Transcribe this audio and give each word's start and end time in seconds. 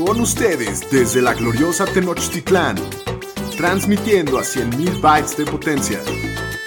Con 0.00 0.18
ustedes 0.18 0.90
desde 0.90 1.20
la 1.20 1.34
gloriosa 1.34 1.84
Tenochtitlán, 1.84 2.76
transmitiendo 3.58 4.38
a 4.38 4.42
100.000 4.42 4.98
bytes 4.98 5.36
de 5.36 5.44
potencia. 5.44 6.00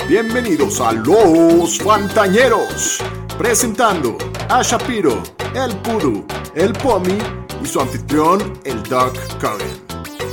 Bienvenidos 0.08 0.79
a 0.79 0.92
Los 0.92 1.80
Fantañeros, 1.80 3.00
presentando 3.36 4.20
a 4.50 4.62
Shapiro, 4.62 5.24
el 5.56 5.76
Pudu, 5.78 6.24
el 6.54 6.74
Pomi 6.74 7.18
y 7.64 7.66
su 7.66 7.82
anfitrión, 7.82 8.54
el 8.65 8.83
Doc 8.83 9.17
Curran. 9.40 9.81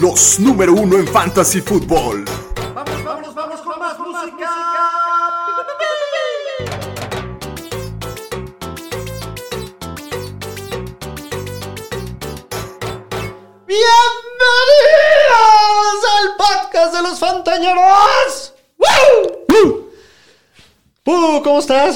Los 0.02 0.38
número 0.38 0.74
uno 0.74 0.98
en 0.98 1.06
Fantasy 1.06 1.62
Football. 1.62 2.26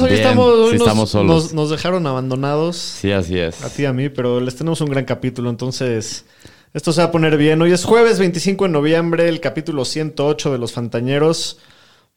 Hoy 0.01 0.09
Bien, 0.11 0.21
estamos, 0.23 0.47
hoy 0.47 0.73
sí 0.73 0.79
nos, 0.79 0.87
estamos 0.87 1.11
solos. 1.11 1.45
nos- 1.45 1.53
nos 1.55 1.71
dejaron 1.71 2.07
abandonados 2.07 2.77
Sí, 2.77 3.13
así 3.13 3.39
es. 3.39 3.63
a 3.63 3.71
ti 3.71 3.83
y 3.83 3.87
a 3.87 3.93
mí, 3.93 4.09
pero 4.09 4.41
les 4.41 4.57
tenemos 4.57 4.81
un 4.81 4.89
gran 4.91 5.05
capítulo, 5.05 5.51
entonces 5.51 6.25
esto 6.73 6.93
se 6.93 7.01
va 7.01 7.07
a 7.09 7.11
poner 7.13 7.37
bien. 7.37 7.61
Hoy 7.63 7.73
es 7.73 7.85
jueves 7.85 8.19
25 8.19 8.65
de 8.65 8.71
noviembre, 8.71 9.29
el 9.29 9.41
capítulo 9.41 9.85
108 9.85 10.53
de 10.53 10.59
Los 10.59 10.73
Fantañeros. 10.73 11.59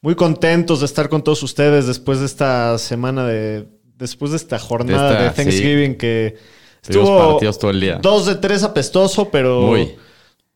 Muy 0.02 0.16
contentos 0.16 0.80
de 0.82 0.86
estar 0.86 1.10
con 1.10 1.24
todos 1.24 1.42
ustedes 1.44 1.88
después 1.88 2.20
de 2.20 2.26
esta 2.28 2.78
semana 2.78 3.26
de... 3.26 3.68
Después 3.98 4.30
de 4.32 4.38
esta 4.38 4.60
jornada 4.60 5.12
de, 5.14 5.18
De 5.22 5.26
esta, 5.28 5.36
Thanksgiving 5.44 5.96
que 5.98 6.38
Tuvimos 6.82 7.10
estuvo 7.10 7.30
partidos 7.32 7.58
todo 7.60 7.72
el 7.72 7.82
día. 7.82 8.00
dos 8.00 8.28
de 8.28 8.36
tres 8.36 8.62
apestoso, 8.64 9.30
pero... 9.32 9.62
Muy. 9.62 9.96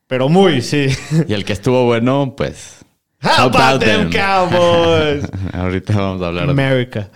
Pero 0.05 0.29
muy, 0.29 0.61
sí. 0.61 0.87
Y 1.27 1.33
el 1.33 1.43
que 1.45 1.53
estuvo 1.53 1.85
bueno, 1.85 2.35
pues. 2.37 2.75
How 3.23 3.47
about 3.47 3.81
them 3.83 4.09
Cowboys? 4.09 5.25
Ahorita 5.53 5.93
vamos 5.95 6.21
a 6.23 6.27
hablar 6.27 6.45
de 6.47 6.51
America. 6.51 7.09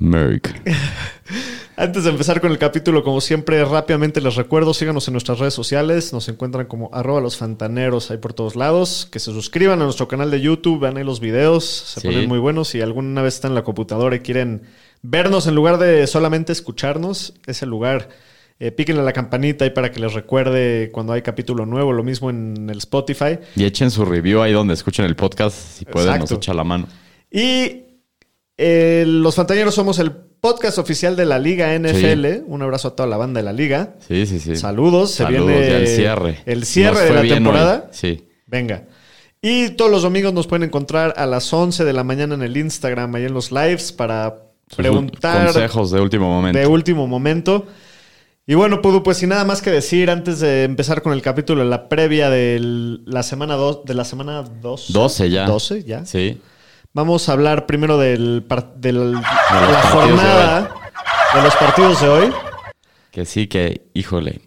Antes 1.76 2.04
de 2.04 2.10
empezar 2.10 2.40
con 2.40 2.50
el 2.52 2.58
capítulo, 2.58 3.02
como 3.02 3.20
siempre, 3.20 3.64
rápidamente 3.64 4.20
les 4.20 4.36
recuerdo, 4.36 4.74
síganos 4.74 5.08
en 5.08 5.12
nuestras 5.12 5.38
redes 5.38 5.54
sociales, 5.54 6.12
nos 6.12 6.28
encuentran 6.28 6.66
como 6.66 6.90
arroba 6.92 7.20
los 7.20 7.36
fantaneros 7.36 8.10
ahí 8.10 8.18
por 8.18 8.34
todos 8.34 8.56
lados, 8.56 9.08
que 9.10 9.18
se 9.18 9.32
suscriban 9.32 9.80
a 9.80 9.84
nuestro 9.84 10.06
canal 10.06 10.30
de 10.30 10.40
YouTube, 10.40 10.80
vean 10.80 10.96
ahí 10.96 11.04
los 11.04 11.18
videos, 11.20 11.64
se 11.64 12.00
Sí. 12.00 12.08
ponen 12.08 12.28
muy 12.28 12.38
buenos. 12.38 12.68
Si 12.68 12.80
alguna 12.80 13.22
vez 13.22 13.34
están 13.34 13.52
en 13.52 13.54
la 13.56 13.64
computadora 13.64 14.14
y 14.16 14.20
quieren 14.20 14.62
vernos 15.02 15.46
en 15.46 15.54
lugar 15.54 15.78
de 15.78 16.06
solamente 16.06 16.52
escucharnos, 16.52 17.34
ese 17.46 17.66
lugar, 17.66 18.08
eh, 18.58 18.70
píquenle 18.70 19.02
a 19.02 19.04
la 19.04 19.12
campanita 19.12 19.64
ahí 19.64 19.70
para 19.70 19.90
que 19.90 20.00
les 20.00 20.12
recuerde 20.12 20.90
cuando 20.92 21.12
hay 21.12 21.22
capítulo 21.22 21.66
nuevo, 21.66 21.92
lo 21.92 22.02
mismo 22.04 22.30
en 22.30 22.68
el 22.70 22.78
Spotify. 22.78 23.38
Y 23.56 23.64
echen 23.64 23.90
su 23.90 24.04
review 24.04 24.40
ahí 24.42 24.52
donde 24.52 24.74
escuchen 24.74 25.04
el 25.04 25.16
podcast. 25.16 25.56
Si 25.56 25.84
pueden, 25.84 26.08
Exacto. 26.10 26.34
nos 26.34 26.42
echa 26.42 26.54
la 26.54 26.64
mano. 26.64 26.86
Y 27.30 27.82
eh, 28.56 29.04
los 29.06 29.34
fantaneros 29.34 29.74
somos 29.74 29.98
el 29.98 30.12
podcast 30.12 30.78
oficial 30.78 31.16
de 31.16 31.24
la 31.24 31.38
Liga 31.38 31.76
NFL. 31.78 32.42
Un 32.46 32.62
abrazo 32.62 32.88
a 32.88 32.96
toda 32.96 33.08
la 33.08 33.16
banda 33.16 33.40
de 33.40 33.44
la 33.44 33.52
Liga. 33.52 33.94
Sí, 34.06 34.26
sí, 34.26 34.38
sí. 34.40 34.56
Saludos, 34.56 35.12
se 35.12 35.22
Saludos, 35.24 35.46
viene 35.46 35.76
el 35.76 35.86
cierre. 35.88 36.38
El 36.46 36.64
cierre 36.64 36.94
Nos 36.94 37.04
de 37.04 37.14
la 37.28 37.34
temporada. 37.34 37.84
hoy. 37.84 37.88
Sí. 37.92 38.28
Venga. 38.46 38.84
Y 39.40 39.70
todos 39.70 39.90
los 39.90 40.02
domingos 40.02 40.32
nos 40.32 40.46
pueden 40.46 40.64
encontrar 40.64 41.14
a 41.16 41.26
las 41.26 41.52
11 41.52 41.84
de 41.84 41.92
la 41.92 42.04
mañana 42.04 42.34
en 42.34 42.42
el 42.42 42.56
Instagram, 42.56 43.12
ahí 43.16 43.24
en 43.24 43.34
los 43.34 43.50
lives, 43.50 43.90
para 43.92 44.36
Sus 44.68 44.76
preguntar 44.76 45.46
Consejos 45.46 45.90
de 45.90 46.00
último 46.00 46.28
momento. 46.28 46.58
de 46.58 46.66
último 46.66 47.06
momento. 47.08 47.66
Y 48.46 48.54
bueno, 48.54 48.82
Pudu, 48.82 49.02
pues 49.04 49.18
sin 49.18 49.28
nada 49.28 49.44
más 49.44 49.62
que 49.62 49.70
decir, 49.70 50.10
antes 50.10 50.40
de 50.40 50.64
empezar 50.64 51.00
con 51.02 51.12
el 51.12 51.22
capítulo, 51.22 51.62
la 51.64 51.88
previa 51.88 52.28
de 52.28 52.58
la 53.04 53.22
semana 53.22 53.54
2, 53.54 53.84
de 53.84 53.94
la 53.94 54.04
semana 54.04 54.42
2. 54.42 54.92
12 54.92 55.30
ya. 55.30 55.46
12 55.46 55.84
ya. 55.84 56.04
Sí. 56.04 56.40
Vamos 56.92 57.28
a 57.28 57.32
hablar 57.32 57.66
primero 57.66 57.98
del, 57.98 58.44
del- 58.76 59.12
la 59.12 59.82
jornada 59.92 60.74
de 61.34 61.42
los 61.42 61.54
partidos 61.54 62.00
de 62.00 62.08
hoy. 62.08 62.32
Que 63.12 63.24
sí, 63.24 63.46
que, 63.46 63.86
híjole. 63.94 64.40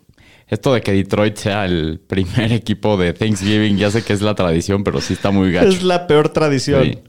Esto 0.48 0.74
de 0.74 0.81
que 0.81 0.92
Detroit 0.92 1.38
sea 1.38 1.66
el 1.66 2.00
primer 2.06 2.52
equipo 2.52 2.98
de 2.98 3.14
Thanksgiving, 3.14 3.78
ya 3.78 3.90
sé 3.92 4.03
que 4.03 4.12
es 4.14 4.22
la 4.22 4.36
tradición, 4.36 4.84
pero 4.84 5.00
sí 5.02 5.14
está 5.14 5.31
muy 5.31 5.52
gacho. 5.53 5.69
Es 5.69 5.84
la 5.84 6.06
peor 6.06 6.30
tradición. 6.30 6.84
Sí. 6.84 7.00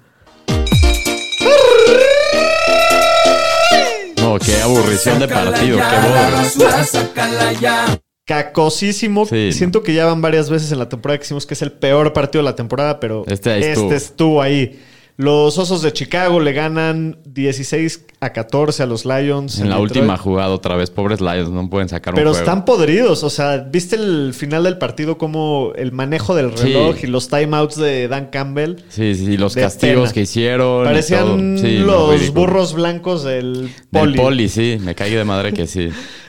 No, 4.38 4.44
qué 4.44 4.60
aburrición 4.62 5.18
de 5.18 5.28
partido, 5.28 5.78
qué 5.78 6.08
boda. 6.08 7.98
Cacosísimo. 8.26 9.24
Sí. 9.26 9.52
Siento 9.52 9.82
que 9.82 9.94
ya 9.94 10.06
van 10.06 10.20
varias 10.20 10.50
veces 10.50 10.72
en 10.72 10.78
la 10.80 10.88
temporada 10.88 11.18
que 11.18 11.22
decimos 11.22 11.46
que 11.46 11.54
es 11.54 11.62
el 11.62 11.72
peor 11.72 12.12
partido 12.12 12.42
de 12.42 12.50
la 12.50 12.56
temporada, 12.56 12.98
pero 12.98 13.24
Este 13.28 13.52
ahí 13.52 13.60
este 13.60 13.72
estuvo. 13.72 13.92
estuvo 13.92 14.42
ahí. 14.42 14.82
Los 15.18 15.56
Osos 15.56 15.80
de 15.80 15.94
Chicago 15.94 16.40
le 16.40 16.52
ganan 16.52 17.16
16 17.24 18.04
a 18.20 18.34
14 18.34 18.82
a 18.82 18.86
los 18.86 19.06
Lions. 19.06 19.58
En 19.60 19.70
la 19.70 19.76
Detroit. 19.76 19.96
última 19.96 20.18
jugada 20.18 20.50
otra 20.50 20.76
vez, 20.76 20.90
pobres 20.90 21.22
Lions, 21.22 21.48
no 21.48 21.70
pueden 21.70 21.88
sacar 21.88 22.12
un 22.12 22.16
Pero 22.16 22.30
juego. 22.32 22.44
están 22.44 22.66
podridos. 22.66 23.24
O 23.24 23.30
sea, 23.30 23.56
¿viste 23.58 23.96
el 23.96 24.34
final 24.34 24.64
del 24.64 24.76
partido 24.76 25.16
como 25.16 25.72
el 25.74 25.92
manejo 25.92 26.34
del 26.34 26.54
Sí. 26.58 26.64
reloj 26.64 26.96
y 27.02 27.06
los 27.06 27.28
timeouts 27.30 27.76
de 27.76 28.08
Dan 28.08 28.26
Campbell? 28.26 28.76
Sí, 28.90 29.14
sí, 29.14 29.38
los 29.38 29.54
castigos 29.54 30.02
pena. 30.10 30.12
que 30.12 30.20
hicieron. 30.20 30.84
Parecían. 30.84 31.56
Sí, 31.58 31.78
los 31.78 32.30
burros 32.34 32.74
blancos 32.74 33.24
del 33.24 33.62
Del 33.62 33.70
poli. 33.90 34.16
poli. 34.18 34.48
sí, 34.50 34.76
me 34.82 34.94
caí 34.94 35.12
de 35.14 35.24
madre 35.24 35.54
que 35.54 35.66
sí. 35.66 35.88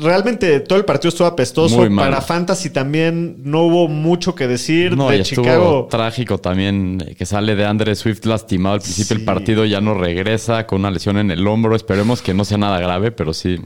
Realmente 0.00 0.60
todo 0.60 0.78
el 0.78 0.84
partido 0.84 1.08
estuvo 1.08 1.26
apestoso. 1.26 1.76
Muy. 1.78 1.94
Para 1.96 2.20
Fantasy 2.20 2.70
también 2.70 3.36
no 3.42 3.62
hubo 3.62 3.88
mucho 3.88 4.34
que 4.34 4.46
decir. 4.46 4.96
No, 4.96 5.12
y 5.12 5.16
de 5.16 5.22
estuvo 5.22 5.44
Chicago. 5.44 5.88
trágico 5.90 6.38
también 6.38 7.02
eh, 7.06 7.14
que 7.14 7.26
sale 7.26 7.54
de 7.54 7.64
Andre 7.64 7.94
Swift 7.94 8.24
lastimado 8.26 8.74
al 8.74 8.80
principio 8.80 9.04
Sí. 9.08 9.14
del 9.14 9.24
partido, 9.24 9.64
ya 9.64 9.80
no 9.80 9.94
regresa 9.94 10.66
con 10.66 10.80
una 10.80 10.90
lesión 10.90 11.16
en 11.18 11.30
el 11.30 11.46
hombro. 11.46 11.74
Esperemos 11.76 12.22
que 12.22 12.34
no 12.34 12.44
sea 12.44 12.58
nada 12.58 12.78
grave, 12.80 13.12
pero 13.12 13.32
sí, 13.32 13.58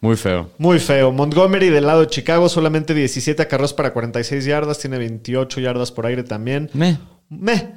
muy 0.00 0.16
feo. 0.16 0.50
Muy 0.58 0.78
feo. 0.78 1.12
Montgomery 1.12 1.70
del 1.70 1.86
lado 1.86 2.00
de 2.02 2.06
Chicago, 2.08 2.48
solamente 2.48 2.92
17 2.94 3.40
acarreos 3.42 3.72
para 3.72 3.92
46 3.92 4.44
yardas. 4.44 4.78
Tiene 4.78 4.98
28 4.98 5.60
yardas 5.60 5.92
por 5.92 6.06
aire 6.06 6.22
también. 6.22 6.70
Me. 6.74 6.98
Me. 7.28 7.72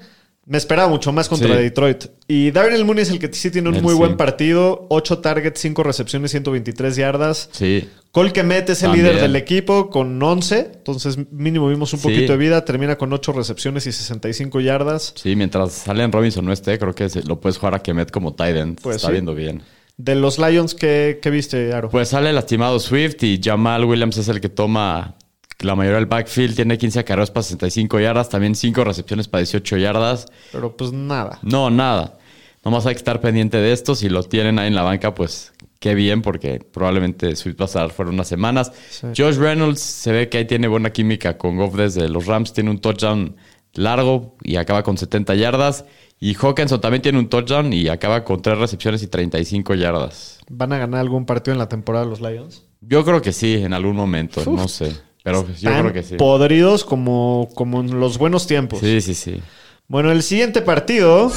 Me 0.49 0.57
esperaba 0.57 0.89
mucho 0.89 1.11
más 1.13 1.29
contra 1.29 1.55
Sí. 1.55 1.61
Detroit. 1.61 2.05
Y 2.27 2.49
Darren 2.49 2.83
Mooney 2.85 3.03
es 3.03 3.11
el 3.11 3.19
que 3.19 3.31
sí 3.31 3.51
tiene 3.51 3.69
un 3.69 3.81
muy 3.83 3.93
sí. 3.93 3.97
buen 3.99 4.17
partido. 4.17 4.87
8 4.89 5.19
targets, 5.19 5.59
5 5.61 5.83
recepciones, 5.83 6.31
123 6.31 6.95
yardas. 6.95 7.49
Sí, 7.51 7.87
Cole 8.11 8.33
Kemet 8.33 8.67
es 8.71 8.81
el 8.81 8.87
También. 8.89 9.05
líder 9.05 9.21
del 9.21 9.35
equipo 9.35 9.91
con 9.91 10.21
11. 10.21 10.71
Entonces 10.77 11.19
mínimo 11.31 11.69
vimos 11.69 11.93
un 11.93 11.99
Sí. 11.99 12.07
poquito 12.07 12.31
de 12.31 12.37
vida. 12.39 12.65
Termina 12.65 12.97
con 12.97 13.13
8 13.13 13.31
recepciones 13.31 13.85
y 13.85 13.91
65 13.91 14.59
yardas. 14.59 15.13
sí, 15.15 15.35
mientras 15.35 15.87
Allen 15.87 16.11
Robinson 16.11 16.43
no 16.43 16.51
esté, 16.51 16.79
creo 16.79 16.95
que 16.95 17.07
lo 17.27 17.39
puedes 17.39 17.59
jugar 17.59 17.75
a 17.75 17.79
Kemet 17.83 18.09
como 18.09 18.33
tight 18.33 18.55
end. 18.57 18.81
Pues 18.81 18.95
Está 18.97 19.11
viendo 19.11 19.35
bien. 19.35 19.61
De 19.97 20.15
los 20.15 20.39
Lions, 20.39 20.73
¿qué, 20.73 21.19
qué 21.21 21.29
viste, 21.29 21.73
Aro? 21.73 21.89
Pues 21.89 22.09
sale 22.09 22.33
lastimado 22.33 22.79
Swift 22.79 23.21
y 23.21 23.39
Jamal 23.43 23.85
Williams 23.85 24.17
es 24.17 24.29
el 24.29 24.41
que 24.41 24.49
toma 24.49 25.15
la 25.59 25.75
mayoría 25.75 25.97
del 25.97 26.05
backfield. 26.05 26.55
Tiene 26.55 26.77
15 26.77 26.99
acarreos 26.99 27.31
para 27.31 27.43
65 27.43 27.99
yardas, 27.99 28.29
también 28.29 28.55
5 28.55 28.83
recepciones 28.83 29.27
para 29.27 29.41
18 29.41 29.77
yardas. 29.77 30.25
Pero 30.51 30.75
pues 30.75 30.91
nada. 30.91 31.39
No, 31.41 31.69
nada. 31.69 32.17
Nomás 32.63 32.85
hay 32.85 32.93
que 32.93 32.99
estar 32.99 33.21
pendiente 33.21 33.57
de 33.57 33.71
esto. 33.71 33.95
Si 33.95 34.09
lo 34.09 34.23
tienen 34.23 34.59
ahí 34.59 34.67
en 34.67 34.75
la 34.75 34.83
banca, 34.83 35.15
pues 35.15 35.53
qué 35.79 35.95
bien, 35.95 36.21
porque 36.21 36.59
probablemente 36.59 37.35
Swift 37.35 37.59
va 37.59 37.65
a 37.65 37.67
estar 37.67 37.89
fuera 37.91 38.11
unas 38.11 38.27
semanas. 38.27 38.71
Sí. 38.89 39.07
Josh 39.15 39.37
Reynolds 39.37 39.79
se 39.79 40.11
ve 40.11 40.29
que 40.29 40.39
ahí 40.39 40.45
tiene 40.45 40.67
buena 40.67 40.91
química 40.91 41.37
con 41.37 41.57
Goff 41.57 41.75
desde 41.75 42.09
los 42.09 42.25
Rams. 42.25 42.53
Tiene 42.53 42.69
un 42.69 42.79
touchdown 42.79 43.35
largo 43.73 44.35
y 44.43 44.57
acaba 44.57 44.83
con 44.83 44.97
70 44.97 45.35
yardas. 45.35 45.85
Y 46.19 46.35
Hawkinson 46.35 46.81
también 46.81 47.01
tiene 47.01 47.17
un 47.17 47.29
touchdown 47.29 47.71
y 47.71 47.87
acaba 47.87 48.25
con 48.25 48.41
3 48.41 48.57
recepciones 48.57 49.01
y 49.03 49.07
35 49.07 49.75
yardas. 49.75 50.39
¿Van 50.49 50.73
a 50.73 50.77
ganar 50.77 50.99
algún 50.99 51.25
partido 51.25 51.53
en 51.53 51.59
la 51.59 51.69
temporada 51.69 52.03
los 52.03 52.19
Lions? 52.19 52.65
Yo 52.81 53.05
creo 53.05 53.21
que 53.21 53.31
sí, 53.31 53.53
en 53.55 53.73
algún 53.73 53.95
momento, 53.95 54.43
no 54.45 54.67
sé. 54.67 54.93
Pero 55.23 55.45
yo 55.59 55.69
creo 55.69 55.93
que 55.93 56.03
sí. 56.03 56.15
Podridos 56.15 56.83
como, 56.85 57.49
como 57.55 57.81
en 57.81 57.99
los 57.99 58.17
buenos 58.17 58.47
tiempos. 58.47 58.79
Sí, 58.79 59.01
sí, 59.01 59.13
sí. 59.13 59.41
Bueno, 59.87 60.11
el 60.11 60.23
siguiente 60.23 60.61
partido. 60.61 61.31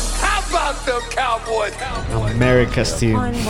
America's 2.34 2.96
Team. 2.98 3.32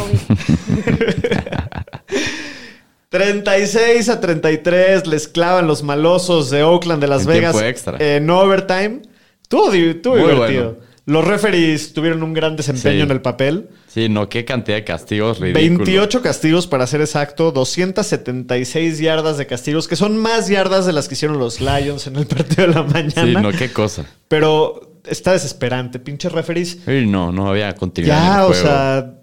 36 3.08 4.08
a 4.08 4.20
33 4.20 5.06
les 5.06 5.29
clavan 5.29 5.67
los 5.67 5.82
malosos 5.82 6.49
de 6.49 6.62
Oakland 6.62 7.02
de 7.02 7.08
Las 7.08 7.23
En 7.23 7.29
Vegas 7.29 7.61
extra. 7.61 7.99
en 8.00 8.29
overtime. 8.31 9.02
Muy 9.52 9.70
divertido. 9.70 10.12
bueno. 10.14 10.92
Los 11.04 11.25
referees 11.25 11.93
tuvieron 11.94 12.22
un 12.22 12.32
gran 12.32 12.54
desempeño 12.54 12.94
Sí. 12.99 13.00
en 13.00 13.10
el 13.10 13.20
papel. 13.20 13.70
Sí, 13.88 14.08
no, 14.08 14.28
qué 14.28 14.44
cantidad 14.44 14.76
de 14.76 14.84
castigos 14.84 15.40
ridículos. 15.40 15.78
28 15.78 16.22
castigos 16.22 16.66
para 16.69 16.87
ser 16.87 17.00
exacto, 17.00 17.50
276 17.50 18.99
yardas 19.00 19.37
de 19.38 19.46
castigos, 19.46 19.88
que 19.88 19.96
son 19.96 20.16
más 20.16 20.49
yardas 20.49 20.87
de 20.87 20.93
las 20.93 21.08
que 21.08 21.14
hicieron 21.14 21.38
los 21.38 21.60
Lions 21.60 22.06
en 22.06 22.16
el 22.16 22.26
partido 22.26 22.69
de 22.69 22.75
la 22.75 22.82
mañana. 22.84 23.25
Sí, 23.25 23.32
no, 23.34 23.50
qué 23.50 23.72
cosa. 23.72 24.04
Pero 24.28 25.00
está 25.04 25.32
desesperante, 25.32 25.99
pinche 25.99 26.28
referees. 26.28 26.78
Sí, 26.84 27.06
no, 27.06 27.32
no 27.32 27.48
había 27.48 27.75
continuidad 27.75 28.19
en 28.19 28.25
Ya, 28.25 28.34
el 28.37 28.43
o 28.43 28.46
juego. 28.48 28.62
sea, 28.62 29.14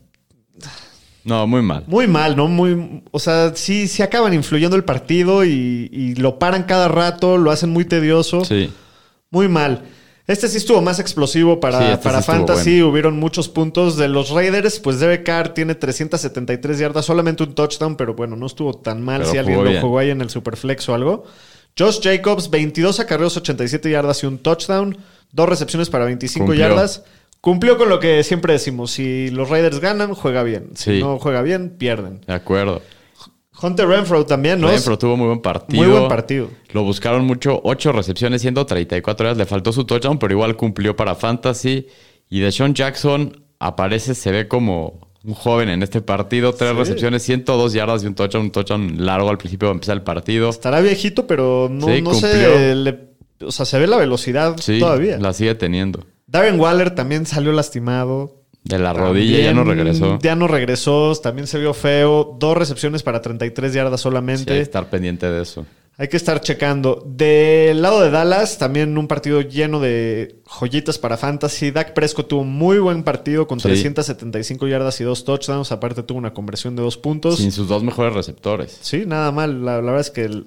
No, 1.23 1.47
muy 1.47 1.61
mal. 1.61 1.83
Muy 1.87 2.07
mal, 2.07 2.35
¿no? 2.35 2.47
Muy, 2.47 3.03
o 3.11 3.19
sea, 3.19 3.53
sí, 3.55 3.87
sí 3.87 4.01
acaban 4.01 4.33
influyendo 4.33 4.75
el 4.75 4.83
partido 4.83 5.45
y, 5.45 5.89
y 5.91 6.15
lo 6.15 6.39
paran 6.39 6.63
cada 6.63 6.87
rato, 6.89 7.37
lo 7.37 7.51
hacen 7.51 7.69
muy 7.69 7.85
tedioso. 7.85 8.43
Sí. 8.43 8.69
Muy 9.31 9.47
mal. 9.47 9.83
Este 10.29 10.47
sí 10.47 10.57
estuvo 10.57 10.79
más 10.81 10.99
explosivo 10.99 11.59
para, 11.59 11.79
Sí, 11.79 11.85
este 11.85 12.03
para 12.03 12.21
sí 12.21 12.27
Fantasy. 12.27 12.81
Hubieron 12.83 13.17
muchos 13.17 13.49
puntos. 13.49 13.97
De 13.97 14.07
los 14.07 14.29
Raiders, 14.29 14.79
pues 14.79 14.99
Derek 14.99 15.23
Carr 15.23 15.55
tiene 15.55 15.73
373 15.73 16.77
yardas, 16.77 17.03
solamente 17.05 17.41
un 17.41 17.55
touchdown, 17.55 17.95
pero 17.97 18.13
bueno, 18.13 18.35
no 18.35 18.45
estuvo 18.45 18.75
tan 18.75 19.01
mal 19.01 19.21
Pero 19.21 19.31
si 19.31 19.37
alguien 19.39 19.63
lo 19.63 19.81
jugó 19.81 19.97
ahí 19.97 20.11
en 20.11 20.21
el 20.21 20.29
Superflex 20.29 20.87
o 20.89 20.93
algo. 20.93 21.23
Josh 21.77 21.99
Jacobs, 22.03 22.51
22 22.51 22.99
acarreos, 22.99 23.37
87 23.37 23.89
yardas 23.89 24.21
y 24.21 24.27
un 24.27 24.37
touchdown. 24.37 24.97
Dos 25.31 25.49
recepciones 25.49 25.89
para 25.89 26.05
25 26.05 26.45
Cumplió. 26.45 26.67
yardas. 26.67 27.03
Cumplió 27.41 27.77
con 27.79 27.89
lo 27.89 27.99
que 27.99 28.23
siempre 28.23 28.53
decimos. 28.53 28.91
Si 28.91 29.31
los 29.31 29.49
Raiders 29.49 29.79
ganan, 29.79 30.13
juega 30.13 30.43
bien. 30.43 30.69
Si 30.75 30.91
Sí. 30.97 30.99
no 31.01 31.17
juega 31.17 31.41
bien, 31.41 31.71
pierden. 31.71 32.21
De 32.27 32.33
acuerdo. 32.35 32.83
Hunter 33.61 33.88
Renfro 33.88 34.25
también, 34.25 34.61
¿no? 34.61 34.67
Renfro 34.69 34.97
tuvo 34.97 35.17
muy 35.17 35.27
buen 35.27 35.41
partido. 35.41 35.83
Muy 35.83 35.91
buen 35.91 36.07
partido. 36.07 36.50
Lo 36.71 36.83
buscaron 36.83 37.25
mucho, 37.25 37.59
8 37.63 37.91
recepciones, 37.91 38.41
134 38.41 39.25
horas. 39.27 39.38
Le 39.38 39.45
faltó 39.45 39.71
su 39.73 39.85
touchdown, 39.85 40.17
pero 40.19 40.33
igual 40.33 40.56
cumplió 40.56 40.95
para 40.95 41.15
Fantasy. 41.15 41.88
Y 42.29 42.39
Deshaun 42.39 42.73
Jackson 42.73 43.44
aparece, 43.59 44.15
se 44.15 44.31
ve 44.31 44.47
como 44.47 45.07
un 45.23 45.33
joven 45.33 45.69
en 45.69 45.83
este 45.83 46.01
partido. 46.01 46.53
Tres 46.53 46.71
Sí. 46.71 46.77
recepciones, 46.77 47.23
102 47.23 47.73
yardas 47.73 48.03
y 48.03 48.07
un 48.07 48.15
touchdown. 48.15 48.45
Un 48.45 48.51
touchdown 48.51 49.06
largo 49.06 49.29
al 49.29 49.38
principio 49.38 49.67
de 49.69 49.73
empezar 49.73 49.97
el 49.97 50.03
partido. 50.03 50.50
Estará 50.50 50.79
viejito, 50.81 51.27
pero 51.27 51.67
no, 51.69 51.88
Sí, 51.88 52.01
no 52.01 52.13
sé. 52.13 52.75
le- 52.75 53.09
o 53.45 53.51
sea, 53.51 53.65
se 53.65 53.79
ve 53.79 53.88
la 53.88 53.97
velocidad 53.97 54.56
Sí, 54.59 54.79
todavía. 54.79 55.17
la 55.17 55.33
sigue 55.33 55.56
teniendo. 55.56 56.06
Darren 56.27 56.59
Waller 56.59 56.91
también 56.94 57.25
salió 57.25 57.51
lastimado. 57.51 58.38
De 58.69 58.80
la 58.80 58.94
rodilla 58.94 59.39
ya 59.39 59.54
no 59.54 59.63
regresó. 59.63 60.19
Ya 60.21 60.36
no 60.36 60.48
regresó. 60.48 61.13
También 61.21 61.48
se 61.48 61.57
vio 61.60 61.74
feo. 61.74 62.36
Dos 62.39 62.56
recepciones 62.57 63.04
para 63.04 63.21
33 63.21 63.74
yardas 63.74 64.00
Sí, 64.00 64.04
solamente. 64.04 64.51
hay 64.54 64.60
que 64.60 64.63
estar 64.63 64.89
pendiente 64.89 65.30
de 65.30 65.42
eso. 65.42 65.66
Hay 65.98 66.07
que 66.07 66.16
estar 66.16 66.39
checando. 66.39 67.04
Del 67.06 67.81
lado 67.81 68.00
de 68.01 68.10
Dallas, 68.10 68.57
también 68.57 68.98
un 68.98 69.07
partido 69.10 69.42
lleno 69.42 69.81
de 69.81 70.38
joyitas 70.45 70.98
para 70.98 71.18
fantasy. 71.18 71.71
Dak 71.71 71.94
Prescott 71.94 72.30
tuvo 72.30 72.45
muy 72.45 72.80
buen 72.80 73.04
partido 73.04 73.48
con 73.48 73.60
Sí. 73.60 73.68
375 73.68 74.68
yardas 74.68 75.01
y 75.01 75.04
dos 75.04 75.25
touchdowns. 75.25 75.71
Aparte 75.74 76.04
tuvo 76.04 76.18
una 76.19 76.33
conversión 76.33 76.75
de 76.77 76.83
dos 76.83 76.95
puntos. 76.98 77.38
Sin 77.39 77.51
sus 77.51 77.68
dos 77.68 77.83
mejores 77.83 78.13
receptores. 78.13 78.77
Sí, 78.81 79.04
nada 79.06 79.31
mal. 79.33 79.66
La, 79.66 79.74
la 79.81 79.92
verdad 79.92 80.00
es 80.01 80.12
que, 80.12 80.24
el- 80.24 80.45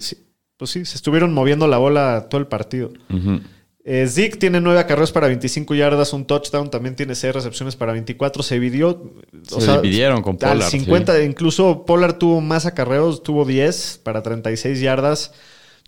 pues 0.57 0.71
sí, 0.71 0.85
se 0.87 0.97
estuvieron 0.97 1.35
moviendo 1.35 1.67
la 1.67 1.77
bola 1.77 2.29
todo 2.31 2.41
el 2.41 2.47
partido. 2.47 2.91
Ujú. 3.11 3.41
Eh, 3.85 4.07
Zeke 4.09 4.37
tiene 4.37 4.61
nueve 4.61 4.79
acarreos 4.79 5.11
para 5.11 5.27
25 5.27 5.75
yardas, 5.75 6.13
un 6.13 6.25
touchdown, 6.25 6.71
también 6.71 6.95
tiene 6.95 7.17
seis 7.17 7.35
recepciones 7.35 7.75
para 7.75 7.93
24. 7.93 8.43
Se 8.45 8.55
dividió. 8.55 9.13
Se 9.49 9.73
dividieron 9.73 10.23
con 10.23 10.35
Al 10.43 10.53
Pollard, 10.59 10.71
50, 10.71 11.23
incluso 11.25 11.85
Pollard 11.85 12.15
tuvo 12.19 12.41
más 12.41 12.65
acarreos, 12.67 13.23
tuvo 13.25 13.45
10 13.45 14.01
para 14.05 14.23
36 14.23 14.81
yardas. 14.81 15.33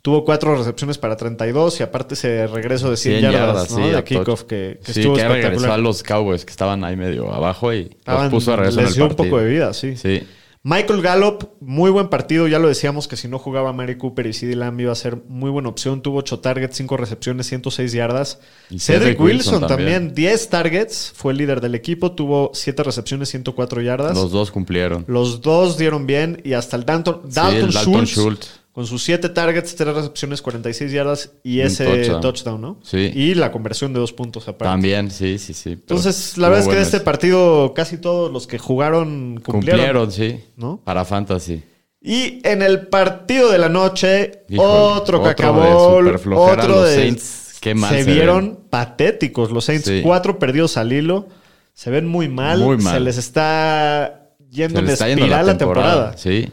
Tuvo 0.03 0.23
cuatro 0.27 0.55
recepciones 0.55 0.99
para 0.99 1.17
32 1.17 1.81
y 1.81 1.83
aparte 1.83 2.13
ese 2.13 2.47
regreso 2.47 2.91
de 2.91 2.99
100, 2.99 3.21
100 3.21 3.33
yardas, 3.33 3.47
yardas, 3.47 3.71
¿no? 3.71 3.77
sí, 3.87 3.91
de 3.91 3.97
a 3.97 4.05
kickoff 4.05 4.43
que, 4.43 4.79
que 4.85 4.93
sí, 4.93 5.01
estuvo 5.01 5.15
que 5.17 5.27
regresó 5.27 5.73
a 5.73 5.79
los 5.79 6.03
Cowboys 6.03 6.45
que 6.45 6.51
estaban 6.51 6.85
ahí 6.85 6.95
medio 6.95 7.33
abajo 7.33 7.73
y 7.73 7.89
Estaban- 8.01 8.25
los 8.25 8.31
puso 8.31 8.51
de 8.51 8.57
regreso 8.59 8.83
les 8.83 8.95
dio 8.97 9.07
un 9.07 9.15
poco 9.15 9.39
de 9.39 9.49
vida, 9.49 9.73
sí. 9.73 9.97
Sí. 9.97 10.23
Michael 10.67 11.03
Gallup, 11.03 11.51
muy 11.61 11.91
buen 11.91 12.09
partido. 12.09 12.49
Ya 12.49 12.59
lo 12.59 12.69
decíamos 12.69 13.07
que 13.07 13.17
si 13.19 13.29
no 13.29 13.39
jugaba 13.39 13.75
Mary 13.75 13.99
Cooper 13.99 14.27
y 14.27 14.33
CD 14.33 14.57
Lamb 14.57 14.81
iba 14.81 14.93
a 14.93 14.95
ser 14.95 15.19
muy 15.29 15.51
buena 15.51 15.69
opción. 15.69 16.01
Tuvo 16.01 16.21
8 16.21 16.41
targets, 16.41 16.75
5 16.79 16.97
recepciones, 16.97 17.47
106 17.49 17.93
yardas. 17.93 18.41
Y 18.71 18.79
Cedric 18.79 19.03
Cedric 19.03 19.21
Wilson, 19.21 19.55
Wilson 19.57 19.69
también. 19.69 20.07
también. 20.09 20.15
10 20.15 20.49
targets. 20.49 21.13
Fue 21.15 21.33
el 21.33 21.39
líder 21.39 21.61
del 21.61 21.75
equipo. 21.75 22.13
Tuvo 22.13 22.51
7 22.55 22.83
recepciones, 22.83 23.29
104 23.29 23.83
yardas. 23.83 24.17
Los 24.17 24.33
dos 24.33 24.51
cumplieron. 24.51 25.05
Los 25.07 25.43
dos 25.43 25.77
dieron 25.77 26.07
bien. 26.07 26.41
Y 26.47 26.55
hasta 26.55 26.79
el 26.79 26.87
Dalton, 26.87 27.21
Sí, 27.29 27.35
Dalton, 27.35 27.69
el 27.69 27.75
Dalton 27.75 28.07
Schultz, 28.07 28.11
Schultz. 28.13 28.61
Con 28.75 28.87
sus 28.87 29.05
7 29.05 29.29
targets, 29.29 29.77
3 29.77 29.95
recepciones, 29.95 30.43
46 30.43 30.91
yardas 30.91 31.31
y 31.45 31.61
Un 31.61 31.67
ese 31.69 31.85
touchdown. 31.87 32.21
touchdown. 32.21 32.61
¿no? 32.61 32.81
Sí. 32.83 33.13
Y 33.15 33.35
la 33.35 33.53
conversión 33.53 33.93
de 33.93 34.01
dos 34.01 34.13
puntos 34.13 34.49
aparte. 34.49 34.65
También, 34.73 35.11
sí, 35.13 35.39
sí, 35.39 35.55
sí. 35.55 35.71
Entonces, 35.71 36.37
la 36.37 36.49
verdad 36.49 36.65
es 36.65 36.69
que 36.69 36.77
de 36.77 36.83
este 36.83 36.99
partido 37.01 37.73
casi 37.73 37.99
todos 37.99 38.33
los 38.33 38.47
que 38.49 38.59
jugaron 38.59 39.41
cumplieron. 39.45 39.81
Cumplieron, 39.81 40.11
sí. 40.13 40.45
¿no? 40.57 40.81
Para 40.83 41.05
Fantasy. 41.05 41.63
Y 42.03 42.41
en 42.47 42.63
el 42.63 42.89
partido 42.89 43.51
de 43.51 43.59
la 43.59 43.69
noche, 43.69 44.43
Híjole, 44.49 44.69
otro 44.69 45.23
que 45.23 45.29
otro 45.31 46.03
de 46.03 46.35
otro 46.35 46.69
los 46.69 46.89
de 46.91 46.95
Saints, 46.97 47.55
qué 47.61 47.75
mal 47.75 47.95
se, 47.95 48.03
se 48.05 48.13
vieron 48.13 48.59
patéticos 48.69 49.51
los 49.53 49.65
Saints, 49.65 49.87
Sí. 49.87 50.01
cuatro 50.03 50.39
perdidos 50.39 50.77
al 50.77 50.93
hilo, 50.93 51.29
se 51.73 51.91
ven 51.91 52.07
muy 52.07 52.29
mal, 52.29 52.59
Muy 52.61 52.77
mal. 52.77 52.95
se 52.95 53.01
les 53.01 53.17
está 53.19 54.31
yendo 54.51 54.81
Se 54.81 54.85
en 54.85 54.91
espiral 54.91 55.31
la 55.31 55.43
la 55.53 55.57
temporada. 55.57 55.93
temporada. 56.11 56.17
Sí. 56.19 56.51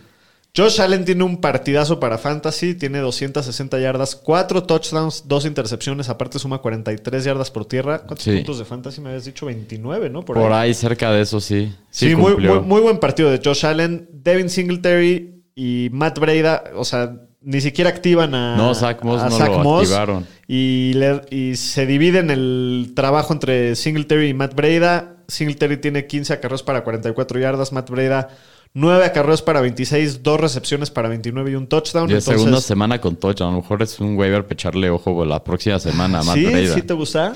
Josh 0.56 0.82
Allen 0.82 1.06
tiene 1.06 1.24
un 1.24 1.38
partidazo 1.38 2.00
para 2.00 2.18
fantasy, 2.18 2.76
tiene 2.76 3.00
260 3.00 3.80
yardas, 3.80 4.18
cuatro 4.18 4.64
touchdowns, 4.64 5.24
dos 5.28 5.46
intercepciones, 5.46 6.10
aparte 6.10 6.40
suma 6.40 6.58
43 6.58 7.24
yardas 7.24 7.50
por 7.52 7.66
tierra. 7.66 8.00
¿Cuántos 8.00 8.24
Sí. 8.26 8.32
puntos 8.36 8.60
de 8.60 8.66
fantasy 8.66 9.00
me 9.00 9.10
habías 9.10 9.24
dicho? 9.26 9.46
29, 9.46 10.10
¿no? 10.10 10.24
Por, 10.26 10.38
ahí. 10.52 10.74
cerca 10.74 11.10
de 11.12 11.22
eso, 11.22 11.40
sí. 11.40 11.74
Sí, 11.90 12.10
Sí, 12.10 12.16
muy, 12.16 12.32
cumplió. 12.34 12.56
muy, 12.56 12.66
muy 12.68 12.82
buen 12.82 12.98
partido 13.00 13.32
de 13.32 13.40
Josh 13.44 13.66
Allen. 13.66 14.10
Devin 14.12 14.50
Singletary 14.50 15.42
y 15.56 15.90
Matt 15.94 16.20
Breda, 16.20 16.64
o 16.76 16.84
sea, 16.84 17.16
ni 17.44 17.62
siquiera 17.62 17.90
activan 17.90 18.36
a, 18.36 18.58
No, 18.58 18.76
Zach 18.76 19.02
Moss 19.04 19.22
a 19.22 19.30
no 19.30 19.38
Zach 19.38 19.50
lo 19.50 19.60
Moss. 19.60 19.84
activaron. 19.84 20.28
Y, 20.50 20.92
le- 20.96 21.22
y 21.32 21.56
se 21.56 21.86
dividen 21.86 22.30
el 22.30 22.92
trabajo 22.94 23.32
entre 23.34 23.76
Singletary 23.78 24.28
y 24.30 24.34
Matt 24.34 24.54
Breda. 24.54 25.21
Singletary 25.32 25.78
tiene 25.78 26.06
15 26.08 26.34
acarreos 26.34 26.64
para 26.64 26.84
44 26.84 27.40
yardas. 27.40 27.72
Matt 27.72 27.90
Breda 27.90 28.30
9 28.74 29.04
acarreos 29.06 29.42
para 29.42 29.60
26, 29.62 30.24
2 30.24 30.40
recepciones 30.40 30.90
para 30.92 31.10
29 31.10 31.52
y 31.52 31.56
un 31.56 31.68
touchdown. 31.68 32.10
Y 32.10 32.14
es 32.14 32.20
Entonces, 32.20 32.42
segunda 32.42 32.62
semana 32.62 33.02
con 33.02 33.16
touchdown. 33.16 33.50
A 33.54 33.56
lo 33.56 33.62
mejor 33.62 33.82
es 33.82 34.00
un 34.00 34.18
waiver 34.18 34.44
para 34.44 34.54
echarle 34.54 34.90
ojo 34.90 35.26
la 35.26 35.44
próxima 35.44 35.80
semana 35.80 36.20
a 36.20 36.24
Matt 36.24 36.36
¿Sí? 36.36 36.46
Breida. 36.46 36.74
¿Sí 36.76 36.82
te 36.82 36.94
gusta? 36.94 37.34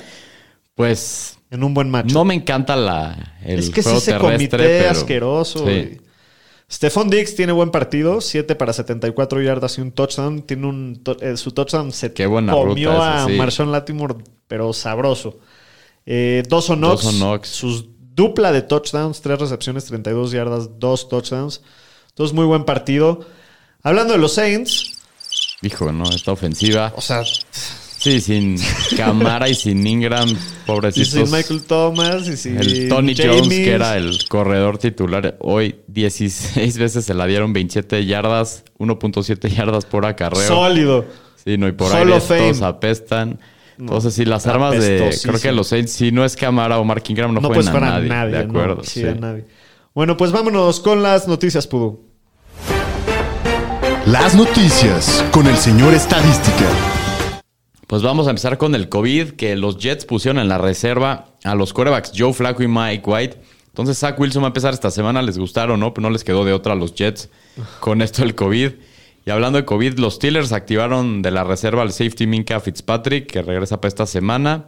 Pues 0.75 1.37
En 1.51 1.63
un 1.63 1.73
buen 1.73 1.89
match. 1.89 2.11
no 2.11 2.25
me 2.25 2.33
encanta 2.33 2.75
la, 2.75 3.35
el 3.43 3.59
es 3.59 3.69
que 3.69 3.81
sí 3.81 3.83
juego 3.83 3.97
ese 3.99 4.11
terrestre, 4.11 4.37
comité 4.37 4.57
pero- 4.57 4.89
asqueroso. 4.91 5.65
Sí. 5.67 5.97
Stephon 6.69 7.09
Diggs 7.11 7.35
tiene 7.35 7.51
buen 7.53 7.69
partido, 7.69 8.19
7 8.21 8.55
para 8.55 8.73
74 8.73 9.39
yardas 9.41 9.77
y 9.77 9.81
un 9.81 9.91
touchdown. 9.91 10.41
Tiene 10.41 10.67
un 10.67 10.99
to- 11.03 11.15
eh, 11.21 11.37
su 11.37 11.51
touchdown 11.51 11.91
se 11.91 12.11
Qué 12.11 12.25
buena 12.25 12.53
comió 12.53 12.91
ruta 12.91 12.97
esa, 13.19 13.23
a 13.23 13.27
sí. 13.27 13.33
Marshawn 13.37 13.71
Latimore, 13.71 14.15
pero 14.47 14.73
sabroso. 14.73 15.39
Eh, 16.05 16.43
Dawson 16.49 16.79
Knox, 16.79 17.03
Dawson 17.03 17.19
Knox. 17.19 17.49
sus 17.49 17.85
dupla 18.13 18.51
de 18.51 18.61
touchdowns, 18.61 19.21
3 19.21 19.39
recepciones, 19.39 19.85
32 19.85 20.31
yardas, 20.31 20.79
2 20.79 21.09
touchdowns. 21.09 21.61
Entonces, 22.09 22.33
muy 22.33 22.45
buen 22.45 22.63
partido. 22.63 23.25
Hablando 23.83 24.13
de 24.13 24.19
los 24.19 24.33
Saints, 24.33 24.91
Hijo, 25.61 25.91
no, 25.91 26.03
esta 26.09 26.31
ofensiva. 26.31 26.93
o 26.95 27.01
sea, 27.01 27.23
Sí, 27.97 28.21
sin 28.21 28.57
Camara 28.97 29.49
y 29.49 29.55
sin 29.55 29.85
Ingram, 29.87 30.29
y 30.29 30.37
pobrecitos. 30.67 31.09
sin 31.09 31.31
Michael 31.31 31.63
Thomas 31.63 32.27
y 32.27 32.37
sin 32.37 32.57
El 32.57 32.87
Tony 32.87 33.15
James. 33.15 33.35
Jones, 33.41 33.49
que 33.49 33.71
era 33.71 33.97
el 33.97 34.27
corredor 34.27 34.77
titular, 34.77 35.37
hoy 35.39 35.77
16 35.87 36.77
veces 36.77 37.05
se 37.05 37.13
la 37.15 37.25
dieron 37.25 37.51
27 37.53 38.05
yardas, 38.05 38.63
1.7 38.77 39.47
yardas 39.55 39.85
por 39.85 40.05
acarreo. 40.05 40.47
Sólido. 40.47 41.05
Sí, 41.43 41.57
no, 41.57 41.67
y 41.67 41.71
por 41.71 41.87
of 41.91 42.27
Fame. 42.27 42.39
todos 42.51 42.61
apestan. 42.61 43.39
Entonces, 43.77 44.13
sí, 44.13 44.25
las 44.25 44.47
armas 44.47 44.79
de. 44.79 45.13
Creo 45.23 45.39
que 45.39 45.51
los 45.51 45.67
Saints, 45.67 45.91
si 45.91 46.11
no 46.11 46.23
es 46.23 46.35
Camara 46.35 46.79
o 46.79 46.83
Mark 46.83 47.03
Ingram, 47.07 47.33
no, 47.33 47.41
No 47.41 47.49
juegan 47.49 47.75
a 47.75 47.79
nadie. 47.79 48.09
nadie. 48.09 48.37
de 48.37 48.43
no, 48.45 48.49
acuerdo. 48.49 48.83
sí, 48.83 49.01
sí. 49.01 49.07
a 49.07 49.15
nadie. 49.15 49.45
Bueno, 49.93 50.17
pues 50.17 50.31
vámonos 50.31 50.79
con 50.79 51.03
las 51.03 51.27
noticias, 51.27 51.67
Pudu. 51.67 51.99
Las 54.05 54.35
noticias 54.35 55.23
con 55.31 55.47
el 55.47 55.57
señor 55.57 55.93
Estadística. 55.93 56.65
Pues 57.87 58.01
vamos 58.01 58.27
a 58.27 58.31
empezar 58.31 58.57
con 58.57 58.75
el 58.75 58.89
COVID, 58.89 59.31
que 59.31 59.55
los 59.55 59.77
Jets 59.77 60.05
pusieron 60.05 60.39
en 60.39 60.47
la 60.47 60.57
reserva 60.57 61.27
a 61.43 61.55
los 61.55 61.73
quarterbacks 61.73 62.11
Joe 62.15 62.33
Flacco 62.33 62.63
y 62.63 62.67
Mike 62.67 63.03
White. 63.05 63.37
Entonces 63.67 63.97
Zach 63.97 64.19
Wilson 64.19 64.41
va 64.41 64.47
a 64.47 64.49
empezar 64.49 64.73
esta 64.73 64.89
semana, 64.89 65.21
les 65.21 65.37
gustaron, 65.37 65.79
¿no? 65.79 65.93
Pero 65.93 66.07
no 66.07 66.09
les 66.11 66.23
quedó 66.23 66.45
de 66.45 66.53
otra 66.53 66.73
a 66.73 66.75
los 66.75 66.95
Jets 66.95 67.29
con 67.79 68.01
esto 68.01 68.21
del 68.21 68.33
COVID. 68.33 68.71
Y 69.25 69.31
hablando 69.31 69.57
de 69.57 69.65
COVID, 69.65 69.97
los 69.97 70.15
Steelers 70.15 70.51
activaron 70.51 71.21
de 71.23 71.31
la 71.31 71.43
reserva 71.43 71.81
al 71.81 71.91
safety 71.91 72.27
Minka 72.27 72.59
Fitzpatrick, 72.59 73.25
que 73.25 73.41
regresa 73.41 73.81
para 73.81 73.89
esta 73.89 74.05
semana. 74.05 74.67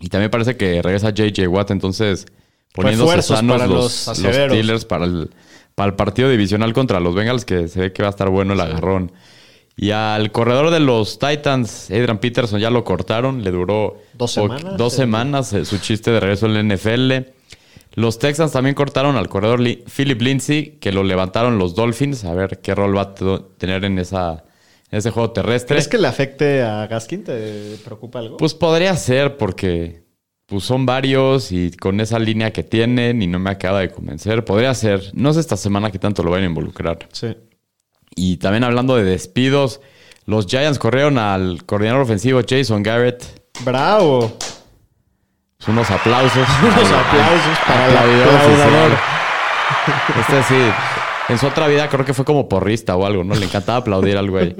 Y 0.00 0.08
también 0.08 0.30
parece 0.30 0.56
que 0.56 0.82
regresa 0.82 1.10
JJ 1.10 1.46
Watt, 1.46 1.70
entonces 1.70 2.26
poniéndose 2.74 3.16
Refuerzos 3.16 3.38
sanos 3.38 3.56
para 3.56 3.66
los, 3.68 4.06
los. 4.06 4.16
Steelers 4.18 4.84
para 4.84 5.04
el, 5.04 5.30
para 5.76 5.90
el 5.90 5.94
partido 5.94 6.28
divisional 6.28 6.72
contra 6.72 6.98
los 6.98 7.14
Bengals, 7.14 7.44
que 7.44 7.68
se 7.68 7.80
ve 7.80 7.92
que 7.92 8.02
va 8.02 8.08
a 8.08 8.10
estar 8.10 8.28
bueno 8.28 8.54
el 8.54 8.60
agarrón. 8.60 9.12
Y 9.76 9.90
al 9.90 10.32
corredor 10.32 10.70
de 10.70 10.80
los 10.80 11.18
Titans, 11.18 11.90
Adrian 11.90 12.18
Peterson, 12.18 12.58
ya 12.58 12.70
lo 12.70 12.82
cortaron. 12.82 13.44
Le 13.44 13.50
duró 13.50 13.98
¿Dos 14.14 14.32
semanas? 14.32 14.76
dos 14.78 14.92
semanas 14.94 15.52
eh, 15.52 15.64
su 15.66 15.78
chiste 15.78 16.10
de 16.10 16.18
regreso 16.18 16.46
en 16.46 16.54
la 16.54 16.74
NFL. 16.74 17.12
Los 17.96 18.18
Texans 18.18 18.52
también 18.52 18.74
cortaron 18.74 19.16
al 19.16 19.28
corredor 19.28 19.58
Li- 19.58 19.82
Philip 19.94 20.20
Lindsay, 20.20 20.78
que 20.80 20.92
lo 20.92 21.02
levantaron 21.02 21.58
los 21.58 21.74
Dolphins. 21.74 22.24
A 22.24 22.34
ver 22.34 22.60
qué 22.60 22.74
rol 22.74 22.96
va 22.96 23.02
a 23.02 23.14
tener 23.58 23.84
en, 23.84 23.98
esa, 23.98 24.44
en 24.90 24.98
ese 24.98 25.10
juego 25.10 25.30
terrestre. 25.32 25.74
¿Crees 25.76 25.88
que 25.88 25.96
le 25.98 26.06
afecte 26.06 26.62
a 26.62 26.86
Gaskin? 26.86 27.24
¿Te 27.24 27.76
preocupa 27.84 28.18
algo? 28.20 28.36
Pues 28.36 28.52
podría 28.54 28.94
ser, 28.96 29.38
porque 29.38 30.04
pues 30.44 30.62
son 30.62 30.84
varios 30.86 31.50
y 31.52 31.72
con 31.72 31.98
esa 32.00 32.18
línea 32.18 32.52
que 32.52 32.62
tienen 32.62 33.20
y 33.22 33.26
no 33.26 33.38
me 33.38 33.50
acaba 33.50 33.80
de 33.80 33.90
convencer. 33.90 34.44
Podría 34.44 34.72
ser, 34.74 35.02
no 35.14 35.32
sé 35.32 35.40
esta 35.40 35.56
semana 35.56 35.90
que 35.90 35.98
tanto 35.98 36.22
lo 36.22 36.30
van 36.30 36.42
a 36.42 36.46
involucrar. 36.46 36.98
Sí. 37.12 37.34
Y 38.14 38.36
también 38.36 38.62
hablando 38.62 38.94
de 38.96 39.04
despidos, 39.04 39.80
los 40.26 40.46
Giants 40.46 40.78
corrieron 40.78 41.16
al 41.18 41.64
coordinador 41.64 42.02
ofensivo 42.02 42.42
Jason 42.46 42.82
Garrett. 42.82 43.24
Bravo. 43.64 44.36
Unos 45.66 45.90
aplausos. 45.90 46.46
Unos 46.62 46.92
aplausos 46.92 47.58
para 47.66 47.86
el 47.88 47.96
aplaudador. 47.96 48.98
Este 50.20 50.42
sí. 50.42 50.70
En 51.28 51.38
su 51.38 51.46
otra 51.46 51.66
vida 51.66 51.88
creo 51.88 52.04
que 52.04 52.14
fue 52.14 52.24
como 52.24 52.48
porrista 52.48 52.94
o 52.96 53.04
algo, 53.04 53.24
¿no? 53.24 53.34
Le 53.34 53.46
encantaba 53.46 53.78
aplaudir 53.78 54.16
al 54.16 54.30
güey. 54.30 54.54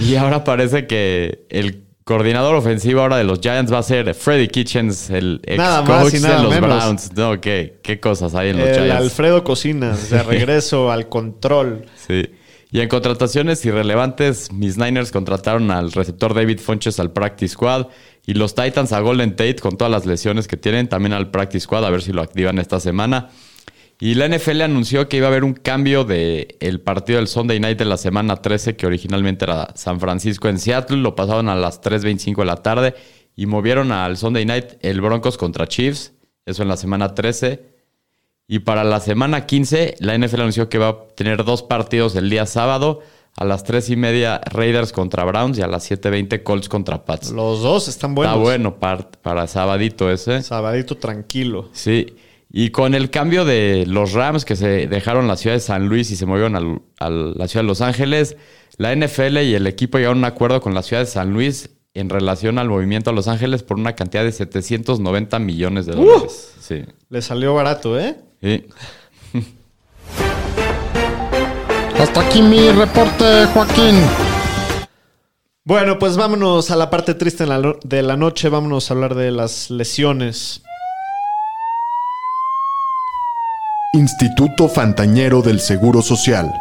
Y 0.00 0.16
ahora 0.16 0.42
parece 0.42 0.86
que 0.86 1.46
el 1.48 1.84
coordinador 2.04 2.56
ofensivo 2.56 3.02
ahora 3.02 3.18
de 3.18 3.24
los 3.24 3.40
Giants 3.40 3.72
va 3.72 3.78
a 3.78 3.82
ser 3.82 4.14
Freddy 4.14 4.48
Kitchens, 4.48 5.10
el 5.10 5.40
ex 5.44 5.58
Nada 5.58 5.84
coach 5.84 6.14
y 6.14 6.20
nada 6.20 6.38
de 6.38 6.42
los 6.42 6.54
menos. 6.54 6.68
Browns. 6.68 7.12
No, 7.14 7.40
¿qué, 7.40 7.78
qué 7.82 8.00
cosas 8.00 8.34
hay 8.34 8.50
en 8.50 8.58
los 8.58 8.68
El 8.68 8.74
Giants. 8.84 9.02
Alfredo 9.02 9.44
Cocinas, 9.44 10.10
de 10.10 10.22
regreso 10.24 10.90
al 10.90 11.08
control. 11.08 11.86
Sí. 12.06 12.30
Y 12.70 12.80
en 12.80 12.88
contrataciones 12.88 13.64
irrelevantes, 13.64 14.52
mis 14.52 14.76
Niners 14.76 15.10
contrataron 15.10 15.70
al 15.70 15.92
receptor 15.92 16.34
David 16.34 16.60
Funches 16.60 16.98
al 16.98 17.12
Practice 17.12 17.54
Squad 17.54 17.86
y 18.28 18.34
los 18.34 18.54
Titans 18.54 18.92
a 18.92 19.00
Golden 19.00 19.36
Tate 19.36 19.56
con 19.56 19.78
todas 19.78 19.90
las 19.90 20.04
lesiones 20.04 20.48
que 20.48 20.58
tienen 20.58 20.86
también 20.86 21.14
al 21.14 21.30
Practice 21.30 21.60
Squad, 21.60 21.86
a 21.86 21.88
ver 21.88 22.02
si 22.02 22.12
lo 22.12 22.20
activan 22.20 22.58
esta 22.58 22.78
semana. 22.78 23.30
Y 23.98 24.16
la 24.16 24.28
NFL 24.28 24.60
anunció 24.60 25.08
que 25.08 25.16
iba 25.16 25.28
a 25.28 25.30
haber 25.30 25.44
un 25.44 25.54
cambio 25.54 26.04
de 26.04 26.58
el 26.60 26.82
partido 26.82 27.20
del 27.20 27.26
Sunday 27.26 27.58
Night 27.58 27.78
de 27.78 27.86
la 27.86 27.96
semana 27.96 28.36
13, 28.36 28.76
que 28.76 28.84
originalmente 28.84 29.46
era 29.46 29.68
San 29.76 29.98
Francisco 29.98 30.50
en 30.50 30.58
Seattle, 30.58 30.98
lo 30.98 31.16
pasaron 31.16 31.48
a 31.48 31.54
las 31.54 31.80
3.25 31.80 32.40
de 32.40 32.44
la 32.44 32.56
tarde 32.56 32.94
y 33.34 33.46
movieron 33.46 33.92
al 33.92 34.18
Sunday 34.18 34.44
Night 34.44 34.74
el 34.82 35.00
Broncos 35.00 35.38
contra 35.38 35.66
Chiefs, 35.66 36.12
eso 36.44 36.62
en 36.62 36.68
la 36.68 36.76
semana 36.76 37.14
13. 37.14 37.62
Y 38.46 38.58
para 38.58 38.84
la 38.84 39.00
semana 39.00 39.46
15, 39.46 39.94
la 40.00 40.18
NFL 40.18 40.40
anunció 40.40 40.68
que 40.68 40.76
va 40.76 40.88
a 40.88 41.08
tener 41.16 41.44
dos 41.44 41.62
partidos 41.62 42.14
el 42.14 42.28
día 42.28 42.44
sábado. 42.44 43.00
A 43.40 43.44
las 43.44 43.62
3 43.62 43.90
y 43.90 43.96
media 43.96 44.40
Raiders 44.50 44.90
contra 44.92 45.24
Browns 45.24 45.58
y 45.58 45.62
a 45.62 45.68
las 45.68 45.88
7.20 45.88 46.42
Colts 46.42 46.68
contra 46.68 47.04
Pats. 47.04 47.30
Los 47.30 47.62
dos 47.62 47.86
están 47.86 48.14
buenos. 48.16 48.34
Está 48.34 48.42
bueno 48.42 48.78
para, 48.80 49.08
para 49.22 49.46
sabadito 49.46 50.10
ese. 50.10 50.42
Sabadito 50.42 50.96
tranquilo. 50.96 51.68
Sí. 51.72 52.16
Y 52.50 52.70
con 52.70 52.94
el 52.94 53.10
cambio 53.10 53.44
de 53.44 53.84
los 53.86 54.12
Rams 54.14 54.44
que 54.44 54.56
se 54.56 54.88
dejaron 54.88 55.28
la 55.28 55.36
ciudad 55.36 55.54
de 55.54 55.60
San 55.60 55.86
Luis 55.88 56.10
y 56.10 56.16
se 56.16 56.26
movieron 56.26 56.56
al- 56.56 56.80
a 56.98 57.10
la 57.10 57.46
ciudad 57.46 57.62
de 57.62 57.68
Los 57.68 57.80
Ángeles, 57.80 58.36
la 58.76 58.92
NFL 58.92 59.38
y 59.44 59.54
el 59.54 59.66
equipo 59.68 59.98
llegaron 59.98 60.18
a 60.18 60.20
un 60.20 60.24
acuerdo 60.32 60.60
con 60.60 60.74
la 60.74 60.82
ciudad 60.82 61.02
de 61.02 61.06
San 61.08 61.32
Luis 61.32 61.70
en 61.94 62.08
relación 62.08 62.58
al 62.58 62.68
movimiento 62.68 63.10
a 63.10 63.12
Los 63.12 63.28
Ángeles 63.28 63.62
por 63.62 63.76
una 63.78 63.94
cantidad 63.94 64.24
de 64.24 64.32
790 64.32 65.38
millones 65.38 65.86
de 65.86 65.92
dólares. 65.94 66.54
Sí. 66.60 66.82
Le 67.08 67.22
salió 67.22 67.54
barato, 67.54 67.98
¿eh? 68.00 68.16
Sí. 68.42 68.64
Hasta 72.00 72.20
aquí 72.20 72.42
mi 72.42 72.70
reporte, 72.70 73.46
Joaquín. 73.52 73.96
Bueno, 75.64 75.98
pues 75.98 76.16
vámonos 76.16 76.70
a 76.70 76.76
la 76.76 76.90
parte 76.90 77.14
triste 77.14 77.44
de 77.44 78.02
la 78.02 78.16
noche. 78.16 78.48
Vámonos 78.48 78.90
a 78.90 78.94
hablar 78.94 79.16
de 79.16 79.32
las 79.32 79.68
lesiones. 79.68 80.62
Instituto 83.94 84.68
Fantañero 84.68 85.42
del 85.42 85.58
Seguro 85.58 86.00
Social. 86.00 86.52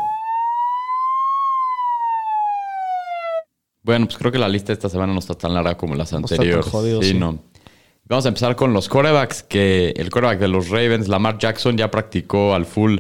Bueno, 3.84 4.08
pues 4.08 4.18
creo 4.18 4.32
que 4.32 4.40
la 4.40 4.50
lista 4.50 4.68
de 4.68 4.74
esta 4.74 4.90
semana 4.90 5.14
no 5.14 5.20
está 5.20 5.36
tan 5.36 5.54
larga 5.54 5.78
como 5.78 5.94
las 5.94 6.12
está 6.12 6.20
tan 6.22 6.34
anteriores. 6.34 6.66
jodido, 6.66 7.02
sí. 7.04 7.14
no. 7.14 7.38
Vamos 8.06 8.26
a 8.26 8.30
empezar 8.30 8.56
con 8.56 8.74
los 8.74 8.90
corebacks, 8.90 9.44
que 9.44 9.94
el 9.98 10.10
coreback 10.10 10.40
de 10.40 10.48
los 10.48 10.70
Ravens, 10.70 11.08
Lamar 11.08 11.38
Jackson, 11.38 11.78
ya 11.78 11.92
practicó 11.92 12.56
al 12.56 12.66
full 12.66 13.00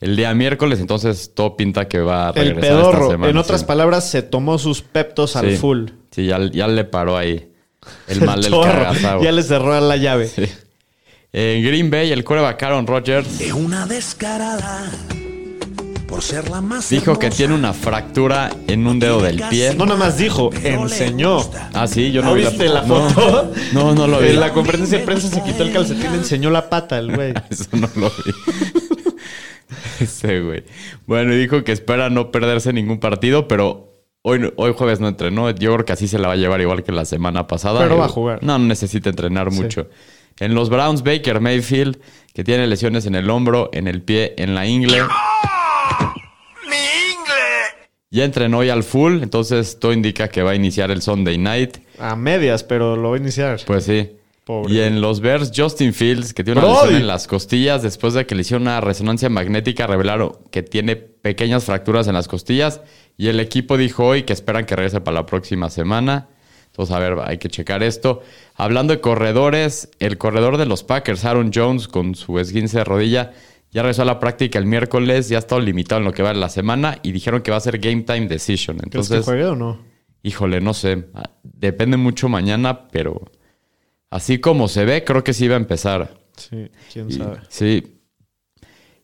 el 0.00 0.16
día 0.16 0.34
miércoles, 0.34 0.80
entonces 0.80 1.32
todo 1.34 1.56
pinta 1.56 1.88
que 1.88 2.00
va 2.00 2.26
a 2.28 2.30
El 2.30 2.34
regresar 2.48 2.64
esta 2.64 2.76
pedorro, 2.90 3.10
semana, 3.10 3.30
en 3.30 3.36
otras 3.38 3.60
sí. 3.60 3.66
palabras, 3.66 4.08
se 4.10 4.22
tomó 4.22 4.58
sus 4.58 4.82
peptos 4.82 5.36
al 5.36 5.50
Sí. 5.50 5.56
full. 5.56 5.86
Sí, 6.10 6.26
ya, 6.26 6.38
ya 6.52 6.68
le 6.68 6.84
paró 6.84 7.16
ahí 7.16 7.50
el 8.08 8.20
mal 8.24 8.42
del 8.42 8.50
Chorro. 8.52 8.70
cagazo. 8.72 9.22
Ya 9.22 9.32
les 9.32 9.46
cerró 9.48 9.78
la 9.80 9.96
llave. 9.96 10.28
Sí. 10.28 10.44
En 11.32 11.62
Green 11.64 11.90
Bay, 11.90 12.12
el 12.12 12.24
coreback 12.24 12.62
Aaron 12.62 12.86
Rodgers 12.86 13.40
Es 13.40 13.52
una 13.52 13.84
descarada 13.86 14.90
por 16.08 16.22
ser 16.22 16.48
la 16.48 16.60
más 16.60 16.88
dijo 16.88 17.18
que 17.18 17.30
tiene 17.30 17.52
una 17.52 17.72
fractura 17.72 18.50
en 18.68 18.86
un 18.86 19.00
dedo 19.00 19.20
del 19.20 19.42
pie. 19.50 19.74
No 19.74 19.84
nada 19.86 19.98
más 19.98 20.16
dijo, 20.16 20.50
enseñó. 20.62 21.38
Ah, 21.74 21.86
sí, 21.88 22.12
yo 22.12 22.22
no 22.22 22.28
¿No 22.28 22.34
vi 22.36 22.42
viste 22.42 22.68
la 22.68 22.82
no. 22.82 23.10
foto? 23.10 23.52
No, 23.72 23.92
no 23.94 24.06
lo 24.06 24.20
vi. 24.20 24.28
En 24.28 24.40
la 24.40 24.52
conferencia 24.52 24.98
de 24.98 25.04
prensa 25.04 25.28
se 25.28 25.42
quitó 25.42 25.64
el 25.64 25.72
calcetín, 25.72 26.06
enseñó 26.14 26.48
la 26.50 26.70
pata 26.70 26.96
el 26.98 27.14
güey. 27.14 27.34
Eso 27.50 27.66
no 27.72 27.90
lo 27.96 28.08
vi. 28.24 28.32
Ese 30.00 30.40
güey. 30.40 30.64
Bueno, 31.06 31.34
dijo 31.34 31.64
que 31.64 31.72
espera 31.72 32.10
no 32.10 32.30
perderse 32.30 32.72
ningún 32.72 32.98
partido, 32.98 33.48
pero 33.48 34.04
hoy, 34.22 34.52
hoy 34.56 34.72
jueves 34.76 35.00
no 35.00 35.08
entrenó. 35.08 35.50
Yo 35.50 35.72
creo 35.74 35.84
que 35.84 35.92
así 35.92 36.08
se 36.08 36.18
la 36.18 36.28
va 36.28 36.34
a 36.34 36.36
llevar 36.36 36.60
igual 36.60 36.82
que 36.82 36.92
la 36.92 37.04
semana 37.04 37.46
pasada. 37.46 37.80
Pero 37.80 37.98
va 37.98 38.06
a 38.06 38.08
jugar. 38.08 38.42
No, 38.42 38.58
no 38.58 38.66
necesita 38.66 39.10
entrenar 39.10 39.50
mucho. 39.50 39.88
En 40.38 40.54
los 40.54 40.68
Browns, 40.68 41.02
Baker 41.02 41.40
Mayfield, 41.40 41.98
que 42.34 42.44
tiene 42.44 42.66
lesiones 42.66 43.06
en 43.06 43.14
el 43.14 43.30
hombro, 43.30 43.70
en 43.72 43.88
el 43.88 44.02
pie, 44.02 44.34
en 44.36 44.54
la 44.54 44.66
ingle. 44.66 45.02
Ya 48.10 48.24
entrenó 48.24 48.58
hoy 48.58 48.70
al 48.70 48.82
full, 48.82 49.22
entonces 49.22 49.78
todo 49.80 49.92
indica 49.92 50.28
que 50.28 50.42
va 50.42 50.52
a 50.52 50.54
iniciar 50.54 50.90
el 50.90 51.02
Sunday 51.02 51.38
night. 51.38 51.78
A 51.98 52.14
medias, 52.16 52.62
pero 52.62 52.96
lo 52.96 53.10
va 53.10 53.16
a 53.16 53.18
iniciar. 53.18 53.60
Pues 53.66 53.84
sí. 53.84 54.10
Pobre. 54.46 54.72
Y 54.72 54.80
en 54.80 55.00
los 55.00 55.18
Bears, 55.20 55.50
Justin 55.54 55.92
Fields, 55.92 56.32
que 56.32 56.44
tiene 56.44 56.60
una 56.60 56.68
Brody. 56.68 56.82
lesión 56.84 57.00
en 57.00 57.06
las 57.08 57.26
costillas, 57.26 57.82
después 57.82 58.14
de 58.14 58.26
que 58.26 58.36
le 58.36 58.42
hicieron 58.42 58.62
una 58.62 58.80
resonancia 58.80 59.28
magnética, 59.28 59.88
revelaron 59.88 60.38
que 60.52 60.62
tiene 60.62 60.94
pequeñas 60.94 61.64
fracturas 61.64 62.06
en 62.06 62.14
las 62.14 62.28
costillas. 62.28 62.80
Y 63.16 63.26
el 63.26 63.40
equipo 63.40 63.76
dijo 63.76 64.06
hoy 64.06 64.22
que 64.22 64.32
esperan 64.32 64.64
que 64.64 64.76
regrese 64.76 65.00
para 65.00 65.16
la 65.16 65.26
próxima 65.26 65.68
semana. 65.68 66.28
Entonces, 66.66 66.94
a 66.94 67.00
ver, 67.00 67.16
hay 67.24 67.38
que 67.38 67.48
checar 67.48 67.82
esto. 67.82 68.22
Hablando 68.54 68.92
de 68.94 69.00
corredores, 69.00 69.90
el 69.98 70.16
corredor 70.16 70.58
de 70.58 70.66
los 70.66 70.84
Packers, 70.84 71.24
Aaron 71.24 71.50
Jones, 71.52 71.88
con 71.88 72.14
su 72.14 72.38
esguince 72.38 72.78
de 72.78 72.84
rodilla, 72.84 73.32
ya 73.72 73.82
regresó 73.82 74.02
a 74.02 74.04
la 74.04 74.20
práctica 74.20 74.60
el 74.60 74.66
miércoles, 74.66 75.28
ya 75.28 75.38
ha 75.38 75.40
estado 75.40 75.60
limitado 75.60 75.98
en 76.00 76.04
lo 76.04 76.12
que 76.12 76.22
va 76.22 76.28
de 76.32 76.38
la 76.38 76.50
semana 76.50 76.98
y 77.02 77.10
dijeron 77.10 77.42
que 77.42 77.50
va 77.50 77.56
a 77.56 77.60
ser 77.60 77.78
game 77.78 78.02
time 78.02 78.28
decision. 78.28 78.76
¿Crees 78.76 78.90
que 78.92 78.98
Entonces, 78.98 79.24
juegue 79.24 79.46
o 79.46 79.56
no? 79.56 79.80
Híjole, 80.22 80.60
no 80.60 80.72
sé. 80.72 81.06
Ah, 81.14 81.30
Depende 81.42 81.96
mucho 81.96 82.28
mañana, 82.28 82.88
pero 82.88 83.22
así 84.16 84.38
como 84.38 84.68
se 84.68 84.84
ve, 84.84 85.04
creo 85.04 85.22
que 85.24 85.32
sí 85.32 85.46
va 85.48 85.54
a 85.54 85.58
empezar. 85.58 86.18
Sí, 86.36 86.70
quién 86.92 87.10
Y- 87.10 87.12
sabe. 87.14 87.38
sí. 87.48 87.92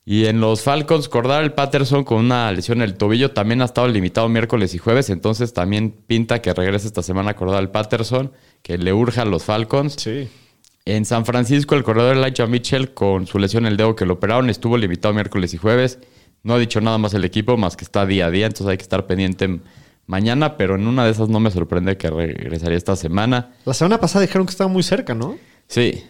Y 0.04 0.26
en 0.26 0.40
los 0.40 0.62
Falcons, 0.62 1.08
Cordell 1.08 1.52
Patterson 1.52 2.02
con 2.02 2.18
una 2.18 2.50
lesión 2.50 2.78
en 2.78 2.84
el 2.88 2.94
tobillo 2.96 3.30
también 3.30 3.62
ha 3.62 3.66
estado 3.66 3.86
limitado 3.86 4.28
miércoles 4.28 4.74
y 4.74 4.78
jueves, 4.78 5.10
entonces 5.10 5.52
también 5.52 5.92
pinta 5.92 6.42
que 6.42 6.52
regrese 6.52 6.88
esta 6.88 7.02
semana 7.04 7.34
Cordell 7.34 7.68
Patterson, 7.68 8.32
que 8.62 8.78
le 8.78 8.92
urja 8.92 9.22
a 9.22 9.24
los 9.26 9.44
Falcons. 9.44 9.94
Sí. 9.98 10.28
En 10.84 11.04
San 11.04 11.24
Francisco, 11.24 11.76
el 11.76 11.84
corredor 11.84 12.16
Elijah 12.16 12.46
Mitchell, 12.48 12.92
con 12.94 13.28
su 13.28 13.38
lesión 13.38 13.64
en 13.66 13.70
el 13.72 13.76
dedo 13.76 13.94
que 13.94 14.04
lo 14.04 14.14
operaron, 14.14 14.50
estuvo 14.50 14.76
limitado 14.76 15.14
miércoles 15.14 15.54
y 15.54 15.56
jueves. 15.56 16.00
No 16.42 16.54
ha 16.54 16.58
dicho 16.58 16.80
nada 16.80 16.98
más 16.98 17.14
el 17.14 17.24
equipo, 17.24 17.56
más 17.56 17.76
que 17.76 17.84
está 17.84 18.04
día 18.04 18.26
a 18.26 18.30
día, 18.32 18.46
entonces 18.46 18.66
hay 18.66 18.76
que 18.78 18.82
estar 18.82 19.06
pendiente 19.06 19.60
mañana, 20.06 20.56
pero 20.56 20.74
en 20.74 20.86
una 20.86 21.04
de 21.04 21.10
esas 21.10 21.28
no 21.28 21.40
me 21.40 21.50
sorprende 21.50 21.96
que 21.96 22.10
regresaría 22.10 22.76
esta 22.76 22.96
semana. 22.96 23.52
La 23.64 23.74
semana 23.74 23.98
pasada 24.00 24.22
dijeron 24.22 24.46
que 24.46 24.50
estaba 24.50 24.68
muy 24.68 24.82
cerca, 24.82 25.14
¿no? 25.14 25.36
Sí, 25.68 26.04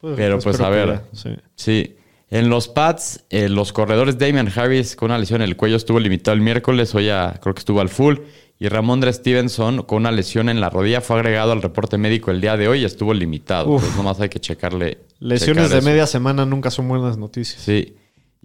Pero, 0.00 0.38
pues, 0.38 0.54
espero 0.54 0.66
a 0.66 0.70
ver. 0.70 1.00
sí. 1.12 1.30
sí. 1.56 1.96
En 2.30 2.48
los 2.48 2.66
Pats, 2.68 3.24
eh, 3.30 3.48
los 3.48 3.72
corredores 3.72 4.18
Damian 4.18 4.50
Harris 4.54 4.96
con 4.96 5.10
una 5.10 5.18
lesión 5.18 5.40
en 5.40 5.48
el 5.48 5.56
cuello 5.56 5.76
estuvo 5.76 6.00
limitado 6.00 6.34
el 6.34 6.40
miércoles, 6.40 6.92
hoy 6.94 7.06
ya 7.06 7.38
creo 7.40 7.54
que 7.54 7.60
estuvo 7.60 7.80
al 7.80 7.88
full. 7.88 8.16
Y 8.58 8.68
Ramondre 8.68 9.12
Stevenson 9.12 9.82
con 9.82 9.98
una 9.98 10.10
lesión 10.10 10.48
en 10.48 10.60
la 10.60 10.70
rodilla 10.70 11.00
fue 11.00 11.16
agregado 11.16 11.52
al 11.52 11.62
reporte 11.62 11.98
médico 11.98 12.30
el 12.30 12.40
día 12.40 12.56
de 12.56 12.66
hoy 12.66 12.80
y 12.80 12.84
estuvo 12.84 13.12
limitado. 13.14 13.68
Uf. 13.68 13.82
Entonces 13.82 13.96
nomás 13.96 14.20
hay 14.20 14.28
que 14.30 14.40
checarle. 14.40 14.98
Lesiones 15.20 15.64
checar 15.66 15.80
de 15.82 15.88
media 15.88 16.06
semana 16.06 16.46
nunca 16.46 16.70
son 16.70 16.88
buenas 16.88 17.16
noticias. 17.18 17.60
Sí. 17.60 17.96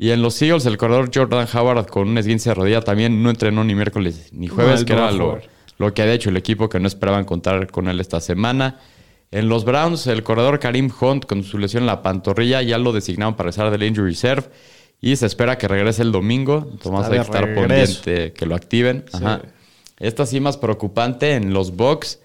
Y 0.01 0.12
en 0.12 0.22
los 0.22 0.41
Eagles, 0.41 0.65
el 0.65 0.77
corredor 0.77 1.12
Jordan 1.13 1.46
Howard 1.53 1.88
con 1.88 2.08
un 2.08 2.18
esguince 2.18 2.51
de 2.51 2.53
rodilla 2.53 2.79
también 2.79 3.22
no 3.22 3.29
entrenó 3.29 3.65
ni 3.65 3.75
miércoles 3.75 4.29
ni 4.32 4.48
jueves, 4.48 4.86
que 4.86 4.96
no 4.96 5.10
era 5.10 5.12
lo, 5.12 5.94
que 5.94 6.01
había 6.01 6.13
hecho 6.13 6.29
el 6.29 6.38
equipo 6.38 6.70
que 6.70 6.79
no 6.79 6.88
esperaban 6.88 7.25
contar 7.25 7.70
con 7.70 7.89
él 7.89 8.00
esta 8.00 8.22
semana. 8.22 8.79
En 9.29 9.50
los 9.50 9.65
Browns, 9.65 10.08
el 10.08 10.24
corredor 10.24 10.60
Karim 10.60 10.89
Hunt 11.01 11.25
con 11.25 11.44
su 11.44 11.58
lesión 11.58 11.84
en 11.84 11.88
la 11.88 12.01
pantorrilla 12.01 12.62
ya 12.62 12.77
lo 12.77 12.94
designaron 12.94 13.36
para 13.36 13.50
regresar 13.50 13.72
del 13.72 13.84
injury 13.84 14.12
reserve 14.12 14.46
y 15.01 15.18
se 15.18 15.25
espera 15.25 15.58
que 15.58 15.68
regrese 15.68 16.01
el 16.01 16.13
domingo. 16.13 16.72
Tomás 16.82 17.08
hay 17.08 17.18
que 17.18 17.24
estar 17.24 17.53
pendiente 17.53 18.32
que 18.32 18.46
lo 18.46 18.56
activen. 18.56 19.03
Ajá. 19.12 19.41
Esta 19.98 20.25
sí 20.25 20.39
más 20.39 20.56
preocupante 20.56 21.34
en 21.34 21.53
los 21.53 21.75
Bucks. 21.75 22.20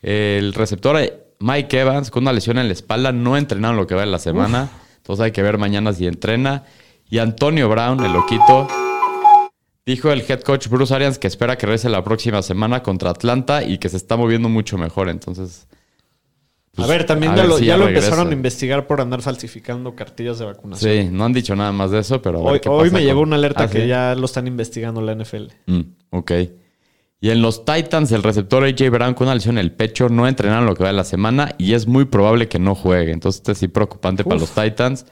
El 0.00 0.54
receptor 0.54 0.96
eh, 1.00 1.12
Mike 1.40 1.80
Evans 1.80 2.12
con 2.12 2.22
una 2.22 2.32
lesión 2.32 2.56
en 2.58 2.68
la 2.68 2.72
espalda 2.72 3.10
no 3.10 3.36
entrenaron 3.36 3.76
lo 3.76 3.88
que 3.88 3.96
va 3.96 4.04
en 4.04 4.12
la 4.12 4.20
semana. 4.20 4.70
Entonces 4.98 5.24
hay 5.24 5.32
que 5.32 5.42
ver 5.42 5.58
mañana 5.58 5.92
si 5.92 6.06
entrena. 6.06 6.62
Y 7.08 7.18
Antonio 7.18 7.68
Brown, 7.68 8.04
el 8.04 8.12
loquito, 8.12 8.68
dijo 9.84 10.10
el 10.10 10.22
head 10.28 10.40
coach 10.40 10.68
Bruce 10.68 10.92
Arians 10.94 11.18
que 11.18 11.26
espera 11.28 11.56
que 11.56 11.66
regrese 11.66 11.88
la 11.88 12.02
próxima 12.02 12.42
semana 12.42 12.82
contra 12.82 13.10
Atlanta 13.10 13.62
y 13.62 13.78
que 13.78 13.88
se 13.88 13.96
está 13.96 14.16
moviendo 14.16 14.48
mucho 14.48 14.76
mejor. 14.76 15.08
Entonces, 15.08 15.68
pues, 16.74 16.86
a 16.86 16.90
ver, 16.90 17.04
también 17.06 17.32
a 17.32 17.36
ya, 17.36 17.42
ver 17.42 17.48
lo, 17.50 17.58
si 17.58 17.64
ya 17.66 17.76
lo 17.76 17.86
regresa. 17.86 18.06
empezaron 18.08 18.30
a 18.30 18.34
investigar 18.34 18.86
por 18.86 19.00
andar 19.00 19.22
falsificando 19.22 19.94
cartillas 19.94 20.38
de 20.40 20.46
vacunación. 20.46 20.92
Sí, 20.92 21.08
no 21.12 21.24
han 21.24 21.32
dicho 21.32 21.54
nada 21.54 21.72
más 21.72 21.90
de 21.92 22.00
eso, 22.00 22.20
pero 22.20 22.38
a 22.40 22.42
ver 22.42 22.52
Hoy, 22.54 22.60
qué 22.60 22.68
hoy 22.68 22.84
pasa 22.90 22.92
me 22.94 23.04
llegó 23.04 23.20
con- 23.20 23.28
una 23.28 23.36
alerta 23.36 23.64
Ah, 23.64 23.70
que 23.70 23.82
¿sí? 23.82 23.86
ya 23.88 24.14
lo 24.16 24.24
están 24.26 24.46
investigando 24.48 25.00
la 25.00 25.12
NFL. 25.14 25.46
Mm, 25.66 25.80
ok. 26.10 26.32
Y 27.18 27.30
en 27.30 27.40
los 27.40 27.64
Titans, 27.64 28.12
el 28.12 28.22
receptor 28.22 28.62
AJ 28.64 28.90
Brown 28.90 29.14
con 29.14 29.26
una 29.28 29.34
lesión 29.34 29.56
en 29.56 29.64
el 29.64 29.72
pecho 29.72 30.08
no 30.10 30.28
entrenaron 30.28 30.66
lo 30.66 30.74
que 30.74 30.82
va 30.82 30.90
de 30.90 30.96
la 30.96 31.04
semana 31.04 31.54
y 31.56 31.72
es 31.72 31.86
muy 31.86 32.04
probable 32.04 32.46
que 32.48 32.58
no 32.58 32.74
juegue. 32.74 33.12
Entonces, 33.12 33.40
este 33.40 33.54
sí 33.54 33.68
preocupante 33.68 34.22
para 34.22 34.38
los 34.38 34.50
Titans. 34.50 35.06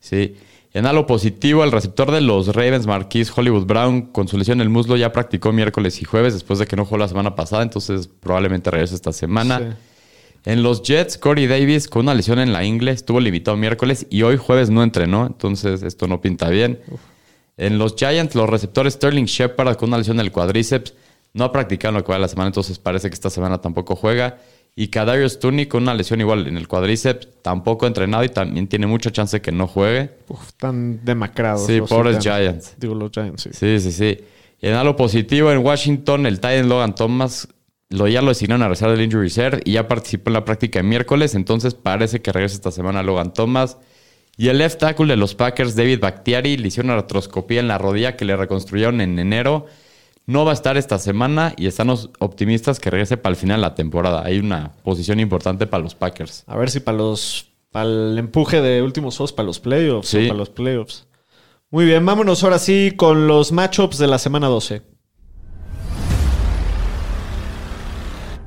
Sí. 0.00 0.36
Y 0.74 0.78
en 0.78 0.86
algo 0.86 1.06
positivo, 1.06 1.64
el 1.64 1.72
receptor 1.72 2.10
de 2.10 2.20
los 2.20 2.48
Ravens, 2.54 2.86
Marquise 2.86 3.32
Hollywood 3.34 3.66
Brown, 3.66 4.02
con 4.02 4.26
su 4.28 4.38
lesión 4.38 4.58
en 4.58 4.62
el 4.62 4.68
muslo, 4.70 4.96
ya 4.96 5.12
practicó 5.12 5.52
miércoles 5.52 6.00
y 6.00 6.04
jueves 6.04 6.32
después 6.32 6.58
de 6.58 6.66
que 6.66 6.76
no 6.76 6.84
jugó 6.84 6.98
la 6.98 7.08
semana 7.08 7.34
pasada. 7.34 7.62
Entonces, 7.62 8.08
probablemente 8.08 8.70
regrese 8.70 8.94
esta 8.94 9.12
semana. 9.12 9.58
Sí. 9.58 9.64
En 10.44 10.62
los 10.62 10.82
Jets, 10.82 11.18
Corey 11.18 11.46
Davis 11.46 11.86
con 11.86 12.02
una 12.02 12.14
lesión 12.14 12.40
en 12.40 12.52
la 12.52 12.64
ingle 12.64 12.90
estuvo 12.90 13.20
limitado 13.20 13.56
miércoles 13.56 14.06
y 14.10 14.22
hoy 14.22 14.36
jueves 14.36 14.70
no 14.70 14.82
entrenó, 14.82 15.26
entonces 15.26 15.84
esto 15.84 16.08
no 16.08 16.20
pinta 16.20 16.48
bien. 16.48 16.80
En 17.56 17.78
los 17.78 17.94
Giants, 17.94 18.34
los 18.34 18.50
receptores 18.50 18.94
Sterling 18.94 19.26
Shepard 19.26 19.76
con 19.76 19.90
una 19.90 19.98
lesión 19.98 20.18
en 20.18 20.26
el 20.26 20.32
cuádriceps 20.32 20.94
no 21.32 21.44
ha 21.44 21.52
practicado 21.52 21.94
lo 21.94 22.04
que 22.04 22.08
va 22.08 22.16
de 22.16 22.22
la 22.22 22.28
semana, 22.28 22.48
entonces 22.48 22.78
parece 22.78 23.08
que 23.08 23.14
esta 23.14 23.30
semana 23.30 23.60
tampoco 23.60 23.94
juega. 23.94 24.38
Y 24.74 24.88
Kadarius 24.88 25.38
Tooney 25.38 25.66
con 25.66 25.82
una 25.82 25.94
lesión 25.94 26.20
igual 26.20 26.46
en 26.46 26.56
el 26.56 26.66
cuádriceps 26.66 27.28
tampoco 27.42 27.86
entrenado 27.86 28.24
y 28.24 28.30
también 28.30 28.68
tiene 28.68 28.86
mucha 28.86 29.10
chance 29.10 29.40
que 29.42 29.52
no 29.52 29.66
juegue. 29.66 30.10
Uf, 30.28 30.48
están 30.48 31.04
demacrados. 31.04 31.66
Sí, 31.66 31.78
los 31.78 31.90
pobres. 31.90 32.18
Giants. 32.20 32.74
Digo, 32.78 32.94
los 32.94 33.10
Giants, 33.10 33.42
sí. 33.42 33.50
Sí, 33.52 33.80
sí, 33.80 33.92
sí. 33.92 34.18
Y 34.60 34.68
en 34.68 34.74
algo 34.74 34.96
positivo, 34.96 35.52
en 35.52 35.58
Washington, 35.58 36.24
el 36.24 36.36
Titan 36.36 36.68
Logan 36.68 36.94
Thomas 36.94 37.48
lo, 37.92 38.08
ya 38.08 38.22
lo 38.22 38.28
designaron 38.28 38.62
a 38.62 38.66
regresar 38.66 38.90
del 38.90 39.02
injury 39.02 39.24
reserve 39.24 39.60
y 39.64 39.72
ya 39.72 39.86
participó 39.86 40.30
en 40.30 40.34
la 40.34 40.44
práctica 40.44 40.78
de 40.78 40.84
miércoles, 40.84 41.34
entonces 41.34 41.74
parece 41.74 42.22
que 42.22 42.32
regresa 42.32 42.54
esta 42.54 42.70
semana 42.70 43.02
Logan 43.02 43.34
Thomas. 43.34 43.76
Y 44.36 44.48
el 44.48 44.58
left 44.58 44.80
tackle 44.80 45.06
de 45.06 45.16
los 45.16 45.34
Packers, 45.34 45.76
David 45.76 46.00
Bakhtiari, 46.00 46.56
le 46.56 46.68
hicieron 46.68 46.90
una 46.90 47.00
artroscopía 47.00 47.60
en 47.60 47.68
la 47.68 47.76
rodilla 47.76 48.16
que 48.16 48.24
le 48.24 48.34
reconstruyeron 48.34 49.02
en 49.02 49.18
enero. 49.18 49.66
No 50.26 50.44
va 50.44 50.52
a 50.52 50.54
estar 50.54 50.76
esta 50.76 50.98
semana 50.98 51.52
y 51.56 51.66
están 51.66 51.88
los 51.88 52.10
optimistas 52.20 52.78
que 52.78 52.90
regrese 52.90 53.16
para 53.16 53.32
el 53.32 53.36
final 53.36 53.58
de 53.60 53.62
la 53.62 53.74
temporada. 53.74 54.22
Hay 54.24 54.38
una 54.38 54.72
posición 54.84 55.18
importante 55.20 55.66
para 55.66 55.82
los 55.82 55.94
Packers. 55.94 56.44
A 56.46 56.56
ver 56.56 56.70
si 56.70 56.80
para 56.80 56.98
los 56.98 57.48
para 57.72 57.86
el 57.88 58.18
empuje 58.18 58.60
de 58.60 58.82
últimos 58.82 59.16
juegos 59.16 59.32
para 59.32 59.46
los 59.46 59.58
playoffs 59.58 60.08
Sí. 60.08 60.26
para 60.28 60.38
los 60.38 60.50
playoffs. 60.50 61.06
Muy 61.70 61.86
bien, 61.86 62.04
vámonos 62.04 62.44
ahora 62.44 62.58
sí 62.58 62.92
con 62.96 63.26
los 63.26 63.50
matchups 63.50 63.96
de 63.98 64.06
la 64.06 64.18
semana 64.18 64.46
12. 64.48 64.82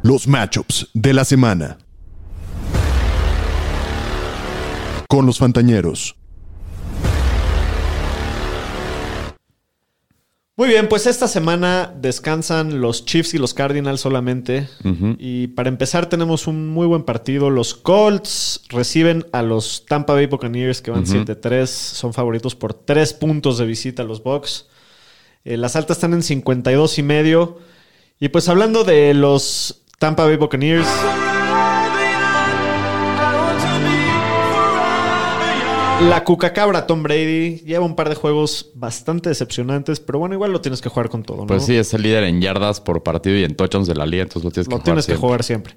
Los 0.04 0.28
matchups 0.28 0.90
de 0.94 1.14
la 1.14 1.26
semana. 1.26 1.80
Con 5.10 5.26
los 5.26 5.40
Fantañeros. 5.40 6.16
Muy 10.58 10.70
bien, 10.70 10.88
pues 10.88 11.06
esta 11.06 11.28
semana 11.28 11.94
descansan 12.00 12.80
los 12.80 13.04
Chiefs 13.04 13.34
y 13.34 13.38
los 13.38 13.54
Cardinals 13.54 14.00
solamente. 14.00 14.70
Y 15.18 15.48
para 15.48 15.68
empezar 15.68 16.06
tenemos 16.06 16.48
un 16.48 16.70
muy 16.70 16.88
buen 16.88 17.04
partido. 17.04 17.50
Los 17.50 17.74
Colts 17.74 18.62
reciben 18.70 19.26
a 19.34 19.42
los 19.42 19.86
Tampa 19.86 20.14
Bay 20.14 20.28
Buccaneers 20.28 20.82
que 20.82 20.92
van 20.92 21.06
7-3. 21.06 21.66
Son 21.66 22.14
favoritos 22.14 22.56
por 22.56 22.74
3 22.74 23.14
puntos 23.16 23.58
de 23.58 23.66
visita 23.66 24.04
a 24.04 24.06
los 24.06 24.24
Bucks. 24.24 24.68
Eh, 25.44 25.58
las 25.58 25.76
altas 25.76 25.98
están 25.98 26.14
en 26.14 26.24
52 26.24 27.00
y 27.00 27.04
medio. 27.04 27.60
Y 28.18 28.30
pues 28.30 28.48
hablando 28.48 28.86
de 28.86 29.14
los 29.14 29.84
Tampa 30.00 30.24
Bay 30.24 30.38
Buccaneers... 30.38 30.88
La 36.02 36.24
cucacabra 36.24 36.88
Tom 36.88 37.04
Brady 37.04 37.60
lleva 37.66 37.86
un 37.86 37.96
par 37.96 38.10
de 38.10 38.16
juegos 38.16 38.72
bastante 38.76 39.30
decepcionantes, 39.30 40.00
pero 40.00 40.20
bueno, 40.20 40.36
igual 40.36 40.52
lo 40.52 40.62
tienes 40.62 40.82
que 40.82 40.90
jugar 40.90 41.10
con 41.10 41.24
todo, 41.24 41.38
¿no? 41.38 41.48
Pues 41.48 41.66
sí, 41.66 41.76
es 41.76 41.94
el 41.94 42.04
líder 42.04 42.26
en 42.26 42.42
yardas 42.42 42.82
por 42.82 43.02
partido 43.02 43.38
y 43.38 43.44
en 43.44 43.56
touchdowns 43.56 43.88
de 43.88 43.96
la 43.96 44.06
liga, 44.06 44.24
entonces 44.24 44.44
lo 44.44 44.52
tienes 44.52 44.68
que 44.68 44.72
lo 44.72 44.78
jugar 44.78 44.84
tienes 44.84 45.06
que 45.06 45.12
siempre. 45.14 45.28
jugar 45.28 45.44
siempre. 45.44 45.76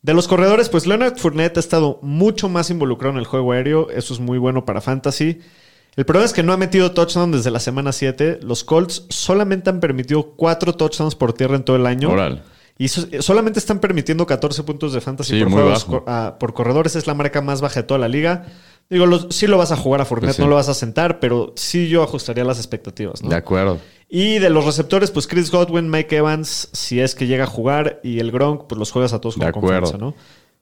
De 0.00 0.14
los 0.14 0.26
corredores, 0.26 0.68
pues 0.68 0.86
Leonard 0.86 1.16
Fournette 1.18 1.58
ha 1.58 1.60
estado 1.60 1.98
mucho 2.02 2.48
más 2.48 2.70
involucrado 2.70 3.12
en 3.12 3.18
el 3.18 3.26
juego 3.26 3.52
aéreo. 3.52 3.90
Eso 3.90 4.14
es 4.14 4.20
muy 4.20 4.38
bueno 4.38 4.64
para 4.64 4.80
Fantasy. 4.80 5.40
El 5.96 6.04
problema 6.06 6.26
es 6.26 6.32
que 6.32 6.44
no 6.44 6.52
ha 6.52 6.56
metido 6.56 6.92
touchdown 6.92 7.32
desde 7.32 7.50
la 7.50 7.58
semana 7.58 7.92
7. 7.92 8.38
Los 8.42 8.62
Colts 8.64 9.06
solamente 9.08 9.70
han 9.70 9.80
permitido 9.80 10.34
4 10.36 10.76
touchdowns 10.76 11.16
por 11.16 11.32
tierra 11.32 11.56
en 11.56 11.64
todo 11.64 11.76
el 11.76 11.86
año. 11.86 12.10
Y 12.78 12.88
so- 12.88 13.06
solamente 13.20 13.58
están 13.58 13.80
permitiendo 13.80 14.24
14 14.24 14.62
puntos 14.62 14.92
de 14.92 15.00
fantasy 15.00 15.36
Sí, 15.36 15.42
por, 15.42 15.52
juegos 15.52 15.86
ah, 16.06 16.36
por 16.38 16.54
corredores. 16.54 16.94
Es 16.96 17.06
la 17.08 17.14
marca 17.14 17.40
más 17.42 17.60
baja 17.60 17.80
de 17.80 17.86
toda 17.86 17.98
la 17.98 18.08
liga. 18.08 18.46
Digo, 18.88 19.04
los- 19.04 19.26
sí 19.30 19.46
lo 19.48 19.58
vas 19.58 19.72
a 19.72 19.76
jugar 19.76 20.00
a 20.00 20.04
Fournette, 20.04 20.28
Pues 20.28 20.36
sí. 20.36 20.42
no 20.42 20.48
lo 20.48 20.54
vas 20.54 20.68
a 20.68 20.74
sentar, 20.74 21.18
pero 21.20 21.52
sí 21.56 21.88
yo 21.88 22.02
ajustaría 22.04 22.44
las 22.44 22.58
expectativas. 22.58 23.22
¿no? 23.22 23.28
De 23.30 23.36
acuerdo. 23.36 23.78
Y 24.08 24.38
de 24.38 24.48
los 24.48 24.64
receptores, 24.64 25.10
pues 25.10 25.26
Chris 25.26 25.50
Godwin, 25.50 25.90
Mike 25.90 26.16
Evans, 26.16 26.68
si 26.72 27.00
es 27.00 27.14
que 27.14 27.26
llega 27.26 27.44
a 27.44 27.48
jugar, 27.48 28.00
y 28.04 28.20
el 28.20 28.30
Gronk, 28.30 28.66
pues 28.68 28.78
los 28.78 28.90
juegas 28.92 29.12
a 29.12 29.20
todos 29.20 29.34
con 29.34 29.42
De 29.44 29.48
acuerdo. 29.48 29.80
confianza, 29.90 29.98
¿no? 29.98 30.14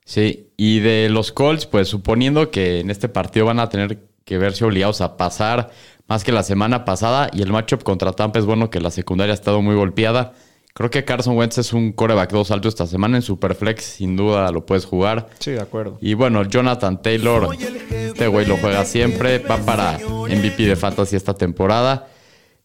Sí, 0.04 0.48
y 0.56 0.80
de 0.80 1.08
los 1.10 1.32
Colts, 1.32 1.66
pues 1.66 1.88
suponiendo 1.88 2.50
que 2.50 2.80
en 2.80 2.90
este 2.90 3.08
partido 3.08 3.46
van 3.46 3.60
a 3.60 3.68
tener 3.68 3.98
que 4.24 4.38
verse 4.38 4.64
obligados 4.64 5.00
a 5.00 5.16
pasar 5.16 5.70
más 6.08 6.24
que 6.24 6.32
la 6.32 6.42
semana 6.42 6.84
pasada 6.84 7.28
y 7.32 7.42
el 7.42 7.52
matchup 7.52 7.82
contra 7.82 8.12
Tampa 8.12 8.38
es 8.38 8.44
bueno 8.44 8.70
que 8.70 8.80
la 8.80 8.90
secundaria 8.90 9.32
ha 9.32 9.34
estado 9.34 9.60
muy 9.62 9.74
golpeada. 9.76 10.32
Creo 10.76 10.90
que 10.90 11.06
Carson 11.06 11.36
Wentz 11.38 11.56
es 11.56 11.72
un 11.72 11.92
coreback 11.92 12.30
2 12.32 12.50
alto 12.50 12.68
esta 12.68 12.86
semana 12.86 13.16
en 13.16 13.22
Superflex, 13.22 13.82
sin 13.82 14.14
duda 14.14 14.50
lo 14.52 14.66
puedes 14.66 14.84
jugar. 14.84 15.30
Sí, 15.38 15.52
de 15.52 15.60
acuerdo. 15.62 15.96
Y 16.02 16.12
bueno, 16.12 16.42
Jonathan 16.44 17.00
Taylor, 17.00 17.48
este 17.90 18.26
güey 18.28 18.44
lo 18.44 18.58
juega 18.58 18.84
siempre, 18.84 19.38
va 19.38 19.56
para 19.56 19.98
MVP 19.98 20.66
de 20.66 20.76
Fantasy 20.76 21.16
esta 21.16 21.32
temporada. 21.32 22.08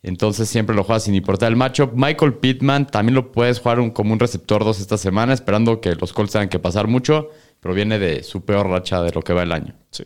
Entonces 0.03 0.49
siempre 0.49 0.75
lo 0.75 0.83
juegas 0.83 1.03
sin 1.03 1.15
importar 1.15 1.49
el 1.49 1.55
matchup. 1.55 1.91
Michael 1.93 2.33
Pittman 2.33 2.87
también 2.87 3.15
lo 3.15 3.31
puedes 3.31 3.59
jugar 3.59 3.79
un- 3.79 3.91
como 3.91 4.11
un 4.11 4.19
receptor 4.19 4.65
2 4.65 4.81
esta 4.81 4.97
semana, 4.97 5.31
esperando 5.31 5.79
que 5.79 5.95
los 5.95 6.11
Colts 6.11 6.33
tengan 6.33 6.49
que 6.49 6.59
pasar 6.59 6.87
mucho, 6.87 7.29
pero 7.61 7.73
viene 7.73 7.97
de 7.97 8.23
su 8.23 8.43
peor 8.43 8.67
racha 8.67 9.01
de 9.03 9.11
lo 9.11 9.21
que 9.21 9.31
va 9.33 9.43
el 9.43 9.51
año. 9.53 9.73
Sí. 9.91 10.03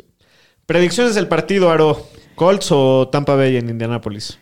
Predicciones 0.67 1.15
del 1.15 1.27
partido, 1.27 1.71
Aro. 1.71 2.05
¿Colts 2.35 2.67
o 2.71 3.07
Tampa 3.11 3.35
Bay 3.35 3.55
en 3.55 3.69
Indianapolis? 3.69 4.37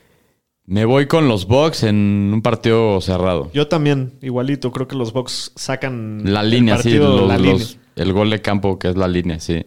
Me 0.66 0.86
voy 0.86 1.08
con 1.08 1.28
los 1.28 1.46
Bucks 1.48 1.84
en 1.84 2.32
un 2.34 2.42
partido 2.42 3.02
cerrado. 3.02 3.52
Yo 3.54 3.68
también, 3.68 4.14
igualito. 4.22 4.72
Creo 4.72 4.88
que 4.88 4.96
los 4.96 5.12
Bucks 5.12 5.52
sacan 5.56 6.22
La 6.24 6.42
el 6.42 6.50
línea, 6.52 6.78
sí, 6.78 6.84
partido, 6.84 7.18
los- 7.18 7.28
la 7.28 7.38
línea. 7.38 7.66
el 7.96 8.14
gol 8.14 8.30
de 8.30 8.42
campo 8.42 8.80
que 8.80 8.90
es 8.90 8.96
la 8.96 9.08
línea, 9.08 9.40
sí. 9.40 9.66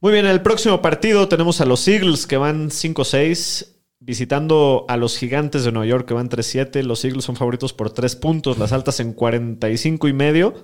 Muy 0.00 0.12
bien, 0.12 0.24
en 0.24 0.30
el 0.30 0.40
próximo 0.42 0.80
partido 0.80 1.28
tenemos 1.28 1.60
a 1.60 1.66
los 1.66 1.86
Eagles 1.86 2.26
que 2.26 2.36
van 2.36 2.70
5-6, 2.70 3.74
visitando 4.00 4.86
a 4.88 4.96
los 4.96 5.18
Gigantes 5.18 5.64
de 5.64 5.72
Nueva 5.72 5.86
York 5.86 6.06
que 6.08 6.14
van 6.14 6.28
3-7. 6.30 6.82
Los 6.82 7.04
Eagles 7.04 7.24
son 7.24 7.36
favoritos 7.36 7.72
por 7.74 7.90
3 7.90 8.16
puntos, 8.16 8.56
las 8.58 8.72
altas 8.72 9.00
en 9.00 9.12
45 9.12 10.08
y 10.08 10.12
medio. 10.12 10.54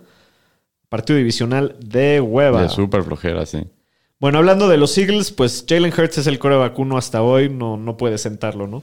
Partido 0.88 1.16
divisional 1.18 1.76
de 1.84 2.20
hueva. 2.20 2.62
De 2.62 2.68
súper 2.68 3.02
flojera, 3.02 3.44
sí. 3.44 3.64
Bueno, 4.20 4.38
hablando 4.38 4.68
de 4.68 4.76
los 4.78 4.96
Eagles, 4.96 5.32
pues 5.32 5.64
Jalen 5.68 5.92
Hurts 5.92 6.18
es 6.18 6.26
el 6.28 6.38
core 6.38 6.56
vacuno 6.56 6.96
hasta 6.96 7.20
hoy, 7.22 7.50
no, 7.50 7.76
no 7.76 7.96
puede 7.96 8.16
sentarlo, 8.16 8.66
¿no? 8.68 8.82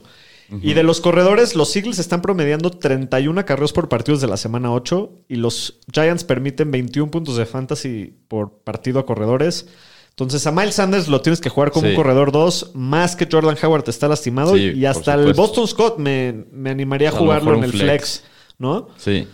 Y 0.60 0.74
de 0.74 0.82
los 0.82 1.00
corredores, 1.00 1.54
los 1.56 1.74
Eagles 1.76 1.98
están 1.98 2.20
promediando 2.20 2.70
31 2.70 3.40
acarreos 3.40 3.72
por 3.72 3.88
partidos 3.88 4.20
de 4.20 4.26
la 4.26 4.36
semana 4.36 4.72
8 4.72 5.24
y 5.28 5.36
los 5.36 5.80
Giants 5.92 6.24
permiten 6.24 6.70
21 6.70 7.10
puntos 7.10 7.36
de 7.36 7.46
fantasy 7.46 8.12
por 8.28 8.58
partido 8.64 8.98
a 8.98 9.06
corredores. 9.06 9.68
Entonces 10.10 10.46
a 10.46 10.52
Miles 10.52 10.74
Sanders 10.74 11.08
lo 11.08 11.22
tienes 11.22 11.40
que 11.40 11.48
jugar 11.48 11.70
como 11.70 11.86
Sí. 11.86 11.90
un 11.92 11.96
corredor 11.96 12.32
2, 12.32 12.72
más 12.74 13.16
que 13.16 13.26
Jordan 13.30 13.56
Howard 13.62 13.88
está 13.88 14.08
lastimado 14.08 14.54
Sí, 14.56 14.72
y 14.76 14.84
hasta 14.84 15.14
el. 15.14 15.32
Boston 15.32 15.66
Scott 15.66 15.98
me, 15.98 16.44
me 16.52 16.68
animaría 16.70 17.08
a 17.08 17.12
A 17.12 17.14
lo 17.14 17.20
jugarlo 17.20 17.54
en 17.56 17.64
el 17.64 17.70
flex. 17.70 17.84
flex, 17.84 18.24
¿no? 18.58 18.88
Sí. 18.98 19.26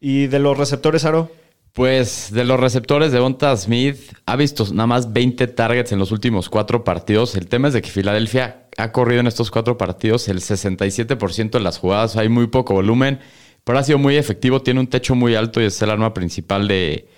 Y 0.00 0.28
de 0.28 0.38
los 0.38 0.56
receptores, 0.56 1.04
Aro. 1.04 1.32
Pues 1.72 2.30
de 2.32 2.44
los 2.44 2.58
receptores 2.58 3.12
de 3.12 3.20
Bonta 3.20 3.56
Smith 3.56 3.96
ha 4.26 4.34
visto 4.36 4.66
nada 4.72 4.86
más 4.88 5.12
20 5.12 5.46
targets 5.48 5.92
en 5.92 5.98
los 6.00 6.10
últimos 6.10 6.48
cuatro 6.48 6.82
partidos. 6.84 7.36
El 7.36 7.46
tema 7.46 7.68
es 7.68 7.74
de 7.74 7.82
que 7.82 7.90
Filadelfia 7.90 8.59
ha 8.76 8.92
corrido 8.92 9.20
en 9.20 9.26
estos 9.26 9.50
cuatro 9.50 9.76
partidos 9.76 10.28
el 10.28 10.40
67% 10.40 11.50
de 11.50 11.60
las 11.60 11.78
jugadas. 11.78 12.16
Hay 12.16 12.28
muy 12.28 12.46
poco 12.46 12.74
volumen, 12.74 13.20
pero 13.64 13.78
ha 13.78 13.82
sido 13.82 13.98
muy 13.98 14.16
efectivo. 14.16 14.62
Tiene 14.62 14.80
un 14.80 14.86
techo 14.86 15.14
muy 15.14 15.34
alto 15.34 15.60
y 15.60 15.64
es 15.64 15.80
el 15.82 15.90
arma 15.90 16.14
principal 16.14 16.68
de, 16.68 17.08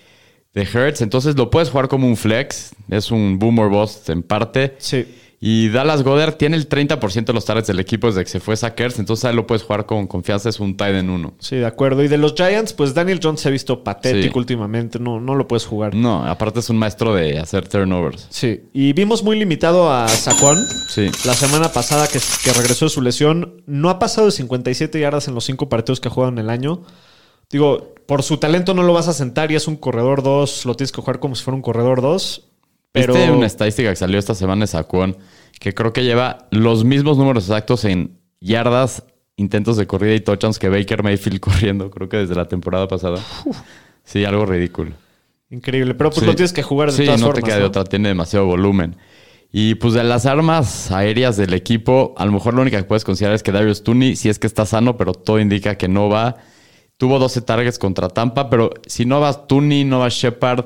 de 0.53 0.61
Hertz. 0.61 1.01
Entonces 1.01 1.35
lo 1.35 1.49
puedes 1.49 1.69
jugar 1.69 1.87
como 1.87 2.07
un 2.07 2.17
flex. 2.17 2.75
Es 2.89 3.11
un 3.11 3.39
boomer 3.39 3.69
bust 3.69 4.09
en 4.09 4.23
parte. 4.23 4.75
Sí. 4.77 5.05
Y 5.45 5.67
Dallas 5.67 6.03
Goddard 6.03 6.35
tiene 6.35 6.55
el 6.55 6.69
30% 6.69 7.25
de 7.25 7.33
los 7.33 7.43
targets 7.43 7.67
del 7.67 7.81
equipo 7.81 8.07
desde 8.07 8.23
que 8.23 8.29
se 8.29 8.39
fue 8.39 8.55
Sackers. 8.55 8.97
Entonces 8.97 9.25
ahí 9.25 9.35
lo 9.35 9.45
puedes 9.45 9.63
jugar 9.63 9.85
con 9.85 10.07
confianza. 10.07 10.47
Es 10.47 10.61
un 10.61 10.77
tight 10.77 10.95
en 10.95 11.09
uno. 11.09 11.33
Sí, 11.39 11.57
de 11.57 11.65
acuerdo. 11.65 12.01
Y 12.01 12.07
de 12.07 12.17
los 12.17 12.33
Giants, 12.33 12.71
pues 12.71 12.93
Daniel 12.93 13.19
Jones 13.21 13.41
se 13.41 13.49
ha 13.49 13.51
visto 13.51 13.83
patético 13.83 14.35
Sí. 14.35 14.39
últimamente, 14.39 14.99
no, 14.99 15.19
no 15.19 15.35
lo 15.35 15.45
puedes 15.45 15.65
jugar. 15.65 15.95
No, 15.95 16.25
aparte 16.25 16.61
es 16.61 16.69
un 16.69 16.77
maestro 16.77 17.13
de 17.13 17.39
hacer 17.39 17.67
turnovers. 17.67 18.25
Sí, 18.29 18.61
y 18.71 18.93
vimos 18.93 19.21
muy 19.21 19.37
limitado 19.37 19.91
a 19.91 20.07
Saquon 20.07 20.57
Sí. 20.87 21.09
la 21.25 21.33
semana 21.33 21.67
pasada 21.73 22.07
que, 22.07 22.19
que 22.41 22.53
regresó 22.53 22.85
de 22.85 22.89
su 22.91 23.01
lesión. 23.01 23.63
No 23.65 23.89
ha 23.89 23.99
pasado 23.99 24.27
de 24.27 24.31
57 24.31 24.97
yardas 24.97 25.27
en 25.27 25.35
los 25.35 25.43
cinco 25.43 25.67
partidos 25.67 25.99
que 25.99 26.07
ha 26.07 26.11
jugado 26.11 26.31
en 26.31 26.37
el 26.39 26.49
año. 26.49 26.83
Digo, 27.49 27.93
por 28.07 28.23
su 28.23 28.37
talento 28.37 28.73
no 28.73 28.83
lo 28.83 28.93
vas 28.93 29.09
a 29.09 29.13
sentar 29.13 29.51
y 29.51 29.55
es 29.55 29.67
un 29.67 29.75
corredor 29.75 30.23
2, 30.23 30.65
lo 30.65 30.75
tienes 30.75 30.93
que 30.93 31.01
jugar 31.01 31.19
como 31.19 31.35
si 31.35 31.43
fuera 31.43 31.57
un 31.57 31.61
corredor 31.61 32.01
2. 32.01 32.47
Pero 32.93 33.15
Viste 33.15 33.31
una 33.31 33.47
estadística 33.47 33.89
que 33.89 33.95
salió 33.95 34.19
esta 34.19 34.35
semana 34.35 34.61
de 34.65 34.67
Saquon, 34.67 35.17
que 35.59 35.73
creo 35.73 35.93
que 35.93 36.03
lleva 36.03 36.47
los 36.51 36.83
mismos 36.83 37.17
números 37.17 37.45
exactos 37.45 37.85
en 37.85 38.17
yardas, 38.41 39.03
intentos 39.37 39.77
de 39.77 39.87
corrida 39.87 40.13
y 40.13 40.19
touchdowns 40.19 40.59
que 40.59 40.69
Baker 40.69 41.03
Mayfield 41.03 41.39
corriendo, 41.41 41.89
creo 41.89 42.09
que 42.09 42.17
desde 42.17 42.35
la 42.35 42.47
temporada 42.47 42.87
pasada. 42.87 43.19
Sí, 44.03 44.25
algo 44.25 44.45
ridículo. 44.45 44.91
increíble. 45.49 45.93
Pero 45.95 46.09
pues 46.09 46.21
Sí. 46.21 46.25
lo 46.25 46.35
tienes 46.35 46.51
que 46.53 46.63
jugar 46.63 46.91
de 46.91 46.97
sí, 46.97 47.05
todas 47.05 47.19
no 47.21 47.27
formas. 47.27 47.43
te 47.43 47.47
queda 47.47 47.55
de 47.57 47.61
¿no? 47.61 47.67
otra, 47.67 47.83
tiene 47.85 48.09
demasiado 48.09 48.45
volumen. 48.45 48.95
Y 49.51 49.75
pues 49.75 49.93
de 49.93 50.03
las 50.03 50.25
armas 50.25 50.91
aéreas 50.91 51.37
del 51.37 51.53
equipo, 51.53 52.15
a 52.17 52.25
lo 52.25 52.31
mejor 52.31 52.55
lo 52.55 52.61
única 52.63 52.77
que 52.77 52.85
puedes 52.85 53.03
considerar 53.03 53.35
es 53.35 53.43
que 53.43 53.51
Darius 53.51 53.83
Tooney, 53.83 54.15
si 54.15 54.27
es 54.29 54.39
que 54.39 54.47
está 54.47 54.65
sano, 54.65 54.97
pero 54.97 55.13
todo 55.13 55.39
indica 55.39 55.75
que 55.77 55.87
no 55.87 56.09
va. 56.09 56.37
Tuvo 56.97 57.19
12 57.19 57.41
targets 57.41 57.77
contra 57.77 58.09
Tampa, 58.09 58.49
pero 58.49 58.71
si 58.87 59.05
no 59.05 59.19
vas 59.19 59.47
Tooney, 59.47 59.83
no 59.85 59.99
va 59.99 60.09
Shepard, 60.09 60.65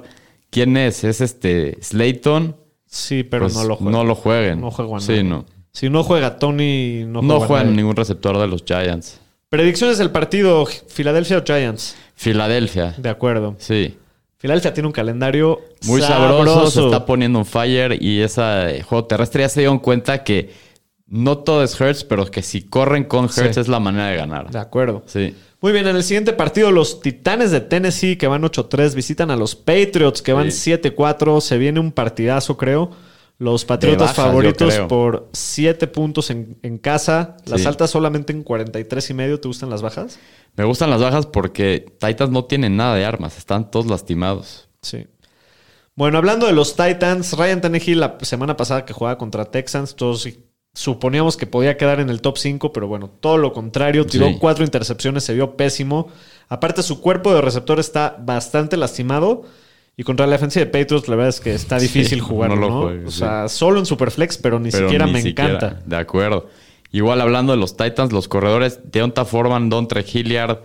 ¿quién 0.50 0.78
es? 0.78 1.04
Es 1.04 1.20
este 1.20 1.78
Slayton. 1.82 2.56
Sí, 2.88 3.24
pero 3.24 3.44
Pues 3.46 3.56
no 3.56 3.64
lo 3.66 3.76
juega. 3.76 3.92
No 3.92 4.04
lo 4.04 4.16
jueguen. 4.16 4.62
No 4.62 4.72
juega 4.72 5.00
Sí, 5.00 5.24
no. 5.24 5.46
Si 5.72 5.90
no 5.90 6.04
juega 6.04 6.40
Tony, 6.40 7.04
no, 7.06 7.22
No, 7.22 7.36
juega 7.36 7.48
juegan 7.48 7.66
nadie. 7.68 7.78
ningún 7.78 7.96
receptor 7.96 8.38
de 8.40 8.48
los 8.48 8.64
Giants. 8.66 9.20
Predicciones 9.50 9.98
del 9.98 10.10
partido: 10.12 10.66
Philadelphia 10.96 11.38
o 11.38 11.44
Giants. 11.46 11.96
Filadelfia. 12.16 12.96
De 12.98 13.10
acuerdo. 13.10 13.56
Sí. 13.60 13.98
Filadelfia 14.38 14.74
tiene 14.74 14.88
un 14.88 14.94
calendario 14.94 15.60
Muy 15.86 16.02
sabroso, 16.02 16.70
se 16.70 16.84
está 16.86 17.06
poniendo 17.06 17.40
un 17.40 17.46
fire 17.46 17.98
y 18.02 18.22
ese 18.22 18.84
juego 18.84 19.06
terrestre 19.06 19.42
ya 19.44 19.50
se 19.50 19.62
dieron 19.62 19.80
cuenta 19.80 20.24
que 20.24 20.52
no 21.08 21.40
todo 21.40 21.64
es 21.64 21.80
Hertz, 21.80 22.04
pero 22.04 22.26
que 22.26 22.42
si 22.44 22.62
corren 22.62 23.04
con 23.06 23.26
Hertz 23.26 23.56
Sí. 23.56 23.60
es 23.62 23.68
la 23.68 23.80
manera 23.80 24.08
de 24.10 24.18
ganar. 24.18 24.52
De 24.52 24.60
acuerdo. 24.60 25.04
Sí. 25.08 25.36
Muy 25.60 25.72
bien, 25.72 25.88
en 25.88 25.96
el 25.96 26.04
siguiente 26.04 26.34
partido, 26.34 26.72
los 26.72 27.00
Titanes 27.00 27.50
de 27.52 27.62
Tennessee, 27.62 28.16
que 28.18 28.28
van 28.28 28.44
8-3, 28.44 28.94
visitan 28.94 29.32
a 29.32 29.36
los 29.36 29.56
Patriots, 29.56 30.22
que 30.22 30.34
van 30.34 30.52
Sí. 30.52 30.72
7-4. 30.72 31.42
Se 31.42 31.58
viene 31.58 31.80
un 31.80 31.92
partidazo, 31.92 32.58
creo. 32.58 32.92
Los 33.40 33.66
Patriotas 33.66 34.10
bajas, 34.10 34.26
favoritos 34.26 34.78
por 34.88 35.30
7 35.34 35.88
puntos 35.88 36.30
en, 36.32 36.58
en 36.64 36.78
casa. 36.78 37.38
Las 37.46 37.62
Sí. 37.62 37.68
altas 37.68 37.90
solamente 37.92 38.34
en 38.34 38.44
43 38.44 39.10
y 39.10 39.14
medio. 39.14 39.40
¿Te 39.40 39.48
gustan 39.48 39.70
las 39.70 39.82
bajas? 39.82 40.20
Me 40.56 40.64
gustan 40.64 40.90
las 40.90 41.02
bajas 41.02 41.26
porque 41.28 41.86
Titans 42.00 42.32
no 42.32 42.46
tienen 42.46 42.78
nada 42.78 42.96
de 42.96 43.06
armas, 43.06 43.38
están 43.38 43.70
todos 43.70 43.86
lastimados. 43.88 44.68
Sí. 44.82 45.06
Bueno, 45.96 46.18
hablando 46.20 46.46
de 46.48 46.54
los 46.54 46.76
Titans, 46.76 47.34
Ryan 47.34 47.62
Tannehill 47.62 48.00
la 48.00 48.18
semana 48.22 48.56
pasada 48.58 48.86
que 48.86 48.94
jugaba 48.94 49.18
contra 49.18 49.46
Texans, 49.46 49.96
todos 49.96 50.28
suponíamos 50.78 51.38
que 51.38 51.48
podía 51.48 51.76
quedar 51.76 52.00
en 52.00 52.10
el 52.12 52.22
top 52.22 52.38
5, 52.38 52.72
pero 52.72 52.88
bueno, 52.88 53.10
todo 53.10 53.38
lo 53.38 53.52
contrario, 53.52 54.06
tiró 54.06 54.28
Sí. 54.28 54.38
cuatro 54.40 54.64
intercepciones, 54.64 55.24
se 55.24 55.34
vio 55.34 55.58
pésimo. 55.58 56.10
Aparte, 56.50 56.84
su 56.84 57.02
cuerpo 57.02 57.34
de 57.34 57.42
receptor 57.42 57.80
está 57.80 58.16
bastante 58.20 58.78
lastimado. 58.78 59.44
Y 60.00 60.04
contra 60.04 60.28
la 60.28 60.34
defensa 60.34 60.60
de 60.60 60.68
Patriots, 60.68 61.08
la 61.08 61.16
verdad 61.16 61.30
es 61.30 61.40
que 61.42 61.56
está 61.56 61.80
difícil 61.80 62.20
Sí, 62.20 62.24
jugar, 62.26 62.56
no 62.56 62.80
o 62.82 62.92
sí. 63.10 63.18
sea, 63.20 63.48
solo 63.50 63.80
en 63.80 63.88
Superflex, 63.88 64.38
pero 64.38 64.60
ni 64.60 64.70
Pero 64.70 64.86
siquiera 64.88 65.08
ni 65.08 65.14
me 65.14 65.22
siquiera. 65.24 65.56
encanta. 65.56 65.82
De 65.84 65.96
acuerdo. 65.98 66.48
Igual 66.92 67.20
hablando 67.22 67.54
de 67.54 67.58
los 67.58 67.76
Titans, 67.76 68.14
los 68.14 68.28
corredores, 68.28 68.80
Deonta 68.92 69.26
Foreman, 69.26 69.70
Dontre 69.70 70.06
Hilliard. 70.08 70.60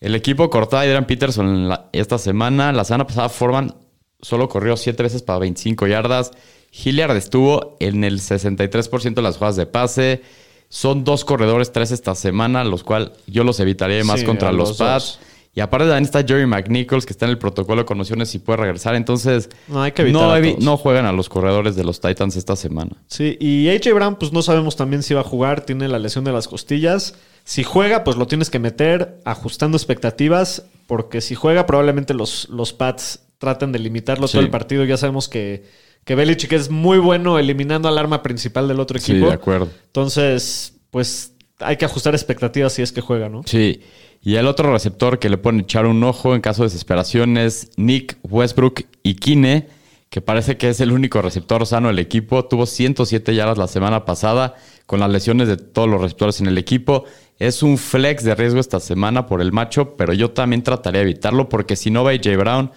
El 0.00 0.14
equipo 0.14 0.48
cortó 0.50 0.76
a 0.76 0.82
Adrian 0.82 1.04
Peterson 1.06 1.68
la- 1.68 1.88
esta 1.92 2.16
semana. 2.18 2.72
La 2.72 2.84
semana 2.84 3.08
pasada 3.08 3.28
Foreman 3.28 3.74
solo 4.20 4.48
corrió 4.48 4.76
7 4.76 5.02
veces 5.02 5.22
para 5.22 5.40
25 5.40 5.88
yardas. 5.88 6.30
Hilliard 6.72 7.16
estuvo 7.16 7.76
en 7.80 8.02
el 8.04 8.20
63% 8.20 9.14
de 9.14 9.22
las 9.22 9.36
jugadas 9.36 9.56
de 9.56 9.66
pase. 9.66 10.22
Son 10.68 11.04
dos 11.04 11.24
corredores, 11.24 11.70
tres 11.70 11.90
esta 11.92 12.14
semana, 12.14 12.64
los 12.64 12.82
cuales 12.82 13.10
yo 13.26 13.44
los 13.44 13.60
evitaría 13.60 14.02
más 14.04 14.20
Sí, 14.20 14.26
contra 14.26 14.50
los, 14.52 14.70
los 14.70 14.78
Pats. 14.78 15.18
Y 15.54 15.60
aparte 15.60 15.84
también 15.84 16.04
está 16.04 16.24
Jerry 16.26 16.46
McNichols, 16.46 17.04
que 17.04 17.12
está 17.12 17.26
en 17.26 17.32
el 17.32 17.36
protocolo 17.38 17.82
de 17.82 17.84
conmociones 17.84 18.34
y 18.34 18.38
puede 18.38 18.56
regresar. 18.56 18.94
Entonces, 18.94 19.50
No, 19.68 19.82
hay 19.82 19.92
que 19.92 20.04
no, 20.04 20.34
no 20.60 20.78
juegan 20.78 21.04
a 21.04 21.12
los 21.12 21.28
corredores 21.28 21.76
de 21.76 21.84
los 21.84 22.00
Titans 22.00 22.36
esta 22.36 22.56
semana. 22.56 22.92
Sí, 23.06 23.36
y 23.38 23.68
AJ 23.68 23.92
Brown, 23.94 24.16
pues 24.16 24.32
no 24.32 24.40
sabemos 24.40 24.76
también 24.76 25.02
si 25.02 25.12
va 25.12 25.20
a 25.20 25.24
jugar, 25.24 25.66
tiene 25.66 25.88
la 25.88 25.98
lesión 25.98 26.24
de 26.24 26.32
las 26.32 26.48
costillas. 26.48 27.16
Si 27.44 27.64
juega, 27.64 28.02
pues 28.02 28.16
lo 28.16 28.26
tienes 28.26 28.48
que 28.48 28.58
meter 28.60 29.20
ajustando 29.26 29.76
expectativas, 29.76 30.64
porque 30.86 31.20
si 31.20 31.34
juega, 31.34 31.66
probablemente 31.66 32.14
los, 32.14 32.48
los 32.48 32.72
Pats 32.72 33.20
traten 33.36 33.72
de 33.72 33.78
limitarlo 33.78 34.28
Sí. 34.28 34.32
todo 34.38 34.44
el 34.44 34.50
partido. 34.50 34.84
Ya 34.86 34.96
sabemos 34.96 35.28
que, 35.28 35.64
que 36.04 36.14
Belichick 36.14 36.52
es 36.52 36.70
muy 36.70 36.98
bueno 36.98 37.38
eliminando 37.38 37.88
al 37.88 37.98
arma 37.98 38.22
principal 38.22 38.66
del 38.68 38.80
otro 38.80 38.98
Sí, 38.98 39.12
equipo. 39.12 39.28
de 39.28 39.34
acuerdo. 39.34 39.68
Entonces, 39.86 40.74
pues 40.90 41.34
hay 41.60 41.76
que 41.76 41.84
ajustar 41.84 42.14
expectativas 42.14 42.72
si 42.72 42.82
es 42.82 42.92
que 42.92 43.00
juega, 43.00 43.28
¿no? 43.28 43.42
Sí. 43.46 43.80
Y 44.20 44.36
el 44.36 44.46
otro 44.46 44.72
receptor 44.72 45.18
que 45.18 45.28
le 45.28 45.38
pueden 45.38 45.60
echar 45.60 45.86
un 45.86 46.02
ojo 46.04 46.34
en 46.34 46.40
caso 46.40 46.62
de 46.62 46.66
desesperación 46.66 47.36
es 47.36 47.70
Nick 47.76 48.18
Westbrook 48.22 48.82
y 49.02 49.14
Kine, 49.14 49.68
que 50.10 50.20
parece 50.20 50.56
que 50.56 50.68
es 50.68 50.80
el 50.80 50.92
único 50.92 51.22
receptor 51.22 51.66
sano 51.66 51.88
del 51.88 51.98
equipo. 51.98 52.44
Tuvo 52.44 52.66
107 52.66 53.34
yardas 53.34 53.58
la 53.58 53.66
semana 53.68 54.04
pasada 54.04 54.54
con 54.86 55.00
las 55.00 55.10
lesiones 55.10 55.48
de 55.48 55.56
todos 55.56 55.88
los 55.88 56.00
receptores 56.00 56.40
en 56.40 56.46
el 56.48 56.58
equipo. 56.58 57.04
Es 57.38 57.62
un 57.62 57.78
flex 57.78 58.22
de 58.22 58.34
riesgo 58.34 58.60
esta 58.60 58.78
semana 58.78 59.26
por 59.26 59.40
el 59.40 59.52
macho, 59.52 59.96
pero 59.96 60.12
yo 60.12 60.30
también 60.30 60.62
trataría 60.62 61.00
de 61.00 61.10
evitarlo 61.10 61.48
porque 61.48 61.74
si 61.76 61.90
no 61.90 62.04
va 62.04 62.10
AJ 62.10 62.36
Brown, 62.36 62.70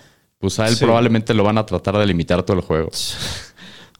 pues 0.46 0.60
a 0.60 0.68
él 0.68 0.76
Sí. 0.76 0.84
probablemente 0.86 1.34
lo 1.34 1.44
van 1.44 1.58
a 1.58 1.66
tratar 1.66 1.98
de 1.98 2.06
limitar 2.06 2.44
todo 2.44 2.58
el 2.58 2.64
juego. 2.64 2.90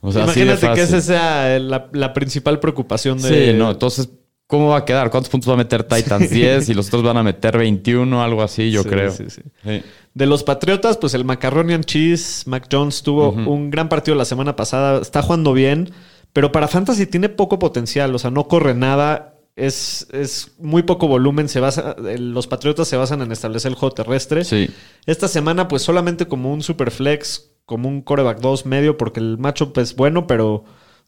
O 0.02 0.12
sea, 0.12 0.22
Imagínate 0.24 0.70
que 0.72 0.82
esa 0.82 1.00
sea 1.00 1.58
la, 1.58 1.88
la 1.92 2.12
principal 2.12 2.60
preocupación 2.60 3.20
de... 3.20 3.52
Sí, 3.52 3.58
no, 3.58 3.70
entonces, 3.72 4.08
¿cómo 4.46 4.68
va 4.68 4.76
a 4.78 4.84
quedar? 4.84 5.10
¿Cuántos 5.10 5.30
puntos 5.30 5.48
va 5.50 5.54
a 5.54 5.56
meter 5.56 5.82
Titans? 5.82 6.30
10 6.30 6.68
y 6.68 6.74
los 6.74 6.86
otros 6.88 7.02
van 7.02 7.16
a 7.16 7.24
meter 7.24 7.58
21, 7.58 8.22
algo 8.22 8.42
así, 8.42 8.70
yo 8.70 8.82
Sí, 8.84 8.88
creo. 8.88 9.10
sí, 9.10 9.24
sí. 9.28 9.40
Sí. 9.64 9.82
De 10.14 10.26
los 10.26 10.44
Patriotas, 10.44 10.96
pues 10.98 11.14
el 11.14 11.24
Macaronian 11.24 11.82
Cheese, 11.82 12.44
Mac 12.46 12.68
Jones 12.70 13.02
tuvo 13.02 13.30
un 13.30 13.70
gran 13.70 13.88
partido 13.88 14.16
la 14.16 14.26
semana 14.26 14.54
pasada, 14.54 15.00
está 15.00 15.22
jugando 15.22 15.52
bien, 15.54 15.90
pero 16.32 16.52
para 16.52 16.68
Fantasy 16.68 17.06
tiene 17.06 17.28
poco 17.28 17.58
potencial, 17.58 18.14
o 18.14 18.18
sea, 18.20 18.30
no 18.30 18.46
corre 18.46 18.74
nada, 18.74 19.34
es, 19.56 20.06
es 20.12 20.52
muy 20.58 20.82
poco 20.82 21.08
volumen, 21.08 21.48
se 21.48 21.60
basa, 21.60 21.96
los 21.98 22.46
Patriotas 22.46 22.86
se 22.86 22.96
basan 22.96 23.22
en 23.22 23.32
establecer 23.32 23.70
el 23.72 23.76
juego 23.76 23.94
terrestre. 23.94 24.44
Sí. 24.44 24.68
Esta 25.06 25.28
semana, 25.28 25.66
pues 25.66 25.82
solamente 25.82 26.28
como 26.28 26.52
un 26.52 26.62
super 26.62 26.90
flex, 26.90 27.50
como 27.64 27.88
un 27.88 28.02
coreback 28.02 28.38
2 28.40 28.66
medio, 28.66 28.98
porque 28.98 29.18
el 29.18 29.38
macho 29.38 29.72
es 29.76 29.96
bueno, 29.96 30.26
pero 30.26 30.64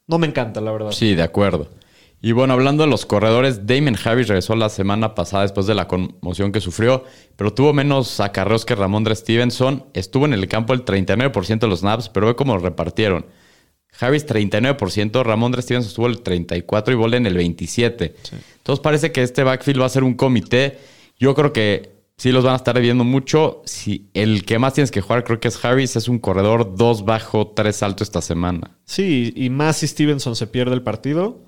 no 0.07 0.19
me 0.19 0.27
encanta, 0.27 0.63
la 0.63 0.73
verdad. 0.73 0.93
Sí, 0.93 1.15
de 1.15 1.23
acuerdo. 1.23 1.69
Y 2.21 2.33
bueno, 2.33 2.55
hablando 2.55 2.83
de 2.83 2.91
los 2.91 3.07
corredores, 3.07 3.67
Damon 3.67 3.97
Harris 4.03 4.27
regresó 4.27 4.57
la 4.57 4.71
semana 4.71 5.15
pasada 5.15 5.45
después 5.45 5.67
de 5.67 5.75
la 5.77 5.87
conmoción 5.87 6.51
que 6.51 6.61
sufrió, 6.61 7.05
pero 7.37 7.53
tuvo 7.53 7.73
menos 7.73 8.19
acarreos 8.19 8.65
que 8.65 8.75
Ramondre 8.75 9.15
Stevenson. 9.15 9.85
Estuvo 9.95 10.25
en 10.25 10.33
el 10.33 10.49
campo 10.49 10.73
el 10.73 10.85
39% 10.85 11.61
de 11.61 11.69
los 11.69 11.81
snaps, 11.81 12.09
pero 12.09 12.27
ve 12.27 12.35
cómo 12.35 12.55
lo 12.55 12.61
repartieron. 12.61 13.27
Harris 14.01 14.27
39%, 14.27 15.23
Ramondre 15.25 15.63
Stevenson 15.63 15.89
estuvo 15.89 16.07
el 16.07 16.23
34% 16.23 16.93
y 16.93 16.95
Bolden 16.95 17.27
el 17.27 17.37
27%. 17.37 18.13
Entonces 18.59 18.83
parece 18.83 19.13
que 19.13 19.23
este 19.23 19.43
backfield 19.43 19.81
va 19.81 19.87
a 19.87 19.91
ser 19.91 20.05
un 20.05 20.15
comité. 20.15 20.79
Yo 21.19 21.35
creo 21.35 21.53
que 21.53 21.91
sí 22.17 22.33
los 22.33 22.45
van 22.45 22.53
a 22.53 22.57
estar 22.57 22.79
viendo 22.81 23.05
mucho. 23.05 23.63
Si 23.65 24.07
el 24.15 24.45
que 24.45 24.59
más 24.59 24.75
tienes 24.75 24.91
que 24.91 25.01
jugar 25.01 25.25
creo 25.25 25.41
que 25.41 25.49
es 25.49 25.65
Harris, 25.65 25.97
es 25.97 26.09
un 26.09 26.19
corredor 26.19 26.77
2 26.77 27.05
bajo, 27.05 27.49
3 27.49 27.83
alto 27.83 28.05
esta 28.05 28.21
semana. 28.21 28.77
Sí, 28.85 29.33
y 29.35 29.51
más 29.51 29.79
si 29.79 29.87
Stevenson 29.87 30.37
se 30.37 30.47
pierde 30.47 30.75
el 30.75 30.83
partido, 30.83 31.41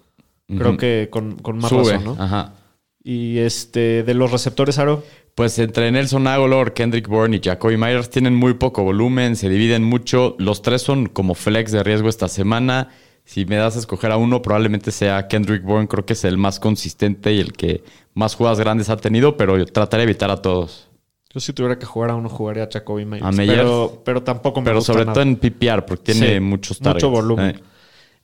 creo 0.48 0.76
que 0.76 1.08
con, 1.10 1.36
con 1.36 1.58
más 1.58 1.68
Sube. 1.68 1.92
razón, 1.92 2.04
¿no? 2.04 2.16
Ajá. 2.22 2.54
Y 3.02 3.38
este, 3.38 4.02
de 4.02 4.14
los 4.14 4.30
receptores, 4.30 4.78
Aro. 4.78 5.04
Pues 5.34 5.58
entre 5.58 5.90
Nelson 5.90 6.26
Aguilar, 6.26 6.74
Kendrick 6.74 7.08
Bourne 7.08 7.36
y 7.36 7.40
Jacoby 7.42 7.76
Myers 7.76 8.10
tienen 8.10 8.34
muy 8.34 8.54
poco 8.54 8.82
volumen, 8.82 9.36
se 9.36 9.48
dividen 9.48 9.84
mucho. 9.84 10.34
Los 10.38 10.60
tres 10.62 10.82
son 10.82 11.06
como 11.06 11.34
flex 11.34 11.72
de 11.72 11.82
riesgo 11.82 12.08
esta 12.08 12.28
semana. 12.28 12.88
Si 13.24 13.44
me 13.46 13.56
das 13.56 13.76
a 13.76 13.78
escoger 13.78 14.10
a 14.10 14.16
uno, 14.16 14.42
probablemente 14.42 14.90
sea 14.90 15.28
Kendrick 15.28 15.62
Bourne. 15.62 15.88
Creo 15.88 16.04
que 16.04 16.14
es 16.14 16.24
el 16.24 16.36
más 16.36 16.58
consistente 16.60 17.32
y 17.32 17.38
el 17.40 17.52
que 17.52 17.84
más 18.12 18.34
jugadas 18.34 18.58
grandes 18.58 18.90
ha 18.90 18.96
tenido, 18.96 19.36
pero 19.36 19.56
yo 19.56 19.66
trataré 19.66 20.02
de 20.04 20.10
evitar 20.10 20.30
a 20.30 20.42
todos. 20.42 20.88
Yo 21.32 21.38
si 21.38 21.52
tuviera 21.52 21.78
que 21.78 21.86
jugar 21.86 22.10
a 22.10 22.16
uno, 22.16 22.28
jugaría 22.28 22.64
a 22.64 22.68
Jacoby 22.70 23.04
Myers. 23.04 23.24
A. 23.24 23.30
Pero, 23.30 24.02
pero 24.04 24.22
tampoco 24.22 24.60
me 24.60 24.64
Pero 24.64 24.78
gusta 24.78 24.92
sobre 24.92 25.04
nada. 25.04 25.14
todo 25.14 25.22
en 25.22 25.36
PPR, 25.36 25.86
porque 25.86 26.12
tiene 26.12 26.34
Sí, 26.34 26.40
muchos 26.40 26.80
mucho 26.82 27.08
volumen. 27.08 27.50
Eh, 27.56 27.60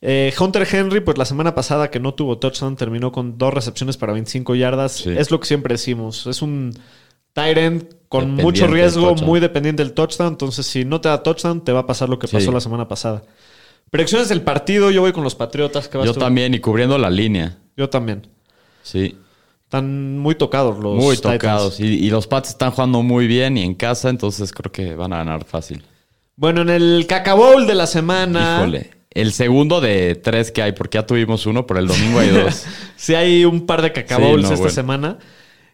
Eh, 0.03 0.33
Hunter 0.39 0.67
Henry, 0.71 1.01
pues 1.01 1.17
la 1.19 1.25
semana 1.25 1.55
pasada 1.55 1.91
que 1.91 1.99
no 2.01 2.15
tuvo 2.15 2.39
touchdown, 2.39 2.77
terminó 2.77 3.13
con 3.13 3.39
dos 3.39 3.53
recepciones 3.55 3.97
para 3.97 4.13
25 4.13 4.55
yardas. 4.55 4.93
Sí. 4.93 5.11
Es 5.17 5.31
lo 5.31 5.41
que 5.41 5.47
siempre 5.47 5.75
decimos. 5.75 6.27
Es 6.27 6.43
un 6.43 6.73
tight 7.33 7.57
end 7.59 7.87
con 8.09 8.35
mucho 8.35 8.67
riesgo, 8.67 9.15
muy 9.17 9.41
dependiente 9.41 9.83
del 9.83 9.93
touchdown. 9.95 10.29
Entonces, 10.35 10.67
si 10.67 10.85
no 10.85 11.01
te 11.01 11.09
da 11.09 11.23
touchdown, 11.23 11.63
te 11.65 11.73
va 11.73 11.81
a 11.81 11.87
pasar 11.87 12.09
lo 12.09 12.19
que 12.19 12.27
Sí. 12.27 12.37
pasó 12.37 12.53
la 12.53 12.61
semana 12.61 12.89
pasada. 12.89 13.23
Predicciones 13.91 14.29
del 14.29 14.43
partido, 14.43 14.91
yo 14.91 15.01
voy 15.01 15.13
con 15.13 15.25
los 15.25 15.35
Patriotas. 15.35 15.89
¿qué 15.89 15.97
vas 15.99 16.07
Yo 16.07 16.15
tú? 16.15 16.21
también, 16.21 16.53
y 16.55 16.61
cubriendo 16.61 16.99
la 16.99 17.09
línea. 17.11 17.57
Yo 17.77 17.89
también. 17.89 18.27
Sí, 18.83 19.17
Están 19.65 20.19
muy 20.19 20.37
tocados 20.37 20.79
los 20.79 20.95
muy 20.95 21.17
Titans. 21.17 21.35
tocados. 21.39 21.81
Y, 21.81 21.87
y 21.87 22.09
los 22.11 22.29
Pats 22.29 22.51
están 22.51 22.71
jugando 22.71 23.03
muy 23.03 23.27
bien 23.27 23.57
y 23.59 23.63
en 23.65 23.75
casa, 23.75 24.11
entonces 24.11 24.53
creo 24.53 24.71
que 24.71 24.95
van 24.95 25.13
a 25.13 25.17
ganar 25.19 25.45
fácil. 25.45 25.83
Bueno, 26.37 26.61
en 26.63 26.71
el 26.71 27.07
Cacabowl 27.09 27.67
de 27.67 27.75
la 27.75 27.89
semana. 27.89 28.59
Híjole. 28.61 28.91
El 29.17 29.33
segundo 29.33 29.81
de 29.81 30.15
tres 30.15 30.51
que 30.51 30.63
hay, 30.63 30.73
porque 30.73 30.97
ya 30.99 31.07
tuvimos 31.07 31.47
uno, 31.47 31.67
pero 31.67 31.81
el 31.81 31.87
domingo 31.89 32.19
hay 32.19 32.29
dos. 32.31 32.65
Sí, 32.97 33.15
hay 33.15 33.45
un 33.45 33.67
par 33.67 33.81
de 33.83 33.93
cacabowls 33.93 34.43
Sí, 34.43 34.49
no, 34.49 34.49
esta 34.49 34.57
bueno. 34.57 34.75
semana. 34.75 35.19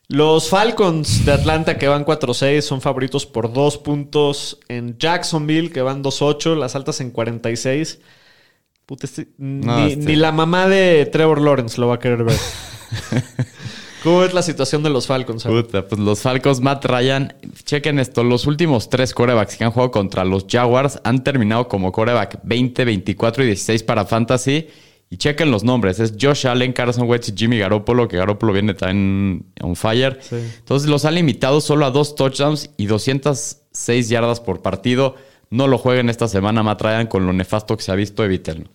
Los 0.09 0.49
Falcons 0.49 1.25
de 1.25 1.33
Atlanta 1.33 1.79
que 1.79 1.89
van 1.89 2.05
4-6 2.05 2.61
son 2.61 2.81
favoritos 2.81 3.25
por 3.27 3.53
dos 3.53 3.79
puntos 3.79 4.61
en 4.69 4.97
Jacksonville 4.99 5.71
que 5.71 5.81
van 5.83 6.03
2-8, 6.05 6.57
las 6.57 6.77
altas 6.77 7.01
en 7.01 7.11
46. 7.11 8.01
Puta, 8.87 9.07
este- 9.07 9.29
No, 9.39 9.79
ni, 9.87 9.93
este- 9.93 10.05
ni 10.05 10.17
la 10.17 10.33
mamá 10.33 10.69
de 10.69 11.07
Trevor 11.07 11.41
Lawrence 11.41 11.81
lo 11.81 11.89
va 11.89 11.95
a 11.95 11.99
querer 11.99 12.25
ver. 12.25 12.37
¿Cómo 14.03 14.25
es 14.25 14.35
la 14.35 14.43
situación 14.43 14.83
de 14.83 14.91
los 14.91 15.07
Falcons? 15.07 15.45
Puta, 15.45 15.87
pues 15.87 16.01
los 16.01 16.21
Falcons, 16.21 16.61
Matt 16.61 16.85
Ryan, 16.87 17.35
chequen 17.65 18.01
esto, 18.01 18.25
los 18.25 18.47
últimos 18.47 18.91
tres 18.91 19.15
corebacks 19.15 19.57
que 19.57 19.65
han 19.65 19.71
jugado 19.71 19.93
contra 19.93 20.25
los 20.25 20.47
Jaguars 20.49 21.01
han 21.05 21.23
terminado 21.23 21.69
como 21.69 21.93
coreback 21.93 22.41
20, 22.43 22.85
24 22.85 23.45
y 23.45 23.47
16 23.47 23.83
para 23.85 24.05
Fantasy. 24.05 24.67
Y 25.09 25.19
chequen 25.19 25.51
los 25.51 25.63
nombres, 25.63 26.01
es 26.01 26.15
Josh 26.19 26.47
Allen, 26.47 26.73
Carson 26.73 27.07
Wentz 27.07 27.29
y 27.29 27.35
Jimmy 27.37 27.59
Garoppolo, 27.59 28.09
que 28.09 28.17
Garoppolo 28.17 28.55
viene 28.55 28.73
también 28.73 29.45
on 29.61 29.77
fire. 29.77 30.19
Sí. 30.23 30.37
Entonces 30.37 30.89
los 30.89 31.05
han 31.05 31.17
limitado 31.17 31.61
solo 31.61 31.85
a 31.85 31.91
dos 31.91 32.15
touchdowns 32.15 32.71
y 32.79 32.87
206 32.87 34.09
yardas 34.09 34.41
por 34.41 34.63
partido. 34.63 35.17
No 35.51 35.69
lo 35.69 35.77
jueguen 35.77 36.09
esta 36.09 36.29
semana, 36.29 36.63
Matt 36.63 36.81
Ryan, 36.81 37.07
con 37.09 37.27
lo 37.27 37.35
nefasto 37.35 37.77
que 37.77 37.83
se 37.83 37.93
ha 37.93 37.95
visto, 37.95 38.25
evítenlo. 38.25 38.71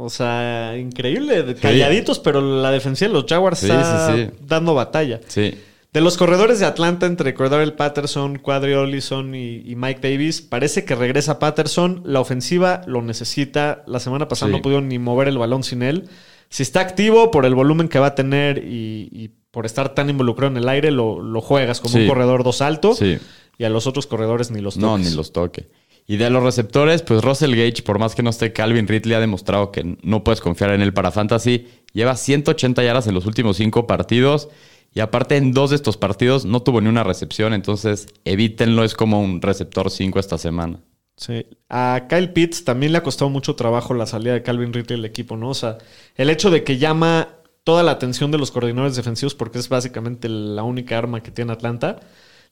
O 0.00 0.10
sea, 0.10 0.76
increíble, 0.78 1.56
calladitos, 1.60 2.20
pero 2.20 2.40
la 2.40 2.70
defensiva 2.70 3.08
de 3.08 3.14
los 3.14 3.24
Jaguars 3.28 3.58
Sí, 3.58 3.66
está 3.66 4.14
sí, 4.14 4.28
dando 4.46 4.72
batalla. 4.74 5.20
Sí. 5.26 5.54
De 5.92 6.00
los 6.00 6.16
corredores 6.16 6.60
de 6.60 6.66
Atlanta 6.66 7.06
entre 7.06 7.34
Cordell 7.34 7.72
Patterson, 7.72 8.38
Quadri 8.38 8.74
Olison 8.74 9.34
y, 9.34 9.56
y 9.64 9.74
Mike 9.74 10.00
Davis, 10.08 10.40
parece 10.40 10.84
que 10.84 10.94
regresa 10.94 11.40
Patterson. 11.40 12.02
La 12.04 12.20
ofensiva 12.20 12.82
lo 12.86 13.02
necesita. 13.02 13.82
La 13.88 13.98
semana 13.98 14.28
pasada 14.28 14.52
no 14.52 14.62
pudieron 14.62 14.86
ni 14.88 15.00
mover 15.00 15.26
el 15.26 15.38
balón 15.38 15.64
sin 15.64 15.82
él. 15.82 16.08
Si 16.48 16.62
está 16.62 16.78
activo 16.80 17.30
por 17.32 17.44
el 17.44 17.54
volumen 17.56 17.88
que 17.88 17.98
va 17.98 18.08
a 18.08 18.14
tener 18.14 18.58
y, 18.58 19.08
y 19.10 19.30
por 19.50 19.66
estar 19.66 19.94
tan 19.94 20.08
involucrado 20.10 20.52
en 20.52 20.58
el 20.58 20.68
aire, 20.68 20.90
lo, 20.92 21.20
lo 21.20 21.40
juegas 21.40 21.80
como 21.80 21.96
un 21.98 22.06
corredor 22.06 22.44
dos 22.44 22.60
alto. 22.62 22.94
Sí. 22.94 23.18
Y 23.58 23.64
a 23.64 23.68
los 23.70 23.88
otros 23.88 24.06
corredores 24.06 24.52
ni 24.52 24.60
los 24.60 24.76
No, 24.76 24.92
toques. 24.92 25.10
ni 25.10 25.16
los 25.16 25.32
toque. 25.32 25.68
Y 26.10 26.16
de 26.16 26.30
los 26.30 26.42
receptores, 26.42 27.02
pues 27.02 27.22
Russell 27.22 27.54
Gage, 27.54 27.82
por 27.82 27.98
más 27.98 28.14
que 28.14 28.22
no 28.22 28.30
esté 28.30 28.54
Calvin 28.54 28.88
Ridley, 28.88 29.14
ha 29.14 29.20
demostrado 29.20 29.70
que 29.70 29.98
no 30.02 30.24
puedes 30.24 30.40
confiar 30.40 30.70
en 30.70 30.80
él 30.80 30.94
para 30.94 31.10
fantasy. 31.10 31.68
Lleva 31.92 32.16
180 32.16 32.82
yardas 32.82 33.06
en 33.08 33.14
los 33.14 33.26
últimos 33.26 33.58
cinco 33.58 33.86
partidos. 33.86 34.48
Y 34.94 35.00
aparte, 35.00 35.36
en 35.36 35.52
dos 35.52 35.68
de 35.68 35.76
estos 35.76 35.98
partidos 35.98 36.46
no 36.46 36.62
tuvo 36.62 36.80
ni 36.80 36.88
una 36.88 37.04
recepción. 37.04 37.52
Entonces, 37.52 38.06
evítenlo. 38.24 38.84
Es 38.84 38.94
como 38.94 39.20
un 39.20 39.42
receptor 39.42 39.90
5 39.90 40.18
esta 40.18 40.38
semana. 40.38 40.80
Sí. 41.18 41.44
A 41.68 42.06
Kyle 42.08 42.32
Pitts 42.32 42.64
también 42.64 42.92
le 42.92 42.98
ha 42.98 43.02
costado 43.02 43.28
mucho 43.28 43.54
trabajo 43.54 43.92
la 43.92 44.06
salida 44.06 44.32
de 44.32 44.42
Calvin 44.42 44.72
Ridley 44.72 44.96
del 44.96 45.04
equipo, 45.04 45.36
¿no? 45.36 45.50
O 45.50 45.54
sea, 45.54 45.76
el 46.14 46.30
hecho 46.30 46.48
de 46.48 46.64
que 46.64 46.78
llama 46.78 47.28
toda 47.64 47.82
la 47.82 47.90
atención 47.90 48.30
de 48.30 48.38
los 48.38 48.50
coordinadores 48.50 48.96
defensivos 48.96 49.34
porque 49.34 49.58
es 49.58 49.68
básicamente 49.68 50.30
la 50.30 50.62
única 50.62 50.96
arma 50.96 51.22
que 51.22 51.30
tiene 51.30 51.52
Atlanta. 51.52 52.00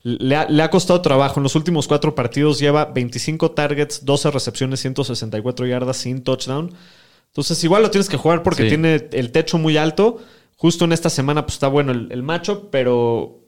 Le 0.08 0.36
ha, 0.36 0.48
le 0.48 0.62
ha 0.62 0.70
costado 0.70 1.00
trabajo. 1.02 1.40
En 1.40 1.42
los 1.42 1.56
últimos 1.56 1.88
cuatro 1.88 2.14
partidos 2.14 2.60
lleva 2.60 2.84
25 2.84 3.50
targets, 3.50 4.04
12 4.04 4.30
recepciones, 4.30 4.78
164 4.80 5.66
yardas 5.66 5.96
sin 5.96 6.22
touchdown. 6.22 6.72
Entonces, 7.28 7.62
igual 7.64 7.82
lo 7.82 7.90
tienes 7.90 8.08
que 8.08 8.16
jugar 8.16 8.44
porque 8.44 8.62
Sí. 8.62 8.68
tiene 8.68 9.08
el 9.12 9.32
techo 9.32 9.58
muy 9.58 9.76
alto. 9.76 10.18
Justo 10.56 10.84
en 10.84 10.92
esta 10.92 11.10
semana, 11.10 11.42
pues 11.44 11.54
está 11.54 11.66
bueno 11.66 11.90
el, 11.90 12.06
el 12.12 12.22
macho, 12.22 12.68
pero 12.70 13.40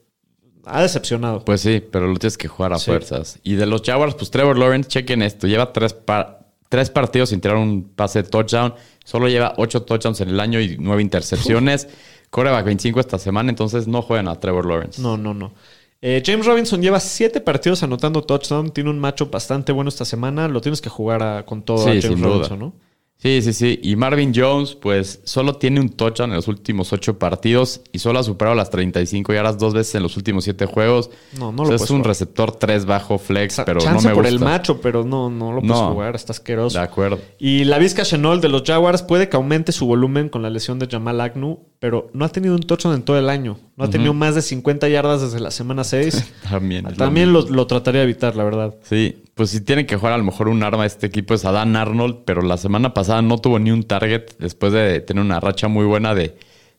ha 0.65 0.81
decepcionado. 0.81 1.45
Pues 1.45 1.61
sí, 1.61 1.81
pero 1.91 2.07
lo 2.07 2.17
tienes 2.19 2.37
que 2.37 2.49
jugar 2.49 2.73
a 2.73 2.77
Sí. 2.77 2.87
fuerzas. 2.87 3.39
Y 3.43 3.53
de 3.55 3.65
los 3.65 3.81
Jaguars, 3.81 4.15
pues 4.15 4.29
Trevor 4.29 4.57
Lawrence, 4.57 4.89
chequen 4.89 5.21
esto. 5.21 5.47
Lleva 5.47 5.71
tres, 5.71 5.93
par- 5.93 6.39
tres 6.67 6.89
partidos 6.89 7.29
sin 7.29 7.39
tirar 7.39 7.55
un 7.57 7.83
pase 7.95 8.21
de 8.23 8.29
touchdown. 8.29 8.75
Solo 9.05 9.29
lleva 9.29 9.53
ocho 9.57 9.83
touchdowns 9.83 10.19
en 10.21 10.27
el 10.29 10.39
año 10.41 10.59
y 10.59 10.75
nueve 10.77 11.01
intercepciones. 11.01 11.87
Coreback 12.29 12.65
25 12.65 12.99
esta 12.99 13.17
semana, 13.17 13.49
entonces 13.49 13.87
no 13.87 14.01
juegan 14.03 14.27
a 14.27 14.39
Trevor 14.39 14.65
Lawrence. 14.67 15.01
No, 15.01 15.17
no, 15.17 15.33
no. 15.33 15.53
Eh, 16.01 16.23
James 16.25 16.45
Robinson 16.45 16.81
lleva 16.81 16.99
siete 16.99 17.41
partidos 17.41 17.83
anotando 17.83 18.21
touchdown. 18.23 18.71
Tiene 18.71 18.89
un 18.89 18.99
macho 18.99 19.27
bastante 19.27 19.71
bueno 19.71 19.89
esta 19.89 20.05
semana. 20.05 20.47
Lo 20.47 20.61
tienes 20.61 20.81
que 20.81 20.89
jugar 20.89 21.21
a- 21.23 21.45
con 21.45 21.61
todo 21.63 21.79
Sí, 21.79 21.97
a 21.97 22.01
James. 22.01 22.21
Robinson, 22.21 22.59
¿no? 22.59 22.73
Sí, 23.21 23.41
sí, 23.41 23.51
sí. 23.51 23.77
Y 23.83 23.97
Marvin 23.97 24.31
Jones, 24.33 24.75
pues 24.75 25.19
solo 25.25 25.57
tiene 25.57 25.81
un 25.81 25.89
touchdown 25.89 26.29
en 26.29 26.37
los 26.37 26.47
últimos 26.47 26.93
ocho 26.93 27.19
partidos 27.19 27.81
y 27.91 27.99
solo 27.99 28.19
ha 28.19 28.23
superado 28.23 28.55
las 28.55 28.69
35 28.69 29.33
yardas 29.33 29.57
dos 29.57 29.73
veces 29.73 29.93
en 29.95 30.03
los 30.03 30.15
últimos 30.15 30.45
siete 30.45 30.65
juegos. 30.65 31.09
No, 31.37 31.51
no 31.51 31.63
O 31.63 31.65
lo 31.65 31.65
sea, 31.65 31.65
puedes 31.65 31.81
es 31.81 31.89
un 31.89 31.97
jugar. 31.97 32.07
receptor 32.07 32.51
3 32.53 32.85
bajo 32.85 33.17
flex, 33.17 33.61
pero 33.65 33.81
no 33.81 33.95
me 33.99 34.01
por 34.13 34.23
gusta. 34.23 34.29
el 34.29 34.39
macho, 34.39 34.79
pero 34.79 35.03
no, 35.03 35.29
no 35.29 35.51
lo 35.51 35.59
puedes 35.59 35.75
No. 35.75 35.91
jugar. 35.91 36.15
Está 36.15 36.31
asqueroso. 36.31 36.77
De 36.77 36.83
acuerdo. 36.85 37.19
Y 37.37 37.65
la 37.65 37.77
Vizca 37.77 38.03
Chenol 38.03 38.39
de 38.39 38.47
los 38.47 38.63
Jaguars 38.63 39.03
puede 39.03 39.27
que 39.27 39.35
aumente 39.35 39.73
su 39.73 39.85
volumen 39.85 40.29
con 40.29 40.41
la 40.41 40.49
lesión 40.49 40.79
de 40.79 40.87
Jamal 40.87 41.19
Agnew, 41.19 41.59
pero 41.79 42.09
no 42.13 42.25
ha 42.25 42.29
tenido 42.29 42.55
un 42.55 42.61
touchdown 42.61 42.93
en 42.95 43.03
todo 43.03 43.17
el 43.17 43.29
año. 43.29 43.57
No 43.77 43.85
ha 43.85 43.89
tenido 43.89 44.13
más 44.13 44.35
de 44.35 44.41
50 44.41 44.89
yardas 44.89 45.21
desde 45.21 45.39
la 45.39 45.49
semana 45.49 45.83
6. 45.85 46.33
También. 46.49 46.85
También 46.95 47.31
lo, 47.31 47.41
lo 47.43 47.67
trataría 47.67 48.01
de 48.01 48.05
evitar, 48.05 48.35
la 48.35 48.43
verdad. 48.43 48.75
Sí, 48.83 49.23
pues 49.33 49.49
si 49.51 49.61
tienen 49.61 49.85
que 49.85 49.95
jugar 49.95 50.13
a 50.13 50.17
lo 50.17 50.23
mejor 50.25 50.49
un 50.49 50.61
arma 50.61 50.85
este 50.85 51.07
equipo 51.07 51.33
es 51.33 51.45
Adán 51.45 51.75
Arnold, 51.77 52.19
pero 52.25 52.41
la 52.41 52.57
semana 52.57 52.93
pasada 52.93 53.21
no 53.21 53.37
tuvo 53.37 53.59
ni 53.59 53.71
un 53.71 53.83
target 53.83 54.23
después 54.39 54.73
de 54.73 54.99
tener 54.99 55.23
una 55.23 55.39
racha 55.39 55.69
muy 55.69 55.85
buena 55.85 56.13
de 56.13 56.37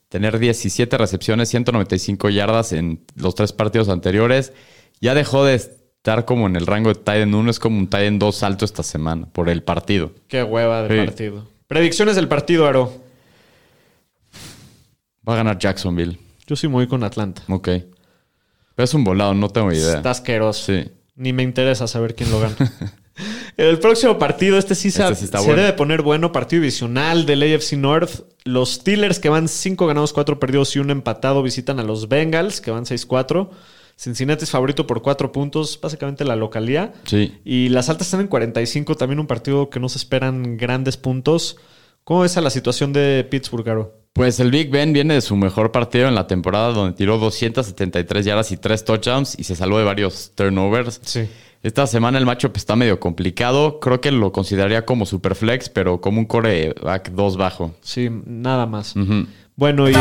tener 0.09 0.37
17 0.37 0.97
recepciones, 0.97 1.49
195 1.49 2.29
yardas 2.29 2.73
en 2.73 3.01
los 3.15 3.33
tres 3.33 3.53
partidos 3.53 3.89
anteriores. 3.89 4.53
Ya 4.99 5.15
dejó 5.15 5.45
de 5.45 5.55
estar 5.55 6.25
como 6.25 6.45
en 6.47 6.55
el 6.55 6.67
rango 6.67 6.89
de 6.89 6.95
Titan 6.95 7.33
1, 7.33 7.49
es 7.49 7.59
como 7.59 7.79
un 7.79 7.87
Titan 7.87 8.19
2 8.19 8.43
alto 8.43 8.65
esta 8.65 8.83
semana 8.83 9.25
por 9.31 9.49
el 9.49 9.63
partido. 9.63 10.11
Qué 10.27 10.43
hueva 10.43 10.83
de 10.83 10.99
Sí. 10.99 11.05
partido. 11.07 11.47
Predicciones 11.67 12.15
del 12.17 12.27
partido, 12.27 12.67
Aro. 12.67 12.91
Va 15.27 15.33
a 15.33 15.37
ganar 15.37 15.57
Jacksonville. 15.59 16.17
Yo 16.47 16.55
sí 16.55 16.67
me 16.67 16.73
voy 16.75 16.87
con 16.87 17.03
Atlanta. 17.03 17.43
Ok. 17.49 17.65
Pero 18.75 18.83
es 18.85 18.93
un 18.93 19.03
volado, 19.03 19.33
no 19.33 19.49
tengo 19.49 19.71
idea. 19.71 19.97
Está 19.97 20.11
asqueroso. 20.11 20.65
Sí. 20.71 20.89
Ni 21.15 21.33
me 21.33 21.43
interesa 21.43 21.87
saber 21.87 22.15
quién 22.15 22.31
lo 22.31 22.39
gana. 22.39 22.55
El 23.57 23.77
próximo 23.79 24.17
partido, 24.17 24.57
este 24.57 24.73
sí, 24.73 24.89
se- 24.89 25.03
Este 25.03 25.15
sí 25.15 25.25
está 25.25 25.39
se 25.39 25.45
bueno. 25.45 25.61
debe 25.61 25.73
poner 25.73 26.01
bueno. 26.01 26.31
Partido 26.31 26.61
divisional 26.61 27.25
del 27.25 27.43
AFC 27.43 27.73
North. 27.73 28.21
Los 28.45 28.71
Steelers, 28.75 29.19
que 29.19 29.29
van 29.29 29.47
5 29.47 29.85
ganados, 29.85 30.13
4 30.13 30.39
perdidos 30.39 30.75
y 30.75 30.79
un 30.79 30.89
empatado, 30.89 31.43
visitan 31.43 31.79
a 31.79 31.83
los 31.83 32.07
Bengals, 32.07 32.59
que 32.61 32.71
van 32.71 32.85
6-4. 32.85 33.49
Cincinnati 33.97 34.45
es 34.45 34.49
favorito 34.49 34.87
por 34.87 35.03
4 35.03 35.31
puntos, 35.31 35.79
básicamente 35.79 36.23
la 36.25 36.35
localía. 36.35 36.93
Sí. 37.05 37.37
Y 37.45 37.69
las 37.69 37.89
altas 37.89 38.07
están 38.07 38.21
en 38.21 38.27
45, 38.27 38.95
también 38.95 39.19
un 39.19 39.27
partido 39.27 39.69
que 39.69 39.79
no 39.79 39.89
se 39.89 39.99
esperan 39.99 40.57
grandes 40.57 40.97
puntos. 40.97 41.57
¿Cómo 42.03 42.21
ves 42.21 42.35
a 42.37 42.41
la 42.41 42.49
situación 42.49 42.93
de 42.93 43.27
Pittsburgh, 43.29 43.69
Aro? 43.69 44.00
Pues 44.13 44.41
el 44.41 44.51
Big 44.51 44.69
Ben 44.69 44.91
viene 44.91 45.13
de 45.13 45.21
su 45.21 45.37
mejor 45.37 45.71
partido 45.71 46.07
en 46.07 46.15
la 46.15 46.27
temporada 46.27 46.73
donde 46.73 46.97
tiró 46.97 47.17
273 47.17 48.25
yardas 48.25 48.51
y 48.51 48.57
3 48.57 48.83
touchdowns 48.83 49.39
y 49.39 49.45
se 49.45 49.55
salvó 49.55 49.77
de 49.77 49.85
varios 49.85 50.33
turnovers. 50.35 50.99
Sí. 51.03 51.29
Esta 51.63 51.87
semana 51.87 52.17
el 52.17 52.25
matchup 52.25 52.57
está 52.57 52.75
medio 52.75 52.99
complicado. 52.99 53.79
Creo 53.79 54.01
que 54.01 54.11
lo 54.11 54.31
consideraría 54.31 54.85
como 54.85 55.05
superflex, 55.05 55.69
pero 55.69 56.01
como 56.01 56.19
un 56.19 56.25
coreback 56.25 57.11
2 57.11 57.37
bajo. 57.37 57.73
Sí, 57.81 58.09
nada 58.25 58.65
más. 58.65 58.95
Bueno, 59.55 59.89
y. 59.89 59.93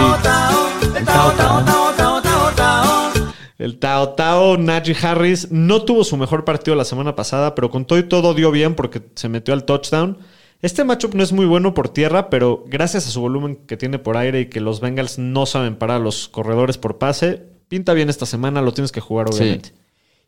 El 3.59 3.79
Tao 3.79 4.09
Tao 4.15 4.57
Najee 4.57 4.97
Harris 5.07 5.53
no 5.53 5.83
tuvo 5.83 6.03
su 6.03 6.17
mejor 6.17 6.47
partido 6.47 6.75
la 6.75 6.87
semana 6.87 7.15
pasada, 7.15 7.55
pero 7.55 7.71
con 7.71 7.85
todo 7.85 7.99
y 7.99 8.05
todo 8.05 8.33
dio 8.33 8.51
bien 8.51 8.75
porque 8.75 9.03
se 9.15 9.29
metió 9.29 9.53
al 9.53 9.65
touchdown. 9.65 10.17
Este 10.63 10.85
matchup 10.85 11.15
no 11.15 11.23
es 11.23 11.33
muy 11.33 11.47
bueno 11.47 11.73
por 11.73 11.89
tierra, 11.89 12.29
pero 12.29 12.65
gracias 12.67 13.07
a 13.07 13.11
su 13.11 13.21
volumen 13.21 13.57
que 13.67 13.77
tiene 13.77 13.99
por 13.99 14.17
aire 14.17 14.41
y 14.41 14.47
que 14.47 14.61
los 14.61 14.81
Bengals 14.81 15.19
no 15.19 15.47
saben 15.47 15.77
parar 15.77 15.97
a 15.97 16.05
los 16.05 16.29
corredores 16.29 16.77
por 16.77 16.99
pase, 16.99 17.43
pinta 17.69 17.95
bien 17.95 18.11
esta 18.11 18.27
semana, 18.27 18.61
lo 18.61 18.73
tienes 18.73 18.93
que 18.93 19.01
jugar 19.01 19.29
obviamente. 19.29 19.71
Sí. 19.71 19.75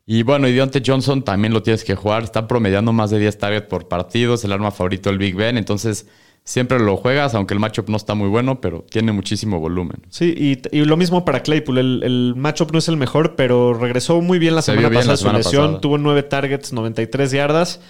Y 0.05 0.23
bueno, 0.25 0.49
y 0.49 0.53
Deontay 0.53 0.83
Johnson 0.85 1.23
también 1.23 1.53
lo 1.53 1.62
tienes 1.62 1.85
que 1.85 1.95
jugar. 1.95 2.25
Está 2.25 2.49
promediando 2.49 2.92
más 2.92 3.11
de 3.11 3.21
10 3.21 3.38
targets 3.38 3.66
por 3.68 3.87
partido. 3.87 4.35
Es 4.35 4.42
el 4.42 4.51
arma 4.53 4.73
favorito 4.73 5.11
del 5.11 5.18
Big 5.18 5.37
Ben. 5.37 5.57
Entonces, 5.57 6.09
siempre 6.42 6.81
lo 6.81 6.97
juegas, 6.97 7.37
aunque 7.37 7.55
el 7.55 7.61
matchup 7.61 7.88
no 7.88 7.99
está 7.99 8.14
muy 8.14 8.29
bueno, 8.29 8.61
pero 8.61 8.85
tiene 8.90 9.12
muchísimo 9.12 9.61
volumen. 9.61 10.03
Sí, 10.11 10.35
y, 10.37 10.77
y 10.77 10.85
lo 10.87 10.97
mismo 10.97 11.25
para 11.25 11.45
Claypool. 11.45 11.79
El, 11.79 12.03
el 12.03 12.35
matchup 12.37 12.73
no 12.73 12.81
es 12.81 12.88
el 12.88 12.97
mejor, 12.97 13.37
pero 13.37 13.75
regresó 13.75 14.21
muy 14.21 14.40
bien 14.40 14.57
la 14.57 14.62
Se 14.62 14.73
semana 14.73 14.88
bien 14.88 15.07
pasada 15.07 15.12
la 15.12 15.16
su 15.18 15.33
lesión. 15.49 15.64
pasada. 15.66 15.81
Tuvo 15.81 15.99
nueve 15.99 16.25
targets, 16.25 16.73
93 16.73 17.31
yardas. 17.31 17.81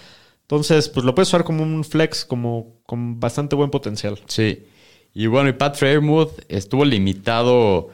Entonces, 0.43 0.89
pues 0.89 1.05
lo 1.07 1.15
puedes 1.15 1.29
usar 1.29 1.45
como 1.45 1.63
un 1.63 1.83
flex, 1.85 2.25
como 2.25 2.81
con 2.87 3.19
bastante 3.21 3.57
buen 3.57 3.71
potencial. 3.71 4.21
Sí. 4.27 4.67
Y 5.15 5.27
bueno, 5.27 5.49
y 5.49 5.53
Pat 5.53 5.77
Fairmouth 5.77 6.31
estuvo 6.49 6.85
limitado 6.85 7.89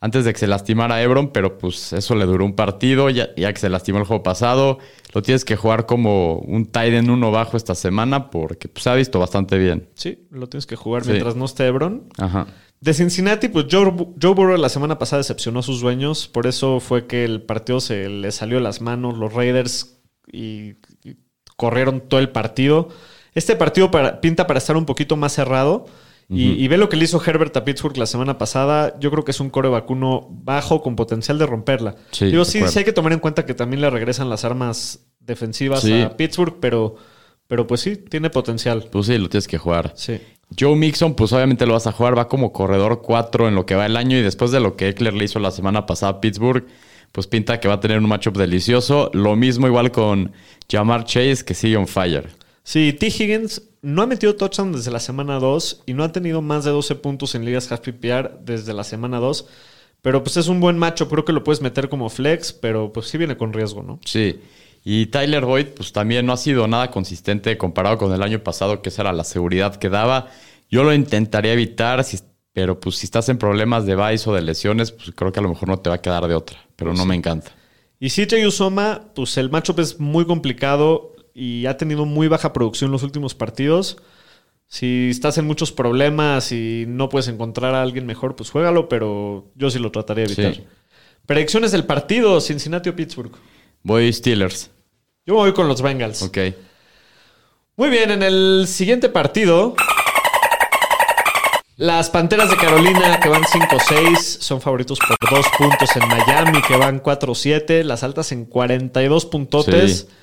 antes 0.00 0.26
de 0.26 0.34
que 0.34 0.38
se 0.38 0.46
lastimara 0.46 1.00
Ebron, 1.02 1.30
pero 1.32 1.56
pues 1.56 1.94
eso 1.94 2.14
le 2.14 2.26
duró 2.26 2.44
un 2.44 2.54
partido, 2.54 3.08
ya, 3.08 3.30
ya 3.36 3.50
que 3.54 3.58
se 3.60 3.70
lastimó 3.70 3.98
el 4.00 4.04
juego 4.04 4.22
pasado. 4.22 4.78
Lo 5.14 5.22
tienes 5.22 5.46
que 5.46 5.56
jugar 5.56 5.86
como 5.86 6.38
un 6.40 6.66
tight 6.66 6.92
end 6.92 7.08
uno 7.08 7.30
bajo 7.30 7.56
esta 7.56 7.74
semana 7.74 8.30
porque 8.30 8.68
pues, 8.68 8.82
se 8.84 8.90
ha 8.90 8.94
visto 8.94 9.18
bastante 9.18 9.56
bien. 9.56 9.88
Sí, 9.94 10.26
lo 10.30 10.46
tienes 10.46 10.66
que 10.66 10.76
jugar 10.76 11.04
Sí. 11.04 11.10
mientras 11.10 11.36
no 11.36 11.46
esté 11.46 11.66
Ebron. 11.66 12.08
Ajá. 12.18 12.46
De 12.80 12.92
Cincinnati, 12.92 13.48
pues 13.48 13.64
Joe, 13.70 13.94
Joe 14.20 14.34
Burrow 14.34 14.58
la 14.58 14.68
semana 14.68 14.98
pasada 14.98 15.20
decepcionó 15.20 15.60
a 15.60 15.62
sus 15.62 15.80
dueños. 15.80 16.28
Por 16.28 16.46
eso 16.46 16.80
fue 16.80 17.06
que 17.06 17.24
el 17.24 17.40
partido 17.40 17.80
se 17.80 18.10
le 18.10 18.30
salió 18.30 18.58
de 18.58 18.62
las 18.62 18.82
manos. 18.82 19.16
Los 19.16 19.32
Raiders 19.32 20.02
y 20.30 20.74
corrieron 21.56 22.00
todo 22.00 22.20
el 22.20 22.30
partido. 22.30 22.88
Este 23.34 23.56
partido 23.56 23.90
para- 23.90 24.20
pinta 24.20 24.46
para 24.46 24.58
estar 24.58 24.76
un 24.76 24.84
poquito 24.86 25.16
más 25.16 25.32
cerrado. 25.32 25.86
Y, 26.30 26.52
y 26.52 26.68
ve 26.68 26.78
lo 26.78 26.88
que 26.88 26.96
le 26.96 27.04
hizo 27.04 27.22
Herbert 27.24 27.54
a 27.58 27.64
Pittsburgh 27.66 27.98
la 27.98 28.06
semana 28.06 28.38
pasada. 28.38 28.96
Yo 28.98 29.10
creo 29.10 29.24
que 29.24 29.30
es 29.32 29.40
un 29.40 29.50
core 29.50 29.68
vacuno 29.68 30.26
bajo 30.30 30.80
con 30.82 30.96
potencial 30.96 31.38
de 31.38 31.44
romperla. 31.46 31.96
Sí, 32.12 32.26
Digo, 32.26 32.46
sí, 32.46 32.62
sí 32.66 32.78
hay 32.78 32.84
que 32.86 32.94
tomar 32.94 33.12
en 33.12 33.18
cuenta 33.18 33.44
que 33.44 33.52
también 33.52 33.82
le 33.82 33.90
regresan 33.90 34.30
las 34.30 34.42
armas 34.46 35.00
defensivas 35.20 35.82
Sí. 35.82 36.00
a 36.00 36.16
Pittsburgh, 36.16 36.56
pero, 36.60 36.96
pero 37.46 37.66
pues 37.66 37.82
sí, 37.82 37.96
tiene 37.96 38.30
potencial. 38.30 38.88
Pues 38.90 39.06
sí, 39.06 39.18
lo 39.18 39.28
tienes 39.28 39.46
que 39.46 39.58
jugar. 39.58 39.92
Sí. 39.96 40.18
Joe 40.58 40.74
Mixon, 40.76 41.14
pues 41.14 41.30
obviamente 41.34 41.66
lo 41.66 41.74
vas 41.74 41.86
a 41.86 41.92
jugar, 41.92 42.16
va 42.16 42.26
como 42.26 42.52
corredor 42.54 43.02
4 43.02 43.48
en 43.48 43.54
lo 43.54 43.66
que 43.66 43.74
va 43.74 43.84
el 43.84 43.96
año 43.96 44.16
y 44.16 44.22
después 44.22 44.50
de 44.50 44.60
lo 44.60 44.76
que 44.76 44.88
Eckler 44.88 45.12
le 45.12 45.24
hizo 45.24 45.38
la 45.40 45.50
semana 45.50 45.84
pasada 45.84 46.12
a 46.12 46.20
Pittsburgh, 46.22 46.64
pues 47.14 47.28
pinta 47.28 47.60
que 47.60 47.68
va 47.68 47.74
a 47.74 47.80
tener 47.80 47.98
un 47.98 48.08
matchup 48.08 48.36
delicioso. 48.36 49.08
Lo 49.14 49.36
mismo 49.36 49.68
igual 49.68 49.92
con 49.92 50.32
Jamar 50.68 51.04
Chase, 51.04 51.44
que 51.44 51.54
sigue 51.54 51.76
on 51.76 51.86
fire. 51.86 52.28
Sí, 52.64 52.92
T. 52.92 53.06
Higgins 53.06 53.62
no 53.82 54.02
ha 54.02 54.06
metido 54.08 54.34
touchdown 54.34 54.72
desde 54.72 54.90
la 54.90 54.98
semana 54.98 55.38
2 55.38 55.84
y 55.86 55.94
no 55.94 56.02
ha 56.02 56.10
tenido 56.10 56.42
más 56.42 56.64
de 56.64 56.72
12 56.72 56.96
puntos 56.96 57.36
en 57.36 57.44
ligas 57.44 57.70
half 57.70 57.82
PPR 57.82 58.40
desde 58.44 58.72
la 58.74 58.82
semana 58.82 59.20
2. 59.20 59.46
Pero 60.02 60.24
pues 60.24 60.36
es 60.38 60.48
un 60.48 60.58
buen 60.58 60.76
macho, 60.76 61.08
creo 61.08 61.24
que 61.24 61.32
lo 61.32 61.44
puedes 61.44 61.60
meter 61.62 61.88
como 61.88 62.10
flex, 62.10 62.52
pero 62.52 62.92
pues 62.92 63.06
sí 63.06 63.16
viene 63.16 63.36
con 63.36 63.52
riesgo, 63.52 63.84
¿no? 63.84 64.00
Sí. 64.04 64.40
Y 64.82 65.06
Tyler 65.06 65.44
Boyd, 65.44 65.68
pues 65.76 65.92
también 65.92 66.26
no 66.26 66.32
ha 66.32 66.36
sido 66.36 66.66
nada 66.66 66.90
consistente 66.90 67.56
comparado 67.56 67.96
con 67.96 68.12
el 68.12 68.22
año 68.24 68.40
pasado, 68.42 68.82
que 68.82 68.88
esa 68.88 69.02
era 69.02 69.12
la 69.12 69.22
seguridad 69.24 69.76
que 69.76 69.88
daba. 69.88 70.30
Yo 70.68 70.82
lo 70.82 70.92
intentaría 70.92 71.52
evitar, 71.52 72.02
si- 72.02 72.18
pero 72.54 72.78
pues 72.78 72.96
si 72.96 73.06
estás 73.06 73.28
en 73.28 73.36
problemas 73.36 73.84
de 73.84 73.96
vice 73.96 74.30
o 74.30 74.32
de 74.32 74.40
lesiones, 74.40 74.92
pues 74.92 75.10
creo 75.14 75.32
que 75.32 75.40
a 75.40 75.42
lo 75.42 75.48
mejor 75.50 75.68
no 75.68 75.80
te 75.80 75.90
va 75.90 75.96
a 75.96 76.00
quedar 76.00 76.26
de 76.26 76.36
otra. 76.36 76.56
Pero 76.76 76.94
no 76.94 77.04
me 77.04 77.16
encanta. 77.16 77.50
Y 77.98 78.10
CJ 78.10 78.46
Usoma, 78.46 79.02
pues 79.14 79.36
el 79.36 79.50
matchup 79.50 79.80
es 79.80 79.98
muy 79.98 80.24
complicado 80.24 81.16
y 81.34 81.66
ha 81.66 81.76
tenido 81.76 82.06
muy 82.06 82.28
baja 82.28 82.52
producción 82.52 82.92
los 82.92 83.02
últimos 83.02 83.34
partidos. 83.34 83.96
Si 84.68 85.08
estás 85.10 85.36
en 85.36 85.46
muchos 85.46 85.72
problemas 85.72 86.52
y 86.52 86.84
no 86.86 87.08
puedes 87.08 87.26
encontrar 87.26 87.74
a 87.74 87.82
alguien 87.82 88.06
mejor, 88.06 88.36
pues 88.36 88.50
juégalo, 88.50 88.88
pero 88.88 89.50
yo 89.56 89.68
sí 89.68 89.80
lo 89.80 89.90
trataría 89.90 90.24
de 90.24 90.32
evitar. 90.32 90.54
Sí. 90.54 90.64
Predicciones 91.26 91.72
del 91.72 91.84
partido, 91.84 92.40
Cincinnati 92.40 92.88
o 92.88 92.94
Pittsburgh. 92.94 93.32
Voy 93.82 94.12
Steelers. 94.12 94.70
Yo 95.26 95.34
me 95.34 95.40
voy 95.40 95.52
con 95.54 95.66
los 95.66 95.82
Bengals. 95.82 96.22
Ok. 96.22 96.38
Muy 97.76 97.90
bien, 97.90 98.12
en 98.12 98.22
el 98.22 98.66
siguiente 98.68 99.08
partido, 99.08 99.74
las 101.76 102.08
Panteras 102.10 102.50
de 102.50 102.56
Carolina 102.56 103.18
que 103.20 103.28
van 103.28 103.42
5-6 103.42 104.16
son 104.18 104.60
favoritos 104.60 104.98
por 104.98 105.16
dos 105.30 105.46
puntos 105.58 105.90
en 105.96 106.06
Miami 106.08 106.62
que 106.62 106.76
van 106.76 107.02
4-7, 107.02 107.82
las 107.82 108.02
altas 108.04 108.30
en 108.32 108.44
42 108.44 109.26
puntotes. 109.26 110.00
Sí. 110.00 110.14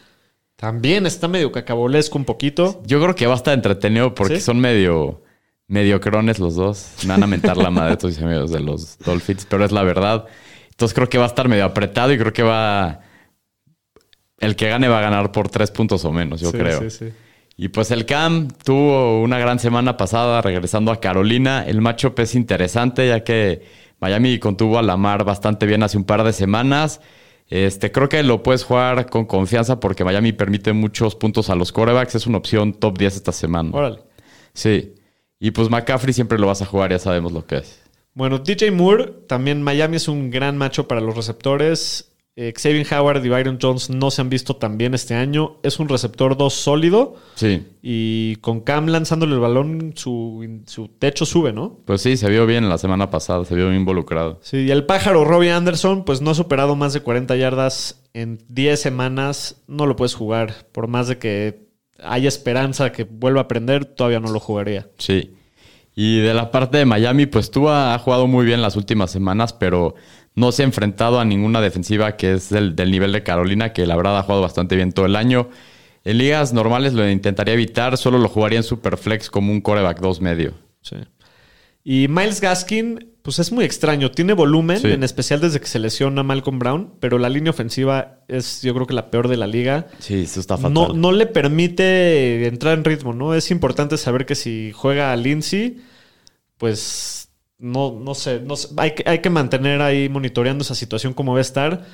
También 0.55 1.05
está 1.05 1.27
medio 1.27 1.51
cacabolesco 1.51 2.17
un 2.17 2.25
poquito. 2.25 2.81
Yo 2.85 3.01
creo 3.01 3.15
que 3.15 3.25
va 3.27 3.33
a 3.33 3.37
estar 3.37 3.53
entretenido 3.53 4.13
porque 4.13 4.35
¿Sí? 4.35 4.41
son 4.41 4.59
medio 4.59 5.23
mediocrones 5.67 6.37
los 6.39 6.55
dos. 6.55 6.87
Me 7.03 7.09
van 7.09 7.23
a 7.23 7.27
mentar 7.27 7.57
la 7.57 7.69
madre 7.71 7.93
estos 7.93 8.11
mis 8.11 8.21
amigos 8.21 8.51
de 8.51 8.59
los 8.59 8.97
Dolphins, 8.99 9.45
pero 9.49 9.65
es 9.65 9.71
la 9.71 9.83
verdad. 9.83 10.25
Entonces 10.69 10.93
creo 10.93 11.09
que 11.09 11.17
va 11.17 11.25
a 11.25 11.27
estar 11.27 11.47
medio 11.47 11.65
apretado 11.65 12.13
y 12.13 12.17
creo 12.17 12.31
que 12.33 12.43
va. 12.43 12.99
El 14.37 14.55
que 14.55 14.69
gane 14.69 14.87
va 14.87 14.99
a 14.99 15.01
ganar 15.01 15.31
por 15.31 15.49
tres 15.49 15.69
puntos 15.71 16.03
o 16.05 16.11
menos, 16.11 16.41
yo 16.41 16.51
Sí, 16.51 16.57
creo. 16.57 16.79
sí, 16.81 16.89
sí. 16.89 17.13
Y 17.57 17.67
pues 17.69 17.91
el 17.91 18.05
Cam 18.05 18.47
tuvo 18.63 19.21
una 19.21 19.37
gran 19.37 19.59
semana 19.59 19.97
pasada 19.97 20.41
regresando 20.41 20.91
a 20.91 20.99
Carolina. 20.99 21.65
El 21.65 21.81
matchup 21.81 22.19
es 22.19 22.35
interesante 22.35 23.07
ya 23.07 23.23
que 23.23 23.63
Miami 23.99 24.39
contuvo 24.39 24.79
a 24.79 24.81
Lamar 24.81 25.23
bastante 25.23 25.65
bien 25.65 25.83
hace 25.83 25.97
un 25.97 26.05
par 26.05 26.23
de 26.23 26.33
semanas. 26.33 27.01
Este, 27.49 27.91
creo 27.91 28.09
que 28.09 28.23
lo 28.23 28.43
puedes 28.43 28.63
jugar 28.63 29.09
con 29.09 29.25
confianza 29.25 29.79
porque 29.79 30.05
Miami 30.05 30.31
permite 30.31 30.73
muchos 30.73 31.15
puntos 31.15 31.49
a 31.49 31.55
los 31.55 31.71
corebacks. 31.71 32.15
Es 32.15 32.25
una 32.25 32.37
opción 32.37 32.73
top 32.73 32.97
10 32.97 33.17
esta 33.17 33.31
semana. 33.31 33.69
Órale. 33.73 33.99
Sí. 34.53 34.95
Y 35.39 35.51
pues 35.51 35.69
McCaffrey 35.69 36.13
siempre 36.13 36.39
lo 36.39 36.47
vas 36.47 36.61
a 36.61 36.65
jugar, 36.65 36.91
ya 36.91 36.99
sabemos 36.99 37.31
lo 37.31 37.45
que 37.45 37.57
es. 37.57 37.81
Bueno, 38.13 38.39
DJ 38.39 38.71
Moore, 38.71 39.13
también 39.27 39.63
Miami 39.63 39.97
es 39.97 40.07
un 40.07 40.29
gran 40.29 40.57
macho 40.57 40.87
para 40.87 41.01
los 41.01 41.15
receptores. 41.15 42.10
Eh, 42.37 42.53
Xavier 42.55 42.87
Howard 42.93 43.25
y 43.25 43.29
Byron 43.29 43.59
Jones 43.61 43.89
no 43.89 44.09
se 44.09 44.21
han 44.21 44.29
visto 44.29 44.55
tan 44.55 44.77
bien 44.77 44.93
este 44.93 45.13
año. 45.15 45.57
Es 45.63 45.79
un 45.79 45.89
receptor 45.89 46.37
2 46.37 46.53
sólido 46.53 47.15
Sí. 47.35 47.67
y 47.81 48.37
con 48.37 48.61
Cam 48.61 48.87
lanzándole 48.87 49.33
el 49.33 49.41
balón, 49.41 49.91
su, 49.95 50.61
su 50.65 50.87
techo 50.87 51.25
sube, 51.25 51.51
¿no? 51.51 51.79
Pues 51.85 52.01
sí, 52.01 52.15
se 52.15 52.29
vio 52.29 52.45
bien 52.45 52.69
la 52.69 52.77
semana 52.77 53.09
pasada, 53.09 53.43
se 53.43 53.53
vio 53.53 53.65
bien 53.67 53.81
involucrado. 53.81 54.39
Sí, 54.43 54.57
y 54.59 54.71
el 54.71 54.85
pájaro 54.85 55.25
Robbie 55.25 55.51
Anderson, 55.51 56.05
pues 56.05 56.21
no 56.21 56.31
ha 56.31 56.35
superado 56.35 56.75
más 56.77 56.93
de 56.93 57.01
40 57.01 57.35
yardas 57.35 58.01
en 58.13 58.39
10 58.47 58.79
semanas. 58.79 59.61
No 59.67 59.85
lo 59.85 59.97
puedes 59.97 60.15
jugar. 60.15 60.67
Por 60.71 60.87
más 60.87 61.09
de 61.09 61.17
que 61.17 61.67
haya 62.01 62.29
esperanza 62.29 62.93
que 62.93 63.03
vuelva 63.03 63.41
a 63.41 63.43
aprender, 63.43 63.83
todavía 63.83 64.21
no 64.21 64.31
lo 64.31 64.39
jugaría. 64.39 64.87
Sí. 64.97 65.35
Y 65.93 66.19
de 66.19 66.33
la 66.33 66.49
parte 66.51 66.77
de 66.77 66.85
Miami, 66.85 67.25
pues 67.25 67.51
tú 67.51 67.67
ha 67.67 67.99
jugado 67.99 68.25
muy 68.25 68.45
bien 68.45 68.61
las 68.61 68.77
últimas 68.77 69.11
semanas, 69.11 69.51
pero 69.51 69.95
no 70.35 70.51
se 70.51 70.63
ha 70.63 70.65
enfrentado 70.65 71.19
a 71.19 71.25
ninguna 71.25 71.61
defensiva 71.61 72.15
que 72.17 72.33
es 72.33 72.49
del, 72.49 72.75
del 72.75 72.91
nivel 72.91 73.11
de 73.11 73.23
Carolina, 73.23 73.73
que 73.73 73.85
la 73.85 73.95
verdad 73.95 74.17
ha 74.17 74.23
jugado 74.23 74.41
bastante 74.41 74.75
bien 74.75 74.91
todo 74.91 75.05
el 75.05 75.15
año. 75.15 75.49
En 76.03 76.17
ligas 76.17 76.51
normales 76.53 76.93
lo 76.93 77.07
intentaría 77.09 77.53
evitar, 77.53 77.97
solo 77.97 78.17
lo 78.17 78.27
jugaría 78.29 78.57
en 78.57 78.63
Superflex 78.63 79.29
como 79.29 79.51
un 79.51 79.61
coreback 79.61 79.99
2 79.99 80.21
medio. 80.21 80.53
Sí. 80.81 80.95
Y 81.83 82.07
Miles 82.07 82.41
Gaskin, 82.41 83.09
pues 83.23 83.39
es 83.39 83.51
muy 83.51 83.65
extraño. 83.65 84.09
Tiene 84.11 84.33
volumen, 84.33 84.79
Sí. 84.79 84.87
en 84.91 85.03
especial 85.03 85.41
desde 85.41 85.59
que 85.59 85.67
se 85.67 85.79
lesiona 85.79 86.23
Malcolm 86.23 86.59
Brown, 86.59 86.93
pero 86.99 87.17
la 87.19 87.27
línea 87.29 87.49
ofensiva 87.51 88.19
es, 88.27 88.61
yo 88.61 88.73
creo 88.73 88.87
que 88.87 88.93
la 88.93 89.11
peor 89.11 89.27
de 89.27 89.37
la 89.37 89.47
liga. 89.47 89.87
Sí, 89.99 90.21
eso 90.21 90.39
está 90.39 90.57
fatal. 90.57 90.73
No, 90.73 90.93
no 90.93 91.11
le 91.11 91.25
permite 91.27 92.47
entrar 92.47 92.77
en 92.77 92.83
ritmo, 92.83 93.13
¿no? 93.13 93.33
Es 93.35 93.51
importante 93.51 93.97
saber 93.97 94.25
que 94.25 94.35
si 94.35 94.71
juega 94.73 95.11
a 95.11 95.15
Lindsay, 95.15 95.81
pues 96.57 97.29
no, 97.61 97.97
no 97.97 98.13
sé, 98.15 98.41
no 98.41 98.55
sé, 98.57 98.67
hay, 98.77 98.91
que, 98.95 99.03
hay 99.09 99.19
que 99.19 99.29
mantener 99.29 99.81
ahí 99.81 100.09
monitoreando 100.09 100.63
esa 100.63 100.75
situación 100.75 101.13
como 101.13 101.31
va 101.33 101.37
a 101.39 101.41
estar. 101.41 101.85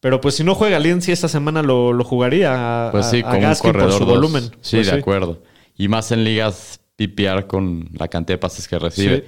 Pero 0.00 0.20
pues 0.22 0.34
si 0.34 0.44
no 0.44 0.54
juega 0.54 0.78
Lindsay 0.78 1.12
esta 1.12 1.28
semana 1.28 1.62
lo, 1.62 1.92
lo 1.92 2.04
jugaría 2.04 2.88
a, 2.88 2.90
Pues 2.90 3.06
sí, 3.06 3.18
a- 3.18 3.20
a 3.20 3.22
como 3.24 3.36
un 3.36 3.42
Gaskin 3.42 3.70
por 3.72 3.80
corredor 3.80 3.98
su 3.98 4.04
dos. 4.06 4.14
volumen. 4.16 4.44
Sí, 4.62 4.76
Pues 4.78 4.90
de 4.90 4.98
acuerdo. 4.98 5.42
Y 5.76 5.88
más 5.88 6.10
en 6.10 6.24
ligas 6.24 6.80
PPR 6.96 7.46
con 7.46 7.88
la 7.98 8.08
cantidad 8.08 8.34
de 8.38 8.40
pases 8.40 8.66
que 8.66 8.78
recibe. 8.78 9.26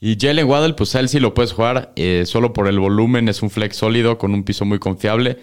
Y 0.00 0.16
Jalen 0.20 0.46
Waddle, 0.46 0.74
pues 0.74 0.94
a 0.96 1.00
él 1.00 1.08
sí 1.08 1.20
lo 1.20 1.34
puedes 1.34 1.52
jugar. 1.52 1.92
eh, 1.96 2.24
solo 2.26 2.52
por 2.52 2.68
el 2.68 2.78
volumen 2.78 3.28
es 3.28 3.42
un 3.42 3.50
flex 3.50 3.76
sólido 3.76 4.16
con 4.18 4.32
un 4.34 4.44
piso 4.44 4.64
muy 4.64 4.78
confiable. 4.78 5.38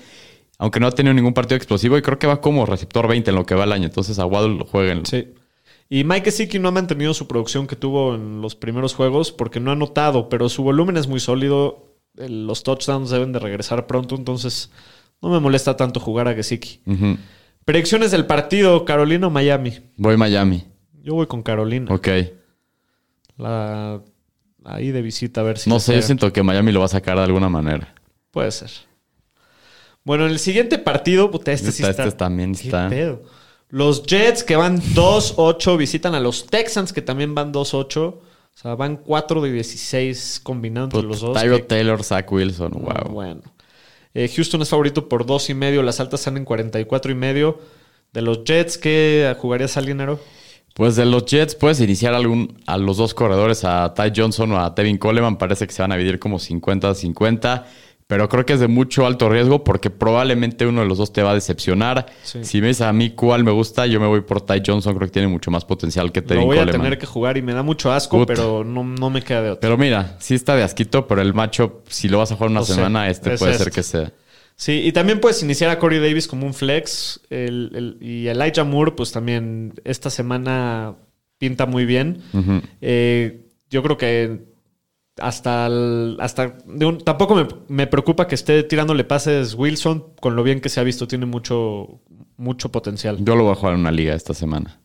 Aunque 0.58 0.80
no 0.80 0.86
ha 0.88 0.92
tenido 0.92 1.14
ningún 1.16 1.34
partido 1.34 1.58
explosivo 1.58 1.98
y 1.98 2.02
creo 2.04 2.20
que 2.20 2.28
va 2.28 2.42
como 2.42 2.66
receptor 2.68 3.08
20 3.08 3.30
en 3.32 3.36
lo 3.36 3.46
que 3.46 3.56
va 3.56 3.64
el 3.64 3.72
año. 3.72 3.86
Entonces 3.86 4.20
a 4.20 4.26
Waddle 4.26 4.58
lo 4.58 4.66
jueguen. 4.66 5.06
Sí. 5.06 5.28
Y 5.93 6.06
Mike 6.06 6.32
Gesicki 6.32 6.58
no 6.58 6.69
ha 6.69 6.71
mantenido 6.71 7.13
su 7.13 7.27
producción 7.27 7.67
que 7.67 7.75
tuvo 7.75 8.15
en 8.15 8.39
los 8.41 8.56
primeros 8.56 8.93
juegos 8.95 9.34
porque 9.34 9.60
no 9.60 9.71
ha 9.71 9.75
notado, 9.75 10.30
pero 10.30 10.47
su 10.47 10.63
volumen 10.63 10.95
es 10.95 11.06
muy 11.08 11.19
sólido. 11.19 11.97
Los 12.15 12.63
touchdowns 12.63 13.10
deben 13.10 13.34
de 13.34 13.39
regresar 13.39 13.88
pronto, 13.88 14.15
entonces 14.15 14.71
no 15.21 15.27
me 15.30 15.41
molesta 15.41 15.75
tanto 15.75 15.99
jugar 15.99 16.30
a 16.30 16.34
Gesicki. 16.34 16.80
Ujú. 16.86 17.17
Predicciones 17.65 18.12
del 18.12 18.25
partido, 18.25 18.86
Carolina 18.86 19.27
o 19.27 19.30
Miami. 19.30 19.80
Voy 19.97 20.15
Miami. 20.15 20.63
Yo 21.04 21.15
voy 21.15 21.27
con 21.27 21.43
Carolina. 21.43 21.93
Ok. 21.93 22.08
La, 23.38 24.01
ahí 24.63 24.91
de 24.91 25.01
visita 25.01 25.41
a 25.41 25.43
ver 25.43 25.58
si... 25.58 25.69
No 25.69 25.82
sé, 25.82 25.95
yo 25.95 26.01
siento 26.04 26.32
que 26.32 26.41
Miami 26.41 26.71
lo 26.71 26.80
va 26.80 26.86
a 26.86 26.89
sacar 26.89 27.17
de 27.17 27.23
alguna 27.23 27.49
manera. 27.49 27.93
Puede 28.32 28.51
ser. 28.51 28.71
Bueno, 30.06 30.25
en 30.25 30.32
el 30.32 30.39
siguiente 30.39 30.77
partido, 30.77 31.30
puta, 31.30 31.51
este 31.51 31.73
sí 31.73 31.84
Este- 31.84 31.91
está. 31.91 32.04
este 32.06 32.17
también 32.17 32.56
¿Qué 32.56 32.62
está. 32.63 32.88
pedo? 32.88 33.23
Los 33.71 34.03
Jets 34.05 34.43
que 34.43 34.55
van 34.55 34.79
2-8 34.81 35.77
visitan 35.77 36.13
a 36.13 36.19
los 36.19 36.45
Texans 36.45 36.93
que 36.93 37.01
también 37.01 37.34
van 37.34 37.51
2-8. 37.51 37.97
O 37.99 38.21
sea, 38.53 38.75
van 38.75 38.97
4 38.97 39.41
de 39.41 39.51
16 39.51 40.41
combinando 40.43 40.97
entre 40.99 41.07
los 41.10 41.21
dos. 41.21 41.38
Tyro 41.41 41.57
que- 41.57 41.63
Taylor, 41.63 42.03
Zach 42.03 42.29
Wilson. 42.31 42.71
Wow. 42.73 42.89
Ah, 42.93 43.07
Bueno. 43.10 43.41
Eh, 44.13 44.29
Houston 44.36 44.62
es 44.62 44.67
favorito 44.69 45.07
por 45.07 45.25
2 45.25 45.49
y 45.49 45.53
medio. 45.53 45.81
Las 45.84 46.01
altas 46.01 46.19
están 46.19 46.36
en 46.38 46.43
44 46.43 47.12
y 47.12 47.15
medio. 47.15 47.60
De 48.12 48.21
los 48.21 48.43
Jets, 48.43 48.77
¿qué 48.77 49.34
jugarías 49.39 49.77
al 49.77 49.86
dinero? 49.86 50.19
Pues 50.73 50.97
de 50.97 51.05
los 51.05 51.25
Jets 51.25 51.55
puedes 51.55 51.79
iniciar 51.79 52.13
algún, 52.13 52.62
a 52.65 52.77
los 52.77 52.97
dos 52.97 53.13
corredores, 53.13 53.63
a 53.63 53.93
Ty 53.93 54.12
Johnson 54.15 54.51
o 54.51 54.60
a 54.60 54.75
Tevin 54.75 54.97
Coleman. 54.97 55.38
Parece 55.38 55.65
que 55.65 55.71
se 55.73 55.81
van 55.81 55.93
a 55.93 55.95
dividir 55.95 56.19
como 56.19 56.39
50-50. 56.39 57.65
Pero 58.12 58.28
creo 58.28 58.45
que 58.45 58.52
es 58.52 58.60
de 58.60 58.67
mucho 58.67 59.06
alto 59.06 59.30
riesgo 59.30 59.63
porque 59.63 59.89
probablemente 59.89 60.65
uno 60.67 60.82
de 60.82 60.88
los 60.88 60.97
dos 60.97 61.13
te 61.13 61.24
va 61.24 61.32
a 61.32 61.34
decepcionar. 61.34 62.08
Sí. 62.24 62.43
Si 62.43 62.60
me 62.60 62.67
dices 62.67 62.82
a 62.82 62.91
mí 62.91 63.12
cuál 63.12 63.45
me 63.45 63.52
gusta, 63.52 63.86
yo 63.88 64.02
me 64.02 64.08
voy 64.08 64.19
por 64.19 64.41
Ty 64.41 64.62
Johnson. 64.67 64.93
Creo 64.95 65.08
que 65.08 65.13
tiene 65.13 65.30
mucho 65.30 65.50
más 65.50 65.63
potencial 65.63 66.12
que 66.12 66.19
Lo 66.19 66.28
Tevin 66.28 66.43
voy 66.45 66.58
a 66.58 66.62
Coleman. 66.62 66.82
tener 66.82 66.97
que 67.00 67.06
jugar 67.06 67.38
y 67.38 67.41
me 67.41 67.54
da 67.54 67.63
mucho 67.63 67.89
asco, 67.89 68.26
pero 68.26 68.66
no, 68.66 68.84
no 68.84 69.09
me 69.09 69.22
queda 69.22 69.41
de 69.43 69.49
otra. 69.51 69.62
Pero 69.62 69.78
mira, 69.78 70.18
sí 70.20 70.36
está 70.36 70.57
de 70.57 70.64
asquito, 70.64 71.07
pero 71.07 71.22
el 71.22 71.34
macho, 71.34 71.84
si 71.88 72.09
lo 72.09 72.18
vas 72.18 72.34
a 72.34 72.36
jugar 72.36 72.51
una 72.51 72.64
sé, 72.64 72.74
semana, 72.76 73.09
este 73.09 73.34
es 73.36 73.39
puede 73.39 73.53
ser 73.53 73.70
este. 73.70 73.72
que 73.80 73.84
sea. 73.84 74.12
Sí, 74.57 74.82
y 74.84 74.91
también 74.91 75.22
puedes 75.22 75.41
iniciar 75.41 75.70
a 75.70 75.80
Corey 75.80 75.99
Davis 75.99 76.28
como 76.28 76.45
un 76.45 76.53
flex. 76.53 77.22
El, 77.30 77.72
el- 77.74 77.97
y 78.05 78.28
Elijah 78.28 78.66
Moore, 78.66 78.91
pues 78.91 79.14
también 79.14 79.74
esta 79.86 80.09
semana 80.09 80.95
pinta 81.38 81.66
muy 81.66 81.86
bien. 81.86 82.22
Ujú. 82.34 82.62
Eh, 82.82 83.45
yo 83.70 83.82
creo 83.82 83.97
que 83.97 84.51
hasta, 85.22 85.67
el- 85.67 86.17
hasta 86.19 86.57
de 86.65 86.86
un- 86.86 86.97
tampoco 86.99 87.36
me, 87.36 87.47
me 87.67 87.88
preocupa 87.88 88.28
que 88.28 88.36
esté 88.36 88.63
tirándole 88.63 89.03
pases 89.03 89.53
Wilson, 89.55 90.05
con 90.19 90.36
lo 90.36 90.43
bien 90.43 90.59
que 90.61 90.69
se 90.69 90.80
ha 90.80 90.84
visto, 90.84 91.07
tiene 91.07 91.26
mucho, 91.26 92.01
mucho 92.38 92.69
potencial. 92.72 93.17
Yo 93.24 93.36
lo 93.36 93.43
voy 93.43 93.53
a 93.53 93.55
jugar 93.55 93.74
en 93.76 93.80
una 93.82 93.91
liga 93.91 94.13
esta 94.15 94.34
semana. 94.34 94.80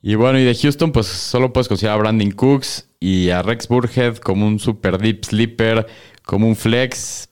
Y 0.00 0.14
bueno, 0.14 0.38
y 0.38 0.44
de 0.44 0.54
Houston, 0.54 0.92
pues 0.92 1.06
solo 1.08 1.52
puedes 1.52 1.66
considerar 1.66 1.96
a 1.98 2.00
Brandon 2.02 2.30
Cooks 2.30 2.88
y 3.00 3.30
a 3.30 3.42
Rex 3.42 3.66
Burhead 3.66 4.16
como 4.18 4.46
un 4.46 4.60
super 4.60 4.96
deep 4.98 5.24
sleeper, 5.24 5.86
como 6.24 6.46
un 6.46 6.54
flex. 6.56 7.24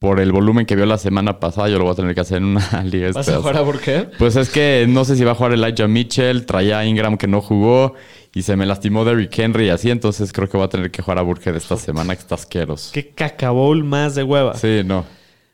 Por 0.00 0.20
el 0.20 0.30
volumen 0.30 0.64
que 0.64 0.76
vio 0.76 0.86
la 0.86 0.96
semana 0.96 1.40
pasada, 1.40 1.68
yo 1.68 1.76
lo 1.78 1.82
voy 1.84 1.92
a 1.92 1.96
tener 1.96 2.14
que 2.14 2.20
hacer 2.20 2.38
en 2.38 2.44
una 2.44 2.84
liga. 2.84 3.10
¿Vas 3.12 3.28
a 3.28 3.38
jugar 3.38 3.56
a 3.56 3.64
qué? 3.84 4.06
Pues 4.16 4.36
es 4.36 4.48
que 4.48 4.86
no 4.88 5.04
sé 5.04 5.16
si 5.16 5.24
va 5.24 5.32
a 5.32 5.34
jugar 5.34 5.52
Elijah 5.54 5.88
Mitchell, 5.88 6.46
traía 6.46 6.78
a 6.78 6.86
Ingram 6.86 7.16
que 7.18 7.26
no 7.26 7.40
jugó 7.40 7.94
y 8.34 8.42
se 8.42 8.56
me 8.56 8.66
lastimó 8.66 9.04
Derrick 9.04 9.36
Henry 9.38 9.70
así, 9.70 9.90
entonces 9.90 10.32
creo 10.32 10.48
que 10.48 10.56
voy 10.56 10.66
a 10.66 10.68
tener 10.68 10.90
que 10.90 11.02
jugar 11.02 11.18
a 11.18 11.22
Burhead 11.22 11.56
esta 11.56 11.76
semana 11.76 12.14
que 12.14 12.22
está 12.22 12.34
asqueroso. 12.34 12.90
Qué 12.92 13.10
cacabowl 13.10 13.84
más 13.84 14.14
de 14.14 14.22
hueva. 14.22 14.54
Sí, 14.54 14.82
no. 14.84 15.04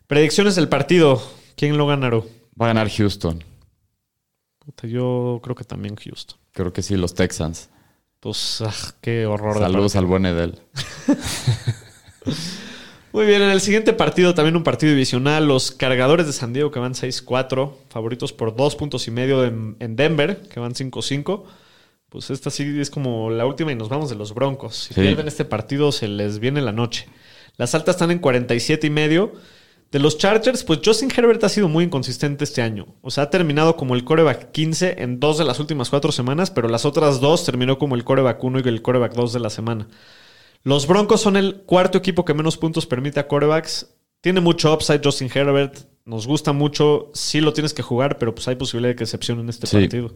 Predicciones 0.07 0.57
del 0.57 0.69
partido. 0.69 1.23
¿Quién 1.57 1.77
lo 1.77 1.87
ganará? 1.87 2.19
Va 2.61 2.67
a 2.67 2.69
ganar 2.69 2.91
Houston. 2.91 3.43
Puta, 4.59 4.87
yo 4.87 5.41
creo 5.43 5.55
que 5.55 5.65
también 5.65 5.97
Houston. 5.97 6.39
Creo 6.53 6.73
que 6.73 6.83
sí, 6.83 6.97
los 6.97 7.15
Texans. 7.15 7.71
Pues, 8.21 8.63
ah, 8.63 8.73
qué 9.01 9.27
horror. 9.27 9.59
Saludos 9.59 9.97
al 9.97 10.07
buen 10.07 10.27
Edel. 10.27 10.59
Muy 13.13 13.27
bien, 13.27 13.43
en 13.43 13.51
el 13.51 13.61
siguiente 13.61 13.93
partido, 13.93 14.35
también 14.35 14.57
un 14.57 14.65
partido 14.65 14.93
divisional, 14.93 15.47
los 15.47 15.71
cargadores 15.71 16.27
de 16.27 16.33
San 16.33 16.53
Diego 16.53 16.73
que 16.73 16.81
van 16.81 16.95
6-4, 16.95 17.73
favoritos 17.89 18.33
por 18.33 18.57
dos 18.57 18.75
puntos 18.75 19.07
y 19.07 19.13
medio 19.13 19.45
en, 19.45 19.77
en 19.79 19.95
Denver, 19.95 20.43
que 20.49 20.59
van 20.59 20.75
5-5. 20.75 21.45
Pues 22.15 22.31
esta 22.31 22.49
sí 22.49 22.79
es 22.81 22.91
como 22.91 23.29
la 23.29 23.45
última 23.45 23.73
y 23.73 23.75
nos 23.75 23.89
vamos 23.89 24.09
de 24.09 24.15
los 24.15 24.33
Broncos. 24.35 24.77
Si 24.77 24.95
Sí. 24.95 25.01
pierden 25.01 25.27
este 25.27 25.45
partido, 25.45 25.91
se 25.91 26.07
les 26.07 26.39
viene 26.39 26.63
la 26.63 26.71
noche. 26.71 27.09
Las 27.57 27.75
altas 27.75 27.97
están 27.97 28.13
en 28.13 28.21
47 28.21 28.87
y 28.87 28.91
medio. 28.91 29.33
De 29.91 29.99
los 29.99 30.17
Chargers, 30.17 30.63
pues 30.63 30.79
Justin 30.85 31.11
Herbert 31.11 31.43
ha 31.43 31.49
sido 31.49 31.67
muy 31.69 31.83
inconsistente 31.83 32.45
este 32.45 32.63
año. 32.63 32.87
O 33.03 33.11
sea, 33.11 33.25
ha 33.25 33.31
terminado 33.31 33.75
como 33.77 33.97
el 33.97 34.05
coreback 34.05 34.53
15 34.53 35.03
en 35.03 35.19
dos 35.19 35.39
de 35.39 35.45
las 35.45 35.59
últimas 35.59 35.91
cuatro 35.91 36.13
semanas, 36.13 36.53
pero 36.53 36.69
las 36.69 36.85
otras 36.85 37.21
dos 37.21 37.45
terminó 37.45 37.79
como 37.79 37.97
el 37.97 38.05
coreback 38.05 38.45
1 38.45 38.61
y 38.61 38.69
el 38.69 38.81
coreback 38.81 39.15
2 39.15 39.33
de 39.33 39.41
la 39.41 39.51
semana. 39.51 39.89
Los 40.63 40.87
Broncos 40.87 41.21
son 41.21 41.37
el 41.37 41.63
cuarto 41.67 41.99
equipo 41.99 42.25
que 42.25 42.33
menos 42.33 42.57
puntos 42.59 42.87
permite 42.87 43.19
a 43.19 43.27
corebacks. 43.27 43.93
Tiene 44.21 44.41
mucho 44.41 44.73
upside 44.73 45.01
Justin 45.03 45.31
Herbert. 45.35 45.79
Nos 46.05 46.29
gusta 46.29 46.53
mucho. 46.53 47.11
Sí 47.13 47.41
lo 47.41 47.53
tienes 47.53 47.75
que 47.75 47.83
jugar, 47.83 48.19
pero 48.19 48.33
pues 48.37 48.47
hay 48.47 48.55
posibilidad 48.55 48.91
de 48.93 48.97
que 48.97 49.03
excepción 49.03 49.41
en 49.41 49.49
este 49.49 49.67
Sí. 49.67 49.79
partido. 49.79 50.15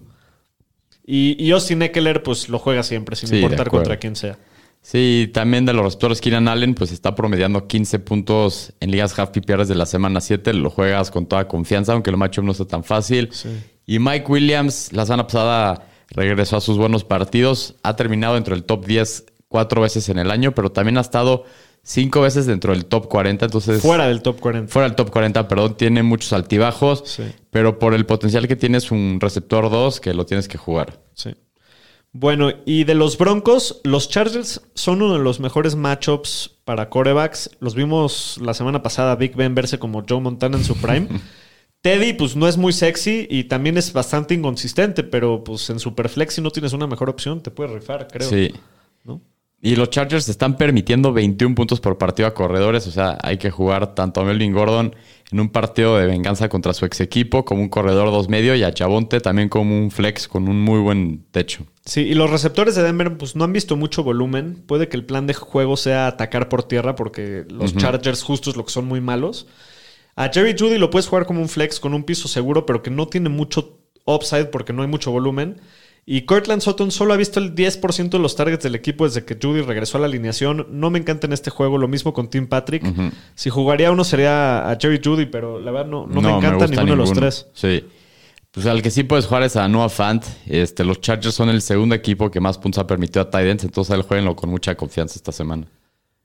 Y, 1.10 1.42
y 1.42 1.52
Austin 1.52 1.80
Eckler, 1.80 2.22
pues 2.22 2.50
lo 2.50 2.58
juega 2.58 2.82
siempre, 2.82 3.16
sin 3.16 3.30
Sí, 3.30 3.36
importar 3.36 3.70
contra 3.70 3.96
quién 3.96 4.14
sea. 4.14 4.36
Sí, 4.82 5.30
también 5.32 5.64
de 5.64 5.72
los 5.72 5.82
receptores, 5.82 6.20
Keenan 6.20 6.48
Allen, 6.48 6.74
pues 6.74 6.92
está 6.92 7.14
promediando 7.14 7.66
15 7.66 7.98
puntos 8.00 8.74
en 8.80 8.90
ligas 8.90 9.18
half 9.18 9.30
PPRs 9.30 9.68
de 9.68 9.74
la 9.74 9.86
semana 9.86 10.20
7. 10.20 10.52
Lo 10.52 10.68
juegas 10.68 11.10
con 11.10 11.24
toda 11.24 11.48
confianza, 11.48 11.94
aunque 11.94 12.10
el 12.10 12.18
matchup 12.18 12.44
no 12.44 12.52
está 12.52 12.66
tan 12.66 12.84
fácil. 12.84 13.30
Sí. 13.32 13.48
Y 13.86 13.98
Mike 14.00 14.26
Williams, 14.30 14.92
la 14.92 15.06
semana 15.06 15.26
pasada 15.26 15.88
regresó 16.10 16.58
a 16.58 16.60
sus 16.60 16.76
buenos 16.76 17.04
partidos. 17.04 17.76
Ha 17.82 17.96
terminado 17.96 18.34
dentro 18.34 18.54
del 18.54 18.64
top 18.64 18.84
10 18.84 19.24
cuatro 19.48 19.80
veces 19.80 20.10
en 20.10 20.18
el 20.18 20.30
año, 20.30 20.54
pero 20.54 20.72
también 20.72 20.98
ha 20.98 21.00
estado 21.00 21.44
cinco 21.82 22.20
veces 22.20 22.46
dentro 22.46 22.72
del 22.72 22.86
top 22.86 23.08
40. 23.08 23.46
Entonces, 23.46 23.80
Fuera 23.82 24.06
del 24.08 24.22
top 24.22 24.40
40. 24.40 24.72
fuera 24.72 24.88
del 24.88 24.96
top 24.96 25.10
40, 25.10 25.48
perdón, 25.48 25.76
tiene 25.76 26.02
muchos 26.02 26.32
altibajos. 26.32 27.02
Sí. 27.06 27.24
Pero 27.50 27.78
por 27.78 27.94
el 27.94 28.06
potencial 28.06 28.46
que 28.48 28.56
tiene 28.56 28.78
es 28.78 28.90
un 28.90 29.18
receptor 29.20 29.70
2 29.70 30.00
que 30.00 30.14
lo 30.14 30.26
tienes 30.26 30.48
que 30.48 30.58
jugar. 30.58 31.00
Sí. 31.14 31.34
Bueno, 32.12 32.50
y 32.64 32.84
de 32.84 32.94
los 32.94 33.18
Broncos, 33.18 33.80
los 33.84 34.08
Chargers 34.08 34.62
son 34.74 35.02
uno 35.02 35.12
de 35.12 35.20
los 35.22 35.40
mejores 35.40 35.76
matchups 35.76 36.56
para 36.64 36.88
corebacks. 36.88 37.50
Los 37.60 37.74
vimos 37.74 38.38
la 38.40 38.54
semana 38.54 38.82
pasada, 38.82 39.14
Big 39.16 39.36
Ben 39.36 39.54
verse 39.54 39.78
como 39.78 40.04
Joe 40.08 40.20
Montana 40.20 40.56
en 40.56 40.64
su 40.64 40.74
prime. 40.76 41.08
Teddy, 41.82 42.14
pues 42.14 42.34
no 42.34 42.48
es 42.48 42.56
muy 42.56 42.72
sexy 42.72 43.26
y 43.30 43.44
también 43.44 43.78
es 43.78 43.92
bastante 43.92 44.34
inconsistente, 44.34 45.04
pero 45.04 45.44
pues 45.44 45.70
en 45.70 45.78
Superflex, 45.78 46.34
si 46.34 46.40
no 46.40 46.50
tienes 46.50 46.72
una 46.72 46.88
mejor 46.88 47.08
opción, 47.08 47.40
te 47.40 47.50
puedes 47.52 47.72
rifar, 47.72 48.08
creo. 48.08 48.28
Sí. 48.28 48.52
Y 49.60 49.74
los 49.74 49.90
Chargers 49.90 50.28
están 50.28 50.56
permitiendo 50.56 51.12
21 51.12 51.56
puntos 51.56 51.80
por 51.80 51.98
partido 51.98 52.28
a 52.28 52.34
corredores. 52.34 52.86
O 52.86 52.92
sea, 52.92 53.18
hay 53.22 53.38
que 53.38 53.50
jugar 53.50 53.94
tanto 53.94 54.20
a 54.20 54.24
Melvin 54.24 54.52
Gordon 54.52 54.94
en 55.32 55.40
un 55.40 55.48
partido 55.48 55.98
de 55.98 56.06
venganza 56.06 56.48
contra 56.48 56.72
su 56.72 56.84
ex 56.84 57.00
equipo 57.00 57.44
como 57.44 57.62
un 57.62 57.68
corredor 57.68 58.10
dos 58.12 58.28
medio 58.28 58.54
y 58.54 58.62
a 58.62 58.72
Chabonte 58.72 59.20
también 59.20 59.48
como 59.48 59.76
un 59.76 59.90
flex 59.90 60.28
con 60.28 60.48
un 60.48 60.60
muy 60.60 60.78
buen 60.80 61.24
techo. 61.32 61.66
Sí, 61.84 62.02
y 62.02 62.14
los 62.14 62.30
receptores 62.30 62.76
de 62.76 62.84
Denver 62.84 63.16
pues 63.18 63.34
no 63.34 63.44
han 63.44 63.52
visto 63.52 63.76
mucho 63.76 64.04
volumen. 64.04 64.62
Puede 64.66 64.88
que 64.88 64.96
el 64.96 65.04
plan 65.04 65.26
de 65.26 65.34
juego 65.34 65.76
sea 65.76 66.06
atacar 66.06 66.48
por 66.48 66.62
tierra 66.62 66.94
porque 66.94 67.44
los 67.50 67.74
Chargers 67.76 68.22
justos 68.22 68.56
lo 68.56 68.64
que 68.64 68.70
son 68.70 68.86
muy 68.86 69.00
malos. 69.00 69.48
A 70.14 70.30
Jerry 70.32 70.54
Judy 70.56 70.78
lo 70.78 70.90
puedes 70.90 71.08
jugar 71.08 71.26
como 71.26 71.40
un 71.40 71.48
flex 71.48 71.80
con 71.80 71.94
un 71.94 72.04
piso 72.04 72.28
seguro, 72.28 72.64
pero 72.64 72.82
que 72.82 72.90
no 72.90 73.06
tiene 73.06 73.28
mucho 73.28 73.80
upside 74.04 74.46
porque 74.46 74.72
no 74.72 74.82
hay 74.82 74.88
mucho 74.88 75.10
volumen. 75.10 75.60
Y 76.06 76.22
Cortland 76.22 76.62
Sutton 76.62 76.90
solo 76.90 77.12
ha 77.12 77.16
visto 77.16 77.38
el 77.38 77.54
10% 77.54 78.10
de 78.10 78.18
los 78.18 78.34
targets 78.34 78.62
del 78.62 78.74
equipo 78.74 79.04
desde 79.04 79.24
que 79.24 79.38
Judy 79.40 79.60
regresó 79.62 79.98
a 79.98 80.00
la 80.00 80.06
alineación. 80.06 80.66
No 80.70 80.90
me 80.90 80.98
encanta 80.98 81.26
en 81.26 81.32
este 81.32 81.50
juego. 81.50 81.76
Lo 81.76 81.88
mismo 81.88 82.14
con 82.14 82.30
Tim 82.30 82.46
Patrick. 82.46 82.82
Si 83.34 83.50
jugaría 83.50 83.90
uno 83.90 84.04
sería 84.04 84.70
a 84.70 84.78
Jerry 84.80 85.00
Judy, 85.04 85.26
pero 85.26 85.60
la 85.60 85.70
verdad 85.70 85.90
no, 85.90 86.06
no, 86.06 86.22
me 86.22 86.30
encanta 86.30 86.66
ninguno, 86.66 86.92
de 86.92 86.96
los 86.96 87.12
tres. 87.12 87.46
Sí. 87.52 87.84
Pues 88.50 88.66
al 88.66 88.82
que 88.82 88.90
sí 88.90 89.04
puedes 89.04 89.26
jugar 89.26 89.42
es 89.42 89.56
a 89.56 89.68
Noah 89.68 89.88
Fant. 89.88 90.24
Este, 90.46 90.82
los 90.84 91.00
Chargers 91.00 91.34
son 91.34 91.50
el 91.50 91.60
segundo 91.60 91.94
equipo 91.94 92.30
que 92.30 92.40
más 92.40 92.58
puntos 92.58 92.82
ha 92.82 92.86
permitido 92.86 93.20
a 93.20 93.26
Titans, 93.26 93.64
entonces 93.64 93.94
él 93.94 94.02
jueguenlo 94.02 94.34
con 94.34 94.50
mucha 94.50 94.74
confianza 94.74 95.16
esta 95.16 95.32
semana. 95.32 95.66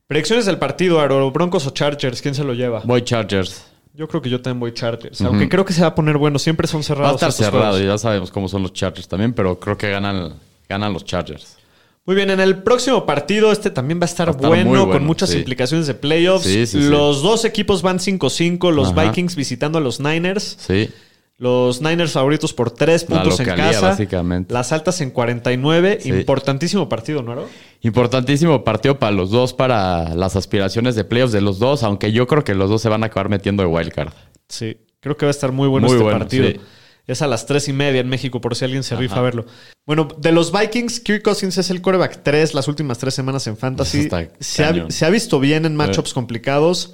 Predicciones 0.07 0.45
del 0.45 0.57
partido, 0.57 0.99
Aro. 0.99 1.29
Broncos 1.31 1.67
o 1.67 1.71
Chargers, 1.71 2.21
¿quién 2.21 2.35
se 2.35 2.43
lo 2.43 2.53
lleva? 2.53 2.81
Voy 2.85 3.01
Chargers. 3.03 3.65
Yo 3.95 4.07
creo 4.07 4.21
que 4.21 4.29
yo 4.29 4.41
también 4.41 4.59
voy 4.59 4.73
Chargers. 4.73 5.21
Aunque 5.21 5.47
creo 5.47 5.63
que 5.65 5.73
se 5.73 5.81
va 5.81 5.87
a 5.87 5.95
poner 5.95 6.17
bueno. 6.17 6.39
Siempre 6.39 6.67
son 6.67 6.83
cerrados. 6.83 7.09
Va 7.09 7.11
a 7.11 7.29
estar 7.29 7.31
cerrado, 7.31 7.73
juegos. 7.73 7.81
y 7.81 7.85
ya 7.85 7.97
sabemos 7.97 8.31
cómo 8.31 8.47
son 8.47 8.63
los 8.63 8.73
Chargers 8.73 9.07
también, 9.07 9.33
pero 9.33 9.59
creo 9.59 9.77
que 9.77 9.91
ganan, 9.91 10.33
ganan 10.67 10.93
los 10.93 11.05
Chargers. 11.05 11.57
Muy 12.05 12.15
bien, 12.15 12.31
en 12.31 12.39
el 12.39 12.63
próximo 12.63 13.05
partido, 13.05 13.51
este 13.51 13.69
también 13.69 13.99
va 13.99 14.03
a 14.03 14.05
estar, 14.05 14.27
Va 14.27 14.31
a 14.31 14.35
estar 14.35 14.49
bueno, 14.49 14.89
con 14.89 15.05
muchas 15.05 15.29
sí. 15.29 15.37
implicaciones 15.37 15.87
de 15.87 15.93
playoffs. 15.93 16.43
Sí, 16.43 16.65
sí, 16.65 16.81
sí. 16.81 16.89
los 16.89 17.21
dos 17.21 17.45
equipos 17.45 17.81
van 17.81 17.99
5-5. 17.99 18.71
Los 18.73 18.89
Ajá. 18.89 19.03
Vikings 19.03 19.35
visitando 19.35 19.77
a 19.77 19.81
los 19.81 19.99
Niners. 19.99 20.57
Sí. 20.59 20.89
Los 21.37 21.81
Niners 21.81 22.11
favoritos 22.11 22.53
por 22.53 22.71
3 22.71 23.09
La 23.09 23.21
puntos 23.21 23.39
en 23.39 23.45
casa. 23.47 23.81
básicamente. 23.81 24.53
Las 24.53 24.71
altas 24.71 25.01
en 25.01 25.09
49. 25.09 25.99
Sí. 26.01 26.09
Importantísimo 26.09 26.87
partido, 26.87 27.23
¿no? 27.23 27.31
Aro? 27.31 27.49
Importantísimo 27.81 28.63
partido 28.63 28.99
para 28.99 29.11
los 29.11 29.31
dos, 29.31 29.53
para 29.53 30.13
las 30.15 30.35
aspiraciones 30.35 30.95
de 30.95 31.03
playoffs 31.03 31.33
de 31.33 31.41
los 31.41 31.59
dos, 31.59 31.83
aunque 31.83 32.11
yo 32.11 32.27
creo 32.27 32.43
que 32.43 32.53
los 32.53 32.69
dos 32.69 32.81
se 32.81 32.89
van 32.89 33.03
a 33.03 33.07
acabar 33.07 33.29
metiendo 33.29 33.63
de 33.63 33.67
wildcard. 33.67 34.13
Sí, 34.47 34.77
creo 34.99 35.17
que 35.17 35.25
va 35.25 35.29
a 35.29 35.31
estar 35.31 35.51
muy 35.51 35.67
bueno 35.67 35.87
Muy 35.87 35.95
este 35.95 36.03
bueno, 36.03 36.19
partido. 36.19 36.47
sí. 36.49 36.59
Es 37.05 37.21
a 37.21 37.27
las 37.27 37.45
tres 37.45 37.67
y 37.67 37.73
media 37.73 37.99
en 37.99 38.07
México, 38.07 38.39
por 38.39 38.55
si 38.55 38.63
alguien 38.63 38.81
se 38.83 38.95
rifa 38.95 39.17
a 39.17 39.21
verlo. 39.21 39.45
Bueno, 39.85 40.07
de 40.17 40.31
los 40.31 40.53
Vikings, 40.57 41.01
Kirk 41.01 41.21
Cousins 41.21 41.57
es 41.57 41.69
el 41.69 41.81
coreback 41.81 42.23
3 42.23 42.53
las 42.53 42.69
últimas 42.69 42.97
tres 42.97 43.13
semanas 43.13 43.45
en 43.47 43.57
Fantasy. 43.57 44.07
Se 44.39 44.63
ha, 44.63 44.89
se 44.89 45.05
ha 45.05 45.09
visto 45.09 45.41
bien 45.41 45.65
en 45.65 45.75
matchups 45.75 46.13
complicados. 46.13 46.93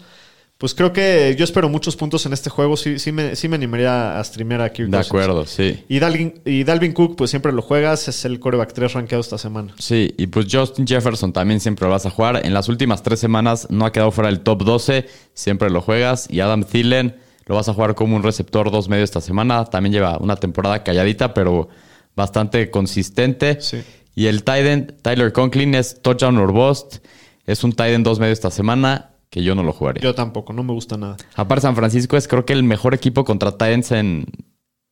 Pues 0.60 0.76
creo 0.76 0.91
que 0.91 1.38
yo 1.38 1.45
espero 1.45 1.70
muchos 1.70 1.95
puntos 1.95 2.26
en 2.26 2.34
este 2.34 2.49
juego. 2.49 2.76
Sí, 2.76 2.99
sí, 2.99 3.14
me, 3.14 3.38
sí 3.38 3.47
me 3.47 3.55
animaría 3.55 4.20
a 4.20 4.24
streamear 4.26 4.62
a 4.62 4.74
Kirk 4.74 4.89
De 4.89 4.97
acuerdo, 4.97 5.45
sí. 5.45 5.86
Y 5.88 5.99
Dalvin, 5.99 6.41
y 6.43 6.66
Dalvin 6.66 6.91
Cook, 6.91 7.16
pues 7.16 7.30
siempre 7.30 7.53
lo 7.53 7.62
juegas. 7.62 8.10
Es 8.10 8.26
el 8.26 8.41
coreback 8.41 8.74
3 8.74 8.91
rankeado 8.91 9.22
esta 9.22 9.38
semana. 9.38 9.74
Sí, 9.80 10.14
y 10.18 10.28
pues 10.28 10.47
Justin 10.51 10.86
Jefferson 10.86 11.32
también 11.32 11.62
siempre 11.62 11.86
lo 11.86 11.91
vas 11.91 12.05
a 12.05 12.10
jugar. 12.10 12.45
En 12.45 12.53
las 12.53 12.68
últimas 12.68 13.03
tres 13.03 13.22
semanas 13.22 13.68
no 13.70 13.86
ha 13.86 13.93
quedado 13.93 14.12
fuera 14.12 14.30
del 14.30 14.41
top 14.41 14.66
12, 14.66 15.07
siempre 15.34 15.70
lo 15.70 15.80
juegas. 15.80 16.28
Y 16.30 16.41
Adam 16.41 16.66
Thielen 16.66 17.16
lo 17.45 17.55
vas 17.55 17.70
a 17.70 17.74
jugar 17.74 17.95
como 17.95 18.18
un 18.18 18.24
receptor 18.24 18.70
dos 18.70 18.89
medio 18.89 19.05
esta 19.05 19.22
semana. 19.22 19.64
También 19.64 19.93
lleva 19.93 20.18
una 20.18 20.36
temporada 20.36 20.84
calladita, 20.84 21.34
pero 21.34 21.70
bastante 22.18 22.70
consistente. 22.70 23.62
Sí. 23.62 23.78
Y 24.14 24.26
el 24.26 24.43
tight 24.43 24.66
end, 24.66 25.01
Tyler 25.03 25.32
Conklin, 25.32 25.74
es 25.76 26.01
touchdown 26.01 26.38
or 26.38 26.51
bust. 26.51 26.97
Es 27.45 27.64
un 27.64 27.72
tight 27.72 27.93
end 27.93 28.03
dos 28.03 28.20
medio 28.20 28.34
esta 28.34 28.51
semana 28.51 29.12
que 29.30 29.43
yo 29.43 29.55
no 29.55 29.63
lo 29.63 29.73
jugaría. 29.73 30.01
Yo 30.01 30.15
tampoco, 30.15 30.53
no 30.53 30.63
me 30.63 30.73
gusta 30.73 30.97
nada. 30.97 31.17
Aparte, 31.36 31.61
San 31.63 31.75
Francisco 31.75 32.17
es 32.17 32.27
creo 32.27 32.45
que 32.45 32.53
el 32.53 32.63
mejor 32.63 32.93
equipo 32.93 33.23
contra 33.25 33.51
Titans 33.51 33.91
en 33.91 34.25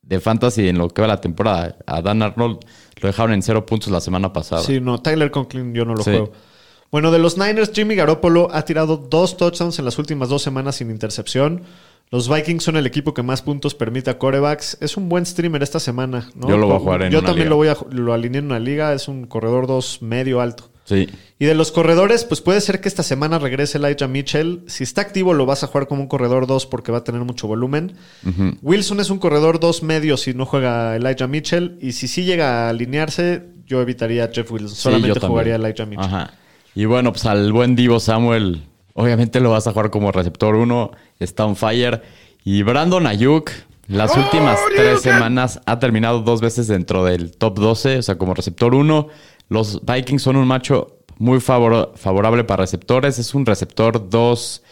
de 0.02 0.20
fantasy 0.20 0.68
en 0.68 0.78
lo 0.78 0.88
que 0.88 1.02
va 1.02 1.08
la 1.08 1.20
temporada. 1.20 1.76
A 1.86 2.00
Dan 2.00 2.22
Arnold 2.22 2.60
lo 3.02 3.06
dejaron 3.06 3.32
en 3.34 3.42
cero 3.42 3.66
puntos 3.66 3.90
la 3.92 4.00
semana 4.00 4.32
pasada. 4.32 4.62
Sí, 4.62 4.80
no, 4.80 5.00
Tyler 5.02 5.30
Conklin 5.30 5.74
yo 5.74 5.84
no 5.84 5.94
lo 5.94 6.02
Sí. 6.02 6.10
juego. 6.10 6.32
Bueno, 6.90 7.10
de 7.10 7.18
los 7.18 7.36
Niners, 7.36 7.70
Jimmy 7.74 7.94
Garoppolo 7.94 8.48
ha 8.50 8.64
tirado 8.64 8.96
dos 8.96 9.36
touchdowns 9.36 9.78
en 9.78 9.84
las 9.84 9.98
últimas 9.98 10.30
dos 10.30 10.40
semanas 10.40 10.76
sin 10.76 10.90
intercepción. 10.90 11.62
Los 12.10 12.26
Vikings 12.32 12.64
son 12.64 12.78
el 12.78 12.86
equipo 12.86 13.12
que 13.12 13.22
más 13.22 13.42
puntos 13.42 13.74
permite 13.74 14.08
a 14.08 14.16
corebacks. 14.18 14.78
Es 14.80 14.96
un 14.96 15.10
buen 15.10 15.26
streamer 15.26 15.62
esta 15.62 15.78
semana. 15.80 16.30
¿no? 16.34 16.48
Yo 16.48 16.56
lo 16.56 16.66
voy 16.68 16.76
a 16.76 16.78
jugar 16.78 17.02
en 17.02 17.10
Yo 17.12 17.18
una 17.18 17.26
también 17.26 17.48
liga. 17.48 17.50
lo 17.50 17.56
voy 17.56 17.68
a 17.68 17.76
lo 17.90 18.14
alineé 18.14 18.38
en 18.38 18.46
una 18.46 18.58
liga. 18.58 18.94
Es 18.94 19.08
un 19.08 19.26
corredor 19.26 19.66
2 19.66 20.00
medio 20.00 20.40
alto. 20.40 20.70
Sí. 20.88 21.06
Y 21.38 21.44
de 21.44 21.54
los 21.54 21.70
corredores, 21.70 22.24
pues 22.24 22.40
puede 22.40 22.62
ser 22.62 22.80
que 22.80 22.88
esta 22.88 23.02
semana 23.02 23.38
regrese 23.38 23.76
Elijah 23.76 24.08
Mitchell. 24.08 24.62
Si 24.68 24.84
está 24.84 25.02
activo, 25.02 25.34
lo 25.34 25.44
vas 25.44 25.62
a 25.62 25.66
jugar 25.66 25.86
como 25.86 26.00
un 26.00 26.08
corredor 26.08 26.46
2 26.46 26.64
porque 26.64 26.90
va 26.90 26.98
a 26.98 27.04
tener 27.04 27.20
mucho 27.20 27.46
volumen. 27.46 27.92
Wilson 28.62 29.00
es 29.00 29.10
un 29.10 29.18
corredor 29.18 29.60
2 29.60 29.82
medio 29.82 30.16
si 30.16 30.32
no 30.32 30.46
juega 30.46 30.96
Elijah 30.96 31.26
Mitchell. 31.26 31.78
Y 31.82 31.92
si 31.92 32.08
sí 32.08 32.24
llega 32.24 32.66
a 32.66 32.70
alinearse, 32.70 33.44
yo 33.66 33.82
evitaría 33.82 34.24
a 34.24 34.30
Jeff 34.32 34.50
Wilson. 34.50 34.70
Sí, 34.74 34.82
Solamente 34.82 35.20
jugaría 35.20 35.52
a 35.52 35.56
Elijah 35.56 35.84
Mitchell. 35.84 36.06
Ajá. 36.06 36.32
Y 36.74 36.86
bueno, 36.86 37.12
pues 37.12 37.26
al 37.26 37.52
buen 37.52 37.76
Divo 37.76 38.00
Samuel, 38.00 38.62
obviamente 38.94 39.40
lo 39.40 39.50
vas 39.50 39.66
a 39.66 39.72
jugar 39.72 39.90
como 39.90 40.10
receptor 40.10 40.54
1, 40.54 40.90
está 41.20 41.44
on 41.44 41.54
fire. 41.54 42.00
Y 42.44 42.62
Brandon 42.62 43.06
Ayuk, 43.06 43.50
las 43.88 44.16
últimas 44.16 44.58
tres 44.74 45.02
semanas 45.02 45.60
ha 45.66 45.78
terminado 45.78 46.20
dos 46.20 46.40
veces 46.40 46.66
dentro 46.66 47.04
del 47.04 47.36
top 47.36 47.58
12, 47.58 47.98
o 47.98 48.02
sea, 48.02 48.16
como 48.16 48.32
receptor 48.32 48.74
1. 48.74 49.08
Los 49.48 49.80
Vikings 49.84 50.22
son 50.22 50.36
un 50.36 50.46
macho 50.46 50.98
muy 51.18 51.40
favor- 51.40 51.92
favorable 51.96 52.44
para 52.44 52.62
receptores. 52.62 53.18
Es 53.18 53.34
un 53.34 53.46
receptor 53.46 54.08
2 54.10 54.62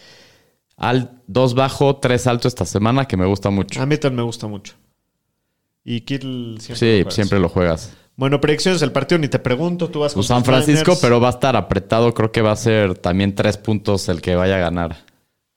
al, 0.77 1.11
dos 1.27 1.53
bajo, 1.55 1.95
3 1.97 2.27
alto 2.27 2.47
esta 2.47 2.65
semana 2.65 3.05
que 3.05 3.17
me 3.17 3.25
gusta 3.25 3.49
mucho. 3.49 3.81
A 3.81 3.85
mí 3.85 3.97
también 3.97 4.17
me 4.17 4.23
gusta 4.23 4.47
mucho. 4.47 4.75
Y 5.83 6.01
Kittle 6.01 6.59
siempre. 6.59 6.75
Sí, 6.75 6.85
lo 6.85 6.97
juegas. 7.03 7.13
siempre 7.15 7.39
lo 7.39 7.49
juegas. 7.49 7.93
Bueno, 8.15 8.41
predicciones 8.41 8.79
del 8.81 8.91
partido, 8.91 9.19
ni 9.19 9.27
te 9.27 9.39
pregunto. 9.39 9.89
Tú 9.89 9.99
vas 9.99 10.13
con 10.13 10.23
San 10.23 10.43
Francisco, 10.43 10.91
Niners. 10.91 11.01
pero 11.01 11.19
va 11.19 11.27
a 11.27 11.31
estar 11.31 11.55
apretado. 11.55 12.13
Creo 12.13 12.31
que 12.31 12.41
va 12.41 12.51
a 12.51 12.55
ser 12.55 12.97
también 12.97 13.35
tres 13.35 13.57
puntos 13.57 14.09
el 14.09 14.21
que 14.21 14.35
vaya 14.35 14.55
a 14.55 14.59
ganar. 14.59 14.97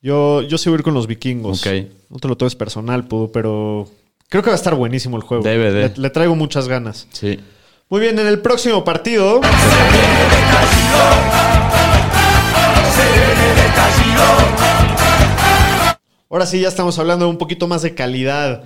Yo, 0.03 0.43
yo 0.43 0.57
sí 0.59 0.68
voy 0.71 0.77
a 0.77 0.79
ir 0.81 0.83
con 0.85 0.95
los 0.95 1.07
vikingos. 1.07 1.66
Ok. 1.66 1.73
No 2.11 2.18
te 2.18 2.29
lo 2.29 2.37
tomes 2.37 2.55
personal, 2.55 3.07
Pudu, 3.07 3.33
pero 3.33 3.89
creo 4.29 4.43
que 4.43 4.51
va 4.51 4.55
a 4.55 4.57
estar 4.57 4.75
buenísimo 4.75 5.16
el 5.16 5.23
juego. 5.23 5.43
Debe 5.43 5.73
de. 5.73 5.89
Le, 5.89 5.95
le 5.97 6.11
traigo 6.11 6.35
muchas 6.37 6.68
ganas. 6.68 7.07
Sí. 7.12 7.39
Muy 7.91 8.01
bien, 8.01 8.16
en 8.20 8.28
el 8.28 8.38
próximo 8.38 8.84
partido. 8.84 9.41
Ahora 16.30 16.47
sí, 16.47 16.61
ya 16.61 16.68
estamos 16.68 17.01
hablando 17.01 17.28
un 17.28 17.36
poquito 17.36 17.66
más 17.66 17.82
de 17.82 17.97
calidad. 17.97 18.62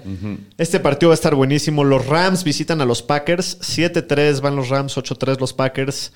Este 0.58 0.78
partido 0.78 1.08
va 1.08 1.14
a 1.14 1.16
estar 1.16 1.34
buenísimo. 1.34 1.84
Los 1.84 2.06
Rams 2.06 2.44
visitan 2.44 2.82
a 2.82 2.84
los 2.84 3.00
Packers. 3.00 3.58
7-3 3.62 4.42
van 4.42 4.56
los 4.56 4.68
Rams, 4.68 4.94
8-3 4.94 5.40
los 5.40 5.54
Packers. 5.54 6.12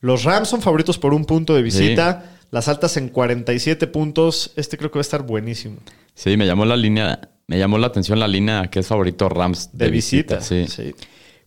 Los 0.00 0.22
Rams 0.22 0.46
son 0.46 0.62
favoritos 0.62 0.96
por 0.96 1.12
un 1.12 1.24
punto 1.24 1.56
de 1.56 1.62
visita. 1.62 2.36
Las 2.52 2.68
altas 2.68 2.96
en 2.96 3.08
47 3.08 3.88
puntos. 3.88 4.52
Este 4.54 4.78
creo 4.78 4.92
que 4.92 4.98
va 4.98 5.00
a 5.00 5.02
estar 5.02 5.24
buenísimo. 5.24 5.78
Sí, 6.14 6.36
me 6.36 6.46
llamó 6.46 6.64
la 6.64 6.76
línea, 6.76 7.18
me 7.48 7.58
llamó 7.58 7.78
la 7.78 7.88
atención 7.88 8.20
la 8.20 8.28
línea 8.28 8.68
que 8.68 8.78
es 8.78 8.86
favorito 8.86 9.28
Rams 9.28 9.70
De, 9.72 9.90
visita. 9.90 10.40
Sí. 10.40 10.68
sí. 10.68 10.94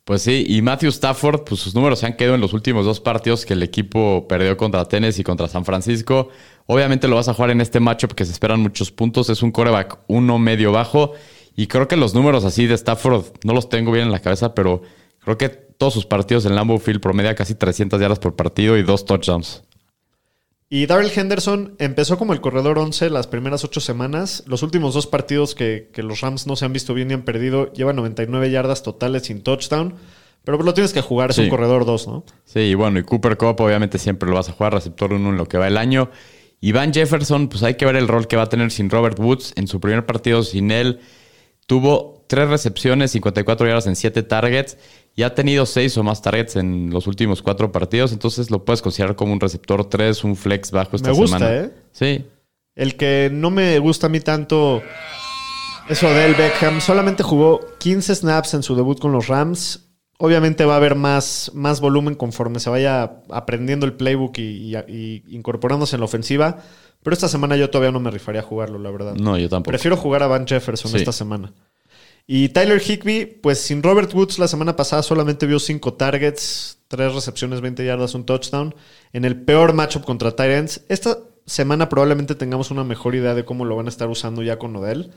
Pues 0.08 0.22
sí, 0.22 0.45
y 0.47 0.62
Matthew 0.62 0.88
Stafford, 0.88 1.43
pues 1.43 1.60
sus 1.60 1.76
números 1.76 1.99
se 1.99 2.05
han 2.05 2.16
quedado 2.16 2.36
en 2.36 2.39
los 2.39 2.53
últimos 2.53 2.86
dos 2.86 3.01
partidos 3.01 3.45
que 3.45 3.51
el 3.51 3.62
equipo 3.62 4.26
perdió 4.26 4.55
contra 4.55 4.86
Tennessee 4.86 5.20
y 5.20 5.24
contra 5.26 5.49
San 5.49 5.66
Francisco. 5.66 6.30
Obviamente 6.66 7.10
lo 7.10 7.18
vas 7.18 7.28
a 7.28 7.34
jugar 7.34 7.51
en 7.51 7.60
este 7.60 7.82
matchup 7.82 8.14
que 8.14 8.24
se 8.24 8.32
esperan 8.32 8.62
muchos 8.62 8.89
puntos. 8.89 9.30
Es 9.30 9.43
un 9.43 9.51
coreback 9.51 9.99
uno 10.08 10.39
medio 10.39 10.72
bajo. 10.72 11.12
Y 11.58 11.68
creo 11.68 11.89
que 11.89 11.97
los 11.97 12.14
números 12.14 12.45
así 12.45 12.68
de 12.68 12.76
Stafford 12.76 13.26
no 13.43 13.53
los 13.53 13.68
tengo 13.68 13.91
bien 13.91 14.05
en 14.05 14.14
la 14.14 14.20
cabeza, 14.20 14.55
pero 14.55 14.82
creo 15.20 15.38
que 15.38 15.49
todos 15.49 15.93
sus 15.93 16.05
partidos 16.05 16.45
en 16.45 16.55
Lambeau 16.55 16.80
Field 16.80 17.01
promedia 17.01 17.36
casi 17.36 17.55
300 17.55 17.99
yardas 17.99 18.20
por 18.20 18.38
partido 18.38 18.78
y 18.78 18.84
dos 18.84 19.03
touchdowns. 19.03 19.66
Y 20.70 20.86
Darrell 20.86 21.11
Henderson 21.15 21.76
empezó 21.80 22.18
como 22.18 22.34
el 22.34 22.41
corredor 22.41 22.78
11 22.78 23.09
las 23.09 23.28
primeras 23.28 23.63
ocho 23.63 23.80
semanas. 23.80 24.43
Los 24.47 24.63
últimos 24.63 24.93
dos 24.93 25.07
partidos 25.07 25.55
que, 25.55 25.89
que 25.93 26.03
los 26.03 26.20
Rams 26.20 26.45
no 26.45 26.57
se 26.57 26.65
han 26.65 26.74
visto 26.74 26.93
bien 26.93 27.09
y 27.09 27.13
han 27.13 27.24
perdido, 27.24 27.72
lleva 27.72 27.93
99 27.93 28.51
yardas 28.51 28.84
totales 28.84 29.24
sin 29.24 29.43
touchdown. 29.43 29.95
Pero 30.43 30.57
pues 30.57 30.65
lo 30.65 30.74
tienes 30.74 30.91
que 30.93 31.01
jugar, 31.01 31.30
es 31.30 31.38
Sí. 31.38 31.43
un 31.43 31.49
corredor 31.49 31.86
2, 31.86 32.07
¿no? 32.07 32.26
Sí, 32.45 32.59
y 32.59 32.74
bueno, 32.74 32.99
y 32.99 33.03
Cooper 33.03 33.38
Cup 33.38 33.59
obviamente 33.61 33.97
siempre 33.97 34.30
lo 34.30 34.36
vas 34.36 34.49
a 34.49 34.53
jugar, 34.53 34.74
receptor 34.74 35.13
1 35.13 35.30
en 35.30 35.38
lo 35.38 35.45
que 35.47 35.57
va 35.57 35.68
el 35.68 35.78
año. 35.78 36.09
Y 36.59 36.72
Van 36.74 36.93
Jefferson, 36.93 37.47
pues 37.49 37.63
hay 37.63 37.76
que 37.76 37.86
ver 37.86 37.95
el 37.95 38.07
rol 38.07 38.28
que 38.28 38.36
va 38.36 38.43
a 38.43 38.49
tener 38.49 38.72
sin 38.72 38.89
Robert 38.89 39.20
Woods. 39.20 39.53
En 39.55 39.68
su 39.68 39.80
primer 39.80 40.05
partido 40.05 40.43
sin 40.43 40.72
él, 40.72 40.99
tuvo 41.65 42.26
tres 42.28 42.49
recepciones, 42.49 43.11
54 43.11 43.68
yardas 43.68 43.88
en 43.88 43.95
7 43.95 44.24
targets 44.24 44.78
y 45.18 45.24
ha 45.24 45.36
tenido 45.36 45.65
6 45.65 45.97
o 45.97 46.03
más 46.03 46.22
targets 46.22 46.55
en 46.55 46.91
los 46.91 47.07
últimos 47.07 47.41
cuatro 47.41 47.72
partidos. 47.74 48.13
Entonces 48.13 48.49
lo 48.51 48.63
puedes 48.63 48.82
considerar 48.82 49.15
como 49.18 49.34
un 49.34 49.39
receptor 49.41 49.84
3, 49.89 50.24
un 50.24 50.36
flex 50.38 50.72
bajo 50.72 50.95
esta 50.95 51.09
Me 51.09 51.15
gusta, 51.18 51.39
semana. 51.39 51.55
¿eh? 51.65 51.72
Sí, 51.91 52.26
El 52.76 52.95
que 52.95 53.30
no 53.34 53.49
me 53.49 53.80
gusta 53.80 54.05
a 54.07 54.09
mí 54.09 54.20
tanto 54.22 54.82
es 55.89 56.03
Odell 56.03 56.36
Beckham. 56.36 56.82
Solamente 56.82 57.24
jugó 57.24 57.59
15 57.80 58.15
snaps 58.15 58.53
en 58.53 58.63
su 58.63 58.76
debut 58.76 58.99
con 58.99 59.11
los 59.11 59.28
Rams. 59.28 59.84
Obviamente 60.20 60.65
va 60.65 60.74
a 60.74 60.78
haber 60.78 60.95
más, 60.95 61.51
más 61.53 61.80
volumen 61.80 62.15
conforme 62.15 62.59
se 62.59 62.70
vaya 62.70 63.22
aprendiendo 63.30 63.86
el 63.86 63.93
playbook 63.93 64.38
y, 64.39 64.41
y- 64.41 64.76
y 64.88 65.24
incorporándose 65.36 65.95
en 65.95 65.99
la 66.01 66.05
ofensiva. 66.05 66.57
Pero 67.03 67.13
esta 67.13 67.28
semana 67.28 67.55
yo 67.55 67.70
todavía 67.70 67.91
no 67.91 67.99
me 67.99 68.09
rifaría 68.11 68.41
a 68.41 68.43
jugarlo, 68.43 68.80
la 68.80 68.89
verdad. 68.91 69.13
no, 69.15 69.38
yo 69.38 69.47
tampoco. 69.49 69.70
Prefiero 69.72 69.95
jugar 69.97 70.24
a 70.24 70.28
Van 70.28 70.45
Jefferson 70.47 70.91
Sí. 70.91 70.97
esta 70.97 71.11
semana. 71.11 71.53
Y 72.30 72.49
Tyler 72.49 72.82
Higby, 72.82 73.25
pues 73.41 73.59
sin 73.61 73.82
Robert 73.82 74.13
Woods 74.13 74.38
la 74.38 74.49
semana 74.49 74.75
pasada 74.75 75.01
solamente 75.01 75.45
vio 75.45 75.59
5 75.59 75.93
targets, 75.93 76.80
3 76.89 77.13
recepciones, 77.13 77.61
20 77.61 77.86
yardas, 77.86 78.13
un 78.15 78.25
touchdown. 78.25 78.75
En 79.13 79.23
el 79.23 79.41
peor 79.41 79.73
matchup 79.73 80.03
contra 80.03 80.36
Tyrants. 80.36 80.82
Esta 80.89 81.19
semana 81.45 81.88
probablemente 81.88 82.36
tengamos 82.36 82.69
una 82.69 82.84
mejor 82.84 83.15
idea 83.15 83.34
de 83.34 83.45
cómo 83.45 83.63
lo 83.63 83.78
van 83.78 83.86
a 83.86 83.89
estar 83.89 84.09
usando 84.09 84.43
ya 84.43 84.59
con 84.59 84.75
Odell. 84.75 85.11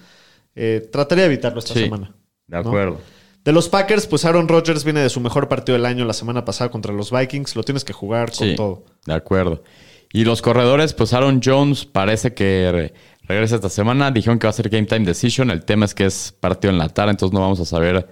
Eh, 0.55 0.89
trataría 0.93 1.25
de 1.25 1.33
evitarlo 1.33 1.59
esta 1.59 1.75
Sí, 1.75 1.81
semana. 1.81 2.15
de 2.47 2.63
¿no? 2.63 2.69
acuerdo. 2.69 3.01
De 3.45 3.53
los 3.53 3.69
Packers, 3.69 4.07
pues 4.07 4.25
Aaron 4.25 4.47
Rodgers 4.47 4.85
viene 4.85 5.01
de 5.01 5.09
su 5.11 5.19
mejor 5.19 5.49
partido 5.49 5.75
del 5.77 5.87
año 5.87 6.05
la 6.05 6.13
semana 6.13 6.45
pasada 6.45 6.71
contra 6.71 6.93
los 6.93 7.11
Vikings. 7.11 7.57
Lo 7.57 7.65
tienes 7.65 7.85
que 7.85 7.93
jugar 7.93 8.31
con 8.31 8.47
Sí, 8.49 8.55
todo. 8.55 8.85
de 9.07 9.15
acuerdo. 9.15 9.65
Y 10.13 10.25
los 10.25 10.43
corredores, 10.43 10.93
pues 10.93 11.13
Aaron 11.13 11.41
Jones 11.43 11.87
parece 11.87 12.35
que 12.35 12.93
regresa 13.31 13.57
esta 13.57 13.69
semana. 13.69 14.11
Dijeron 14.11 14.39
que 14.39 14.47
va 14.47 14.51
a 14.51 14.55
ser 14.55 14.69
Game 14.69 14.87
Time 14.87 15.07
Decision. 15.07 15.51
El 15.51 15.65
tema 15.65 15.85
es 15.85 15.95
que 15.95 16.05
es 16.07 16.35
partido 16.39 16.73
en 16.73 16.79
la 16.79 16.89
tarde, 16.89 17.13
entonces 17.13 17.33
no 17.33 17.41
vamos 17.41 17.61
a 17.61 17.65
saber 17.65 18.09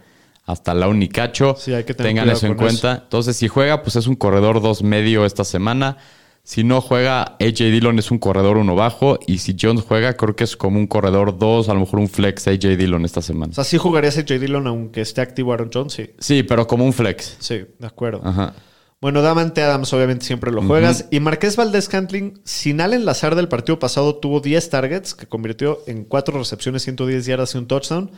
hasta 0.46 0.72
la 0.74 0.88
unicacho. 0.88 1.56
Sí, 1.58 1.74
hay 1.74 1.84
que 1.84 1.92
tener 1.92 2.10
Tengan 2.10 2.30
eso 2.30 2.46
en 2.46 2.54
cuenta. 2.54 3.02
Entonces, 3.04 3.36
si 3.36 3.48
juega, 3.48 3.82
pues 3.82 3.96
es 3.96 4.06
un 4.06 4.14
corredor 4.14 4.62
dos 4.62 4.82
medio 4.82 5.26
esta 5.26 5.44
semana. 5.44 5.98
Si 6.44 6.64
no 6.64 6.80
juega, 6.80 7.36
AJ 7.40 7.58
Dillon 7.58 7.98
es 7.98 8.10
un 8.10 8.18
corredor 8.18 8.56
uno 8.56 8.74
bajo. 8.74 9.18
Y 9.26 9.38
si 9.38 9.54
Jones 9.60 9.84
juega, 9.86 10.16
creo 10.16 10.34
que 10.34 10.44
es 10.44 10.56
como 10.56 10.78
un 10.78 10.86
corredor 10.86 11.36
dos, 11.36 11.68
a 11.68 11.74
lo 11.74 11.80
mejor 11.80 11.98
un 11.98 12.08
flex 12.08 12.48
AJ 12.48 12.78
Dillon 12.78 13.04
esta 13.04 13.20
semana. 13.20 13.50
O 13.50 13.54
sea, 13.54 13.64
sí 13.64 13.76
jugarías 13.76 14.16
a 14.16 14.22
J. 14.22 14.38
Dillon 14.38 14.66
aunque 14.66 15.02
esté 15.02 15.20
activo 15.20 15.52
Aaron 15.52 15.68
Jones, 15.70 15.92
sí. 15.92 16.10
Sí, 16.18 16.42
pero 16.44 16.66
como 16.66 16.86
un 16.86 16.94
flex. 16.94 17.36
Sí, 17.40 17.66
de 17.78 17.86
acuerdo. 17.86 18.22
Ajá. 18.24 18.54
Bueno, 19.00 19.22
Davante 19.22 19.62
Adams 19.62 19.92
obviamente 19.92 20.26
siempre 20.26 20.50
lo 20.50 20.60
juegas. 20.62 21.06
Y 21.12 21.20
Marqués 21.20 21.54
Valdés 21.56 21.88
Cantling, 21.88 22.40
sin 22.44 22.80
al 22.80 22.94
enlazar 22.94 23.36
del 23.36 23.46
partido 23.48 23.78
pasado, 23.78 24.16
tuvo 24.16 24.40
10 24.40 24.70
targets, 24.70 25.14
que 25.14 25.26
convirtió 25.26 25.80
en 25.86 26.04
4 26.04 26.36
recepciones, 26.36 26.82
110 26.82 27.24
yardas 27.26 27.54
y 27.54 27.58
un 27.58 27.68
touchdown. 27.68 28.10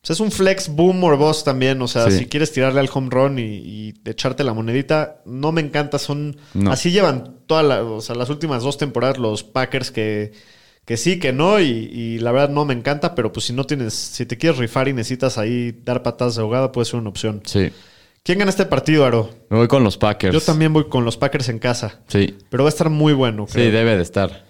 Pues 0.00 0.10
es 0.10 0.20
un 0.20 0.32
flex 0.32 0.68
boom 0.68 1.02
or 1.04 1.16
bust 1.16 1.44
también. 1.44 1.80
O 1.80 1.86
sea, 1.88 2.10
Sí. 2.10 2.18
si 2.18 2.26
quieres 2.26 2.52
tirarle 2.52 2.80
al 2.80 2.90
home 2.92 3.08
run 3.10 3.38
y, 3.38 3.42
y 3.42 3.94
echarte 4.04 4.42
la 4.42 4.52
monedita, 4.52 5.22
no 5.26 5.52
me 5.52 5.60
encanta. 5.60 5.98
Son. 5.98 6.36
No. 6.54 6.72
Así 6.72 6.90
llevan 6.90 7.36
todas 7.46 7.64
la- 7.64 7.82
o 7.84 8.00
sea, 8.00 8.16
las 8.16 8.28
últimas 8.28 8.62
dos 8.64 8.78
temporadas 8.78 9.18
los 9.18 9.44
Packers 9.44 9.90
que. 9.92 10.32
Que 10.84 10.96
sí, 10.96 11.18
que 11.18 11.32
no, 11.32 11.58
y, 11.58 11.66
y 11.66 12.18
la 12.20 12.30
verdad 12.30 12.48
no 12.50 12.64
me 12.64 12.72
encanta, 12.72 13.16
pero 13.16 13.32
pues 13.32 13.46
si 13.46 13.52
no 13.52 13.64
tienes, 13.64 13.92
si 13.94 14.24
te 14.24 14.38
quieres 14.38 14.56
rifar 14.58 14.86
y 14.86 14.92
necesitas 14.92 15.36
ahí 15.36 15.72
dar 15.84 16.04
patadas 16.04 16.36
de 16.36 16.42
ahogada, 16.42 16.70
puede 16.70 16.84
ser 16.84 17.00
una 17.00 17.08
opción. 17.08 17.42
Sí. 17.44 17.72
¿Quién 18.26 18.40
gana 18.40 18.50
este 18.50 18.66
partido, 18.66 19.06
Aro? 19.06 19.30
Me 19.50 19.56
voy 19.56 19.68
con 19.68 19.84
los 19.84 19.96
Packers. 19.96 20.34
Yo 20.34 20.40
también 20.40 20.72
voy 20.72 20.88
con 20.88 21.04
los 21.04 21.16
Packers 21.16 21.48
en 21.48 21.60
casa. 21.60 22.00
Sí. 22.08 22.36
Pero 22.50 22.64
va 22.64 22.68
a 22.68 22.70
estar 22.70 22.90
muy 22.90 23.12
bueno. 23.12 23.46
Sí, 23.46 23.52
creo. 23.52 23.70
debe 23.70 23.96
de 23.96 24.02
estar. 24.02 24.44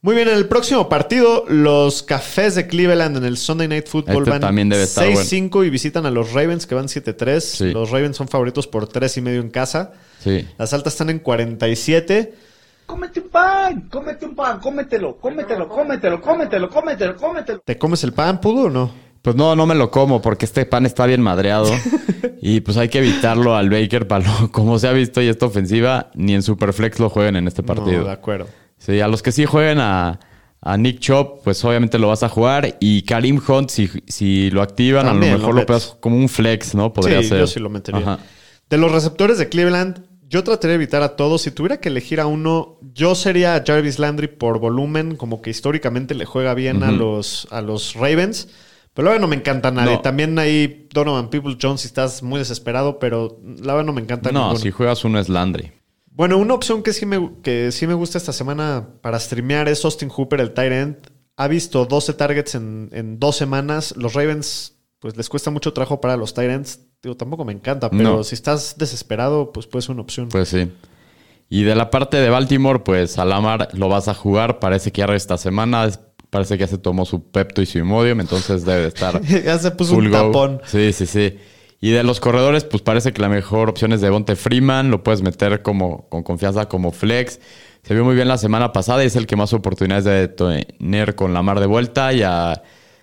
Muy 0.00 0.16
bien, 0.16 0.26
en 0.26 0.34
el 0.34 0.48
próximo 0.48 0.88
partido, 0.88 1.44
los 1.46 2.02
Cafés 2.02 2.56
de 2.56 2.66
Cleveland 2.66 3.18
en 3.18 3.24
el 3.24 3.36
Sunday 3.36 3.68
Night 3.68 3.86
Football 3.86 4.24
Este 4.24 4.30
van 4.30 4.40
también 4.40 4.68
debe 4.68 4.82
estar 4.82 5.06
6-5 5.06 5.64
y 5.64 5.70
visitan 5.70 6.04
a 6.04 6.10
los 6.10 6.32
Ravens 6.32 6.66
que 6.66 6.74
van 6.74 6.86
7-3. 6.86 7.38
Sí. 7.38 7.70
Los 7.70 7.90
Ravens 7.90 8.16
son 8.16 8.26
favoritos 8.26 8.66
por 8.66 8.88
3 8.88 9.16
y 9.18 9.20
medio 9.20 9.40
en 9.40 9.50
casa. 9.50 9.92
Sí. 10.18 10.44
Las 10.58 10.72
altas 10.72 10.94
están 10.94 11.08
en 11.08 11.20
47. 11.20 12.34
Cómete 12.86 13.20
un 13.20 13.28
pan, 13.28 13.88
cómete 13.88 14.26
un 14.26 14.34
pan, 14.34 14.58
cómetelo, 14.58 15.16
cómetelo, 15.18 15.68
cómetelo, 15.68 16.20
cómetelo, 16.20 16.68
cómetelo, 16.68 17.16
cómetelo. 17.16 17.60
¿Te 17.64 17.78
comes 17.78 18.02
el 18.02 18.12
pan, 18.14 18.40
Pudo 18.40 18.64
o 18.64 18.68
no? 18.70 19.11
Pues 19.22 19.36
no, 19.36 19.54
no 19.54 19.66
me 19.66 19.74
lo 19.76 19.90
como 19.90 20.20
porque 20.20 20.44
este 20.46 20.66
pan 20.66 20.84
está 20.84 21.06
bien 21.06 21.20
madreado. 21.22 21.70
y 22.42 22.60
pues 22.60 22.76
hay 22.76 22.88
que 22.88 22.98
evitarlo 22.98 23.54
al 23.54 23.70
Baker 23.70 24.08
para 24.08 24.24
lo- 24.26 24.50
como 24.50 24.78
se 24.80 24.88
ha 24.88 24.92
visto 24.92 25.22
y 25.22 25.28
esta 25.28 25.46
ofensiva, 25.46 26.10
ni 26.14 26.34
en 26.34 26.42
Superflex 26.42 26.98
lo 26.98 27.08
jueguen 27.08 27.36
en 27.36 27.46
este 27.46 27.62
No, 27.62 27.66
partido. 27.66 28.04
de 28.04 28.10
acuerdo. 28.10 28.48
sí, 28.78 29.00
a 29.00 29.06
los 29.06 29.22
que 29.22 29.30
sí 29.30 29.44
jueguen 29.46 29.78
a, 29.78 30.18
a 30.60 30.76
Nick 30.76 30.98
Chop, 30.98 31.42
pues 31.44 31.64
obviamente 31.64 31.98
lo 32.00 32.08
vas 32.08 32.24
a 32.24 32.28
jugar. 32.28 32.76
Y 32.80 33.02
Karim 33.02 33.40
Hunt, 33.46 33.68
si, 33.70 33.88
si 34.08 34.50
lo 34.50 34.60
activan, 34.60 35.06
También 35.06 35.34
a 35.34 35.36
lo 35.36 35.38
mejor 35.40 35.54
lo, 35.54 35.66
puedes 35.66 35.96
como 36.00 36.16
un 36.16 36.28
flex, 36.28 36.74
¿no? 36.74 36.92
Podría 36.92 37.22
sí, 37.22 37.28
ser. 37.28 37.38
yo 37.38 37.46
sí 37.46 37.60
lo 37.60 37.70
metería. 37.70 38.00
Ajá. 38.00 38.18
De 38.68 38.76
los 38.78 38.90
receptores 38.90 39.38
de 39.38 39.48
Cleveland, 39.48 40.02
yo 40.28 40.42
trataría 40.42 40.70
de 40.78 40.82
evitar 40.82 41.02
a 41.02 41.14
todos. 41.14 41.42
Si 41.42 41.52
tuviera 41.52 41.78
que 41.78 41.90
elegir 41.90 42.18
a 42.20 42.26
uno, 42.26 42.78
yo 42.94 43.14
sería 43.14 43.62
Jarvis 43.64 44.00
Landry 44.00 44.26
por 44.26 44.58
volumen, 44.58 45.14
como 45.14 45.42
que 45.42 45.50
históricamente 45.50 46.14
le 46.16 46.24
juega 46.24 46.54
bien 46.54 46.82
a, 46.82 46.90
los, 46.90 47.46
a 47.52 47.60
los 47.60 47.94
Ravens. 47.94 48.48
Pero 48.94 49.04
la 49.06 49.10
verdad 49.12 49.22
no 49.22 49.28
me 49.28 49.36
encanta 49.36 49.70
nadie. 49.70 49.94
No. 49.94 50.00
También 50.02 50.38
hay 50.38 50.86
Donovan 50.92 51.30
People 51.30 51.56
Jones 51.60 51.80
si 51.82 51.86
estás 51.86 52.22
muy 52.22 52.38
desesperado, 52.38 52.98
pero 52.98 53.38
la 53.42 53.72
verdad 53.74 53.86
no 53.86 53.92
me 53.92 54.02
encanta 54.02 54.30
No, 54.32 54.40
ninguno. 54.40 54.58
si 54.60 54.70
juegas 54.70 55.04
uno 55.04 55.18
es 55.18 55.28
Landry. 55.28 55.72
Bueno, 56.14 56.36
una 56.36 56.52
opción 56.52 56.82
que 56.82 56.92
sí, 56.92 57.06
me, 57.06 57.30
que 57.42 57.72
sí 57.72 57.86
me 57.86 57.94
gusta 57.94 58.18
esta 58.18 58.34
semana 58.34 58.88
para 59.00 59.18
streamear 59.18 59.66
es 59.68 59.82
Austin 59.84 60.10
Hooper, 60.10 60.40
el 60.42 60.52
tight 60.52 60.72
end. 60.72 60.96
Ha 61.36 61.48
visto 61.48 61.86
12 61.86 62.12
targets 62.12 62.54
en, 62.54 62.90
en 62.92 63.18
dos 63.18 63.36
semanas. 63.36 63.94
Los 63.96 64.12
Ravens, 64.12 64.76
pues 64.98 65.16
les 65.16 65.30
cuesta 65.30 65.50
mucho 65.50 65.72
trabajo 65.72 66.00
para 66.02 66.18
los 66.18 66.34
tight 66.34 66.50
ends. 66.50 66.80
Digo, 67.02 67.16
tampoco 67.16 67.46
me 67.46 67.52
encanta, 67.54 67.90
pero 67.90 68.16
No. 68.18 68.24
si 68.24 68.34
estás 68.34 68.76
desesperado, 68.76 69.52
pues 69.52 69.66
puede 69.66 69.82
ser 69.82 69.92
una 69.92 70.02
opción. 70.02 70.28
Pues 70.28 70.50
sí. 70.50 70.70
Y 71.48 71.62
de 71.64 71.74
la 71.74 71.90
parte 71.90 72.18
de 72.18 72.28
Baltimore, 72.30 72.80
pues 72.80 73.18
a 73.18 73.24
Lamar 73.24 73.68
lo 73.72 73.88
vas 73.88 74.08
a 74.08 74.14
jugar. 74.14 74.58
Parece 74.60 74.92
que 74.92 75.00
ya 75.04 75.14
esta 75.14 75.38
semana. 75.38 75.88
Parece 76.32 76.56
que 76.56 76.64
ya 76.64 76.66
se 76.66 76.78
tomó 76.78 77.04
su 77.04 77.30
Pepto 77.30 77.60
y 77.60 77.66
su 77.66 77.76
Imodium, 77.76 78.18
entonces 78.22 78.64
debe 78.64 78.80
de 78.80 78.88
estar 78.88 79.20
ya 79.44 79.58
se 79.58 79.70
puso 79.70 79.92
full 79.92 80.06
un 80.06 80.12
go. 80.12 80.16
tapón. 80.16 80.62
Sí, 80.64 80.94
sí, 80.94 81.04
sí. 81.04 81.36
Y 81.78 81.90
de 81.90 82.02
los 82.04 82.20
corredores, 82.20 82.64
pues 82.64 82.82
parece 82.82 83.12
que 83.12 83.20
la 83.20 83.28
mejor 83.28 83.68
opción 83.68 83.92
es 83.92 84.00
Devonte 84.00 84.34
Freeman. 84.34 84.90
Lo 84.90 85.02
puedes 85.02 85.20
meter 85.20 85.60
como, 85.60 86.08
con 86.08 86.22
confianza 86.22 86.70
como 86.70 86.90
flex. 86.90 87.38
Se 87.82 87.92
vio 87.92 88.02
muy 88.02 88.14
bien 88.14 88.28
la 88.28 88.38
semana 88.38 88.72
pasada 88.72 89.04
y 89.04 89.08
es 89.08 89.16
el 89.16 89.26
que 89.26 89.36
más 89.36 89.52
oportunidades 89.52 90.04
de 90.04 90.28
tener 90.28 91.14
con 91.16 91.34
la 91.34 91.42
mar 91.42 91.60
de 91.60 91.66
vuelta. 91.66 92.14
Y 92.14 92.22
a 92.22 92.62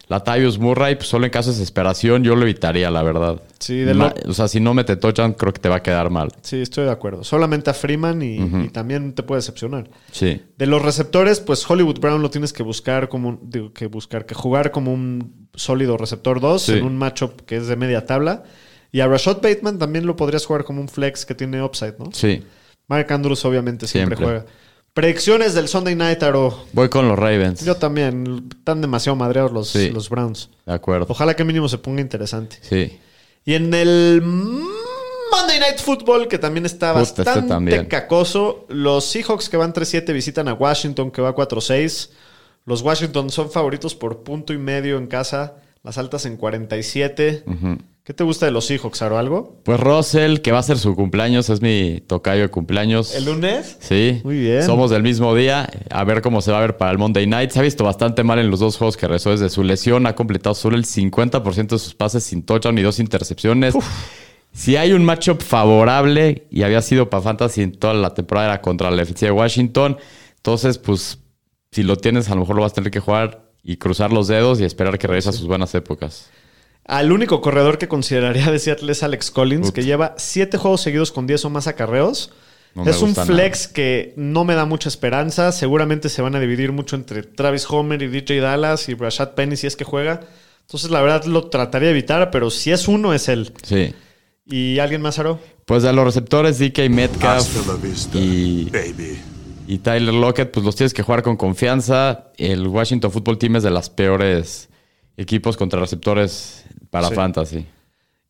Latavius 0.09 0.57
Murray, 0.57 0.95
pues 0.95 1.07
solo 1.07 1.25
en 1.25 1.31
caso 1.31 1.51
de 1.51 1.57
desesperación, 1.59 2.23
yo 2.23 2.35
lo 2.35 2.41
evitaría, 2.41 2.89
la 2.89 3.03
verdad. 3.03 3.41
Sí, 3.59 3.75
de 3.77 3.93
lo- 3.93 4.11
O 4.27 4.33
sea, 4.33 4.47
si 4.47 4.59
no 4.59 4.73
mete 4.73 4.95
touchdown, 4.95 5.33
creo 5.33 5.53
que 5.53 5.59
te 5.61 5.69
va 5.69 5.75
a 5.77 5.83
quedar 5.83 6.09
mal. 6.09 6.29
Sí, 6.41 6.59
estoy 6.61 6.85
de 6.85 6.91
acuerdo. 6.91 7.23
Solamente 7.23 7.69
a 7.69 7.75
Freeman 7.75 8.21
y, 8.23 8.37
y 8.37 8.69
también 8.69 9.13
te 9.13 9.21
puede 9.21 9.37
decepcionar. 9.39 9.87
Sí. 10.11 10.41
De 10.57 10.65
los 10.65 10.81
receptores, 10.81 11.39
pues 11.39 11.69
Hollywood 11.69 11.99
Brown 11.99 12.21
lo 12.23 12.31
tienes 12.31 12.53
que 12.53 12.63
buscar 12.63 13.07
como 13.07 13.29
un- 13.29 13.39
digo, 13.43 13.71
que 13.71 13.85
buscar, 13.85 14.25
que 14.25 14.33
jugar 14.33 14.71
como 14.71 14.91
un 14.91 15.47
sólido 15.53 15.95
receptor 15.95 16.39
2 16.41 16.63
Sí. 16.63 16.73
en 16.73 16.85
un 16.85 16.97
matchup 16.97 17.41
que 17.45 17.57
es 17.57 17.67
de 17.67 17.75
media 17.75 18.05
tabla. 18.07 18.43
Y 18.91 19.01
a 19.01 19.07
Rashad 19.07 19.35
Bateman 19.43 19.77
también 19.77 20.07
lo 20.07 20.15
podrías 20.15 20.43
jugar 20.43 20.63
como 20.63 20.81
un 20.81 20.89
flex 20.89 21.23
que 21.23 21.35
tiene 21.35 21.61
upside, 21.61 21.93
¿no? 21.99 22.09
Sí. 22.13 22.43
Mark 22.87 23.05
Andrews 23.13 23.45
obviamente 23.45 23.85
siempre, 23.85 24.17
Siempre. 24.17 24.39
juega. 24.41 24.51
Predicciones 24.93 25.53
del 25.53 25.67
Sunday 25.67 25.95
Night, 25.95 26.21
Aro. 26.23 26.65
Voy 26.73 26.89
con 26.89 27.07
los 27.07 27.17
Ravens. 27.17 27.63
Yo 27.63 27.75
también. 27.75 28.49
Están 28.57 28.81
demasiado 28.81 29.15
madreados 29.15 29.51
los, 29.51 29.69
Sí. 29.69 29.89
los 29.91 30.09
Browns. 30.09 30.49
De 30.65 30.73
acuerdo. 30.73 31.05
Ojalá 31.09 31.35
que 31.35 31.43
mínimo 31.43 31.69
se 31.69 31.77
ponga 31.77 32.01
interesante. 32.01 32.57
Sí. 32.61 32.99
Y 33.45 33.53
en 33.53 33.73
el 33.73 34.21
Monday 34.21 35.59
Night 35.59 35.79
Football, 35.79 36.27
que 36.27 36.37
también 36.37 36.65
está 36.65 36.89
este 37.01 37.23
bastante 37.23 37.49
también. 37.49 37.85
cacoso, 37.85 38.65
los 38.67 39.05
Seahawks 39.05 39.47
que 39.47 39.57
van 39.57 39.73
3-7 39.73 40.11
visitan 40.11 40.47
a 40.47 40.53
Washington, 40.53 41.11
que 41.11 41.21
va 41.21 41.33
4-6. 41.35 42.09
Los 42.65 42.81
Washington 42.81 43.29
son 43.29 43.49
favoritos 43.51 43.95
por 43.95 44.23
punto 44.23 44.53
y 44.53 44.57
medio 44.57 44.97
en 44.97 45.07
casa, 45.07 45.55
las 45.83 45.97
altas 45.97 46.25
en 46.25 46.35
47. 46.35 47.43
¿Qué 48.03 48.13
te 48.13 48.23
gusta 48.23 48.47
de 48.47 48.51
los 48.51 48.65
Seahawks, 48.65 49.01
Aro? 49.03 49.19
¿Algo? 49.19 49.61
Pues 49.63 49.79
Russell, 49.79 50.39
que 50.39 50.51
va 50.51 50.59
a 50.59 50.63
ser 50.63 50.79
su 50.79 50.95
cumpleaños, 50.95 51.49
es 51.49 51.61
mi 51.61 52.01
tocayo 52.07 52.41
de 52.41 52.49
cumpleaños. 52.49 53.13
¿El 53.13 53.25
lunes? 53.25 53.77
Sí. 53.81 54.21
Muy 54.23 54.39
bien. 54.39 54.63
Somos 54.63 54.89
del 54.89 55.03
mismo 55.03 55.35
día. 55.35 55.69
A 55.91 56.03
ver 56.05 56.21
cómo 56.21 56.41
se 56.41 56.51
va 56.51 56.57
a 56.57 56.61
ver 56.61 56.77
para 56.77 56.91
el 56.91 56.97
Monday 56.97 57.27
Night. 57.27 57.51
Se 57.51 57.59
ha 57.59 57.61
visto 57.61 57.83
bastante 57.83 58.23
mal 58.23 58.39
en 58.39 58.49
los 58.49 58.61
dos 58.61 58.77
juegos 58.77 58.97
que 58.97 59.07
rezó 59.07 59.29
desde 59.29 59.49
su 59.49 59.63
lesión. 59.63 60.07
Ha 60.07 60.15
completado 60.15 60.55
solo 60.55 60.75
el 60.75 60.85
50% 60.85 61.67
de 61.67 61.77
sus 61.79 61.93
pases 61.93 62.23
sin 62.23 62.41
touchdown 62.41 62.77
y 62.79 62.81
dos 62.81 62.99
intercepciones. 62.99 63.75
Si 64.51 64.75
hay 64.75 64.93
un 64.93 65.05
matchup 65.05 65.43
favorable 65.43 66.47
y 66.49 66.63
había 66.63 66.81
sido 66.81 67.09
para 67.11 67.21
Fantasy 67.21 67.61
en 67.61 67.73
toda 67.73 67.93
la 67.93 68.15
temporada 68.15 68.47
era 68.47 68.61
contra 68.61 68.89
la 68.89 68.97
defensiva 68.97 69.31
de 69.31 69.37
Washington, 69.37 69.97
entonces, 70.37 70.79
pues, 70.79 71.19
si 71.71 71.83
lo 71.83 71.95
tienes, 71.97 72.27
a 72.29 72.33
lo 72.33 72.41
mejor 72.41 72.55
lo 72.55 72.63
vas 72.63 72.71
a 72.71 72.75
tener 72.75 72.89
que 72.89 72.99
jugar 72.99 73.51
y 73.61 73.77
cruzar 73.77 74.11
los 74.11 74.27
dedos 74.27 74.59
y 74.59 74.63
esperar 74.63 74.97
que 74.97 75.05
regrese 75.05 75.29
a 75.29 75.33
sus 75.33 75.45
buenas 75.45 75.75
épocas. 75.75 76.31
Al 76.85 77.11
único 77.11 77.41
corredor 77.41 77.77
que 77.77 77.87
consideraría 77.87 78.49
de 78.51 78.59
Seattle 78.59 78.91
es 78.91 79.03
Alex 79.03 79.31
Collins, 79.31 79.71
que 79.71 79.83
lleva 79.83 80.15
7 80.17 80.57
juegos 80.57 80.81
seguidos 80.81 81.11
con 81.11 81.27
10 81.27 81.45
o 81.45 81.49
más 81.49 81.67
acarreos. 81.67 82.31
No 82.75 82.83
es 82.89 83.01
un 83.01 83.15
flex 83.15 83.67
que 83.67 84.13
no 84.15 84.43
me 84.43 84.55
da 84.55 84.65
mucha 84.65 84.89
esperanza. 84.89 85.51
Seguramente 85.51 86.09
se 86.09 86.21
van 86.21 86.35
a 86.35 86.39
dividir 86.39 86.71
mucho 86.71 86.95
entre 86.95 87.23
Travis 87.23 87.65
Homer 87.69 88.01
y 88.01 88.07
DJ 88.07 88.39
Dallas 88.39 88.89
y 88.89 88.95
Rashad 88.95 89.33
Penny 89.33 89.55
si 89.55 89.67
es 89.67 89.75
que 89.75 89.83
juega. 89.83 90.21
Entonces, 90.61 90.91
la 90.91 91.01
verdad, 91.01 91.25
lo 91.25 91.49
trataría 91.49 91.87
de 91.87 91.93
evitar, 91.93 92.29
pero 92.29 92.51
si 92.51 92.71
es 92.71 92.87
uno, 92.87 93.13
es 93.13 93.27
él. 93.27 93.51
Sí. 93.63 93.93
¿Y 94.45 94.79
alguien 94.79 95.01
más, 95.01 95.17
Aro? 95.19 95.39
Pues 95.65 95.83
de 95.83 95.93
los 95.93 96.05
receptores, 96.05 96.59
DK 96.59 96.89
Metcalf 96.89 97.81
vista, 97.81 98.17
y 98.17 98.69
baby. 98.71 99.19
Y 99.67 99.79
Tyler 99.79 100.13
Lockett, 100.13 100.51
pues 100.51 100.65
los 100.65 100.75
tienes 100.75 100.93
que 100.93 101.03
jugar 101.03 101.21
con 101.21 101.37
confianza. 101.37 102.31
El 102.37 102.67
Washington 102.67 103.11
Football 103.11 103.37
Team 103.37 103.55
es 103.57 103.63
de 103.63 103.69
las 103.69 103.89
peores 103.89 104.69
equipos 105.17 105.57
contra 105.57 105.79
receptores 105.79 106.65
para 106.89 107.09
Sí. 107.09 107.15
fantasy. 107.15 107.65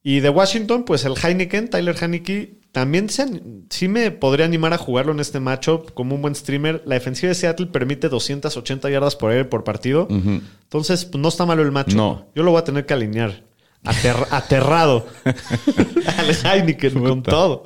Y 0.02 0.22
de 0.22 0.30
Washington, 0.30 0.86
pues 0.86 1.04
el 1.06 1.14
Heineken, 1.22 1.70
Tyler 1.70 1.96
Heineke, 2.02 2.58
también 2.72 3.10
se 3.10 3.42
sí 3.70 3.88
me 3.88 4.12
podría 4.12 4.46
animar 4.46 4.74
a 4.74 4.78
jugarlo 4.78 5.12
en 5.12 5.20
este 5.20 5.40
matchup 5.40 5.94
como 5.94 6.16
un 6.16 6.22
buen 6.22 6.36
streamer. 6.36 6.84
La 6.86 6.96
defensiva 6.96 7.30
de 7.30 7.36
Seattle 7.36 7.66
permite 7.68 8.08
280 8.10 8.90
yardas 8.90 9.16
por 9.16 9.32
aire 9.32 9.46
por 9.46 9.64
partido. 9.64 10.08
Entonces, 10.10 11.06
pues, 11.06 11.22
no 11.22 11.28
está 11.30 11.46
malo 11.46 11.64
el 11.64 11.72
matchup. 11.72 11.96
No. 11.96 12.28
Yo 12.36 12.44
lo 12.44 12.52
voy 12.52 12.62
a 12.62 12.64
tener 12.64 12.86
que 12.86 12.94
alinear. 12.94 13.44
Ater- 13.84 14.28
aterrado. 14.32 15.06
al 15.26 16.30
Heineken 16.46 17.02
con 17.04 17.24
todo. 17.24 17.64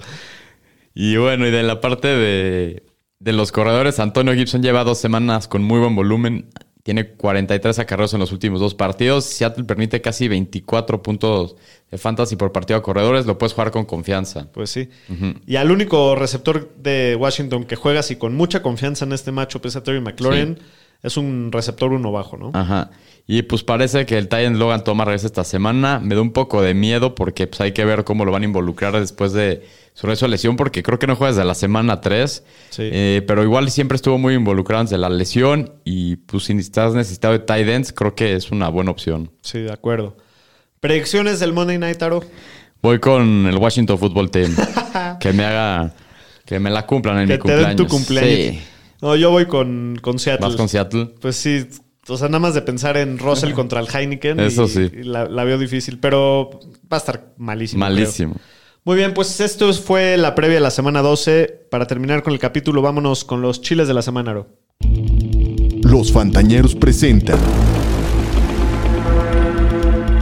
Y 0.95 1.17
bueno, 1.17 1.47
y 1.47 1.51
de 1.51 1.63
la 1.63 1.81
parte 1.81 2.07
de, 2.07 2.83
de 3.19 3.33
los 3.33 3.51
corredores, 3.51 3.99
Antonio 3.99 4.33
Gibson 4.33 4.61
lleva 4.63 4.83
dos 4.83 4.97
semanas 4.99 5.47
con 5.47 5.63
muy 5.63 5.79
buen 5.79 5.95
volumen. 5.95 6.49
Tiene 6.83 7.11
43 7.11 7.79
acarreos 7.79 8.13
en 8.13 8.19
los 8.19 8.33
últimos 8.33 8.59
dos 8.59 8.75
partidos. 8.75 9.23
Seattle 9.23 9.63
permite 9.63 10.01
casi 10.01 10.27
24 10.27 11.01
puntos 11.01 11.55
de 11.89 11.97
fantasy 11.97 12.35
por 12.35 12.51
partido 12.51 12.77
a 12.77 12.83
corredores. 12.83 13.25
Lo 13.25 13.37
puedes 13.37 13.53
jugar 13.53 13.71
con 13.71 13.85
confianza. 13.85 14.51
Pues 14.51 14.69
sí. 14.69 14.89
Y 15.47 15.55
al 15.55 15.71
único 15.71 16.15
receptor 16.15 16.75
de 16.75 17.17
Washington 17.17 17.63
que 17.63 17.77
juega 17.77 18.01
así 18.01 18.17
con 18.17 18.35
mucha 18.35 18.61
confianza 18.61 19.05
en 19.05 19.13
este 19.13 19.31
matchup 19.31 19.65
es 19.65 19.77
a 19.77 19.83
Terry 19.83 20.01
McLaurin. 20.01 20.59
Es 21.01 21.15
un 21.15 21.51
receptor 21.51 21.91
uno 21.93 22.11
bajo, 22.11 22.37
¿no? 22.37 22.51
Ajá. 22.53 22.91
Y 23.25 23.43
pues 23.43 23.63
parece 23.63 24.05
que 24.05 24.17
el 24.17 24.25
Titan 24.27 24.59
Logan 24.59 24.83
Thomas 24.83 25.07
regresa 25.07 25.27
esta 25.27 25.45
semana. 25.45 25.99
Me 25.99 26.13
da 26.13 26.21
un 26.21 26.33
poco 26.33 26.61
de 26.61 26.73
miedo 26.73 27.15
porque 27.15 27.47
pues, 27.47 27.61
hay 27.61 27.71
que 27.71 27.85
ver 27.85 28.03
cómo 28.03 28.25
lo 28.25 28.31
van 28.33 28.41
a 28.41 28.45
involucrar 28.45 28.99
después 28.99 29.31
de 29.31 29.65
su 29.93 30.07
regreso 30.07 30.25
de 30.25 30.31
lesión, 30.31 30.57
porque 30.57 30.83
creo 30.83 30.99
que 30.99 31.07
no 31.07 31.15
juega 31.15 31.31
desde 31.31 31.45
la 31.45 31.55
semana 31.55 32.01
3. 32.01 32.43
Sí. 32.71 32.81
Eh, 32.91 33.21
pero 33.25 33.43
igual 33.43 33.69
siempre 33.71 33.95
estuvo 33.95 34.17
muy 34.17 34.33
involucrado 34.33 34.83
desde 34.83 34.97
la 34.97 35.09
lesión. 35.09 35.71
Y 35.85 36.17
pues 36.17 36.43
si 36.45 36.53
estás 36.53 36.93
necesitado 36.95 37.33
de 37.33 37.39
tight 37.39 37.67
ends, 37.67 37.93
creo 37.93 38.13
que 38.13 38.35
es 38.35 38.51
una 38.51 38.67
buena 38.67 38.91
opción. 38.91 39.31
Sí, 39.41 39.59
de 39.59 39.71
acuerdo. 39.71 40.17
Predicciones 40.81 41.39
del 41.39 41.53
Monday 41.53 41.77
Night, 41.77 42.03
Aro. 42.03 42.23
Voy 42.81 42.99
con 42.99 43.47
el 43.47 43.55
Washington 43.55 43.97
Football 43.97 44.31
Team. 44.31 44.53
que 45.21 45.31
me 45.31 45.45
haga. 45.45 45.93
Que 46.45 46.59
me 46.59 46.69
la 46.69 46.85
cumplan 46.85 47.19
en 47.19 47.27
Que 47.27 47.33
mi 47.33 47.37
te 47.37 47.39
cumpleaños. 47.39 47.67
den 47.67 47.77
tu 47.77 47.87
cumpleaños. 47.87 48.35
Sí. 48.35 48.61
No, 49.01 49.15
yo 49.15 49.31
voy 49.31 49.45
con, 49.45 49.97
con 50.01 50.19
Seattle. 50.19 50.45
¿Vas 50.47 50.57
con 50.57 50.67
Seattle? 50.67 51.11
Pues 51.21 51.37
sí, 51.37 51.65
o 52.07 52.17
sea, 52.17 52.27
nada 52.27 52.39
más 52.39 52.53
de 52.53 52.61
pensar 52.61 52.97
en 52.97 53.17
Russell 53.17 53.51
contra 53.53 53.79
el 53.79 53.87
Heineken. 53.93 54.39
Eso 54.39 54.65
y- 54.65 54.69
sí. 54.69 54.91
y 54.93 55.03
la, 55.03 55.25
la 55.25 55.43
veo 55.43 55.57
difícil, 55.57 55.99
pero 55.99 56.49
va 56.91 56.97
a 56.97 56.99
estar 56.99 57.33
malísimo. 57.37 57.79
Malísimo. 57.79 58.33
creo. 58.33 58.45
Muy 58.85 58.97
bien, 58.97 59.13
pues 59.13 59.39
esto 59.39 59.71
fue 59.73 60.17
la 60.17 60.35
previa 60.35 60.55
de 60.55 60.61
la 60.61 60.71
semana 60.71 61.01
12. 61.01 61.67
Para 61.71 61.87
terminar 61.87 62.21
con 62.21 62.33
el 62.33 62.39
capítulo, 62.39 62.81
vámonos 62.81 63.23
con 63.23 63.41
los 63.41 63.61
chiles 63.61 63.87
de 63.87 63.93
la 63.93 64.01
semana, 64.01 64.31
Aro. 64.31 64.49
Los 65.83 66.11
Fantañeros 66.11 66.75
presentan 66.75 67.37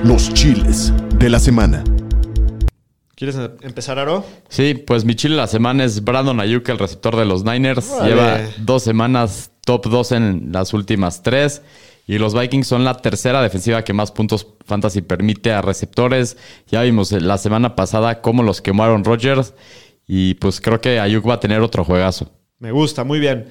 Los 0.04 0.34
chiles 0.34 0.92
de 1.18 1.30
la 1.30 1.40
semana. 1.40 1.84
¿Quieres 3.16 3.36
em- 3.36 3.52
empezar, 3.62 4.00
Aro? 4.00 4.26
Sí, 4.50 4.74
pues 4.74 5.06
mi 5.06 5.16
chile 5.16 5.36
de 5.36 5.42
la 5.42 5.48
semana 5.48 5.84
es 5.84 6.04
Brandon 6.04 6.40
Ayuk, 6.40 6.68
el 6.70 6.80
receptor 6.80 7.16
de 7.16 7.26
los 7.26 7.44
Niners. 7.44 7.92
Lleva 8.04 8.40
dos 8.58 8.82
semanas 8.84 9.51
top 9.66 9.88
2 9.88 10.12
en 10.14 10.50
las 10.52 10.74
últimas 10.74 11.24
tres. 11.24 11.62
Y 12.08 12.18
los 12.18 12.34
Vikings 12.34 12.68
son 12.68 12.84
la 12.84 12.96
tercera 12.98 13.42
defensiva 13.42 13.84
que 13.84 13.94
más 13.94 14.12
puntos 14.12 14.48
fantasy 14.66 15.02
permite 15.02 15.52
a 15.52 15.62
receptores. 15.62 16.36
Ya 16.68 16.82
vimos 16.82 17.12
la 17.12 17.38
semana 17.38 17.76
pasada 17.76 18.22
cómo 18.22 18.44
los 18.44 18.62
quemaron 18.62 19.04
Rodgers. 19.04 19.54
Y 20.08 20.34
pues 20.36 20.60
creo 20.60 20.82
que 20.82 21.00
Ayuk 21.00 21.28
va 21.28 21.36
a 21.36 21.40
tener 21.40 21.62
otro 21.62 21.86
juegazo. 21.86 22.32
Me 22.60 22.72
gusta, 22.72 23.04
muy 23.04 23.20
bien. 23.20 23.48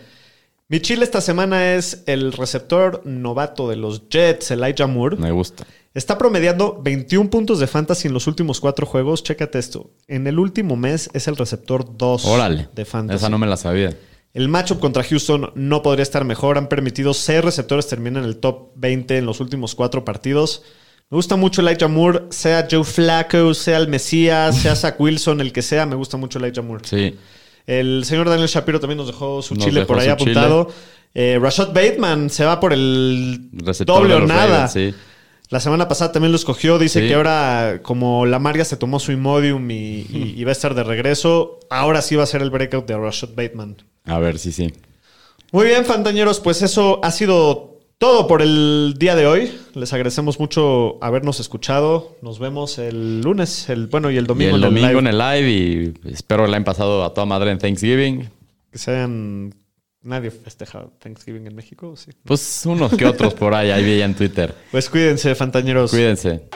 Mi 0.69 0.81
chile 0.81 1.05
esta 1.05 1.21
semana 1.21 1.75
es 1.75 2.03
el 2.07 2.33
receptor 2.33 3.03
novato 3.05 3.69
de 3.69 3.77
los 3.77 4.09
Jets, 4.09 4.51
Elijah 4.51 4.87
Moore. 4.87 5.17
Me 5.17 5.33
gusta. 5.33 5.65
Está 5.95 6.19
promediando 6.19 6.81
21 6.81 7.31
puntos 7.31 7.59
de 7.59 7.67
fantasy 7.67 8.07
en 8.07 8.15
los 8.15 8.29
últimos 8.29 8.61
cuatro 8.61 8.87
juegos. 8.87 9.25
Chécate 9.25 9.59
esto. 9.59 9.91
En 10.07 10.27
el 10.29 10.39
último 10.39 10.77
mes 10.77 11.11
es 11.13 11.27
el 11.27 11.37
receptor 11.37 11.97
2 11.97 12.25
Órale. 12.27 12.69
de 12.75 12.85
fantasy. 12.85 13.17
Esa 13.17 13.29
no 13.29 13.39
me 13.39 13.49
la 13.49 13.57
sabía. 13.57 13.97
El 14.33 14.49
matchup 14.49 14.78
contra 14.78 15.03
Houston 15.03 15.51
no 15.55 15.83
podría 15.83 16.03
estar 16.03 16.24
mejor. 16.24 16.57
Han 16.57 16.68
permitido 16.68 17.14
seis 17.14 17.43
receptores 17.43 17.89
terminan 17.89 18.22
en 18.22 18.28
el 18.28 18.37
top 18.37 18.70
20 18.76 19.18
en 19.18 19.26
los 19.26 19.41
últimos 19.41 19.74
cuatro 19.74 20.05
partidos. 20.05 20.62
Me 21.11 21.16
gusta 21.16 21.35
mucho 21.35 21.61
Elijah 21.61 21.89
Moore, 21.89 22.26
sea 22.31 22.68
Joe 22.70 22.85
Flacco, 22.85 23.53
sea 23.55 23.78
el 23.78 23.89
Mesías, 23.89 24.57
sea 24.57 24.76
Zach 24.76 25.01
Wilson, 25.01 25.41
el 25.41 25.53
que 25.53 25.62
sea. 25.62 25.85
Me 25.85 25.97
gusta 25.97 26.16
mucho 26.16 26.39
Elijah 26.39 26.62
Moore. 26.62 26.85
Sí. 26.87 27.16
El 27.66 28.05
señor 28.05 28.28
Daniel 28.28 28.49
Shapiro 28.49 28.78
también 28.78 28.99
nos 28.99 29.09
dejó 29.09 29.43
su 29.43 29.55
Nos 29.55 29.64
chile 29.64 29.81
dejó 29.81 29.89
por 29.89 29.99
ahí 29.99 30.09
apuntado. 30.09 30.68
Eh, 31.12 31.39
Rashad 31.41 31.68
Bateman 31.68 32.31
se 32.31 32.45
va 32.45 32.61
por 32.61 32.72
el 32.72 33.49
Receptor 33.53 34.03
doble 34.03 34.14
o 34.14 34.20
nada. 34.20 34.47
Ravens, 34.47 34.72
sí. 34.72 34.95
La 35.51 35.59
semana 35.61 35.88
pasada 35.88 36.12
también 36.12 36.30
lo 36.32 36.36
escogió. 36.36 36.78
Dice 36.78 37.01
Sí. 37.03 37.09
que 37.09 37.14
ahora, 37.14 37.80
como 37.82 38.24
la 38.24 38.38
Maria 38.38 38.64
se 38.64 38.76
tomó 38.76 39.01
su 39.01 39.11
Imodium 39.12 39.68
y, 39.70 40.07
y- 40.11 40.34
y 40.36 40.44
va 40.44 40.51
a 40.51 40.53
estar 40.53 40.74
de 40.74 40.84
regreso, 40.84 41.59
ahora 41.68 42.03
sí 42.03 42.14
va 42.16 42.22
a 42.22 42.26
ser 42.26 42.40
el 42.42 42.51
breakout 42.51 42.86
de 42.86 42.96
Rashad 42.96 43.30
Bateman. 43.36 43.76
A 44.05 44.18
ver, 44.20 44.38
sí, 44.38 44.53
sí. 44.53 44.72
Muy 45.53 45.66
bien, 45.66 45.84
fantañeros, 45.84 46.38
pues 46.40 46.62
eso 46.62 47.01
ha 47.03 47.11
sido 47.11 47.78
todo 47.98 48.28
por 48.28 48.40
el 48.42 48.94
día 48.96 49.16
de 49.16 49.26
hoy. 49.26 49.53
Les 49.74 49.92
agradecemos 49.92 50.38
mucho 50.38 51.03
habernos 51.03 51.40
escuchado. 51.40 52.16
Nos 52.22 52.38
vemos 52.38 52.78
el 52.78 53.20
lunes, 53.20 53.68
el 53.68 53.88
bueno 53.88 54.11
y 54.12 54.16
el 54.18 54.24
Y 54.24 54.26
domingo. 54.28 54.57
el 54.57 54.62
en 54.62 54.68
el 54.68 54.70
domingo 54.74 54.88
live. 54.88 54.98
en 55.01 55.07
el 55.09 55.18
live 55.18 55.51
y 55.51 56.11
espero 56.12 56.44
que 56.44 56.51
la 56.51 56.57
hayan 56.59 56.64
pasado 56.64 57.05
a 57.05 57.12
toda 57.12 57.26
madre 57.26 57.51
en 57.51 57.59
Thanksgiving. 57.59 58.30
Que 58.70 58.78
se 58.78 58.92
hayan 58.92 59.53
Nadie 60.03 60.30
festeja 60.30 60.88
Thanksgiving 60.98 61.46
en 61.46 61.55
México, 61.55 61.90
¿o 61.90 61.96
sí. 61.96 62.11
Pues 62.24 62.64
unos 62.64 62.96
que 62.96 63.05
otros 63.05 63.34
por 63.34 63.55
ahí, 63.55 63.70
ahí 63.70 63.84
veía 63.84 64.07
en 64.07 64.14
Twitter. 64.14 64.55
Pues 64.70 64.88
cuídense, 64.88 65.34
fantañeros. 65.34 65.90
Cuídense. 65.90 66.48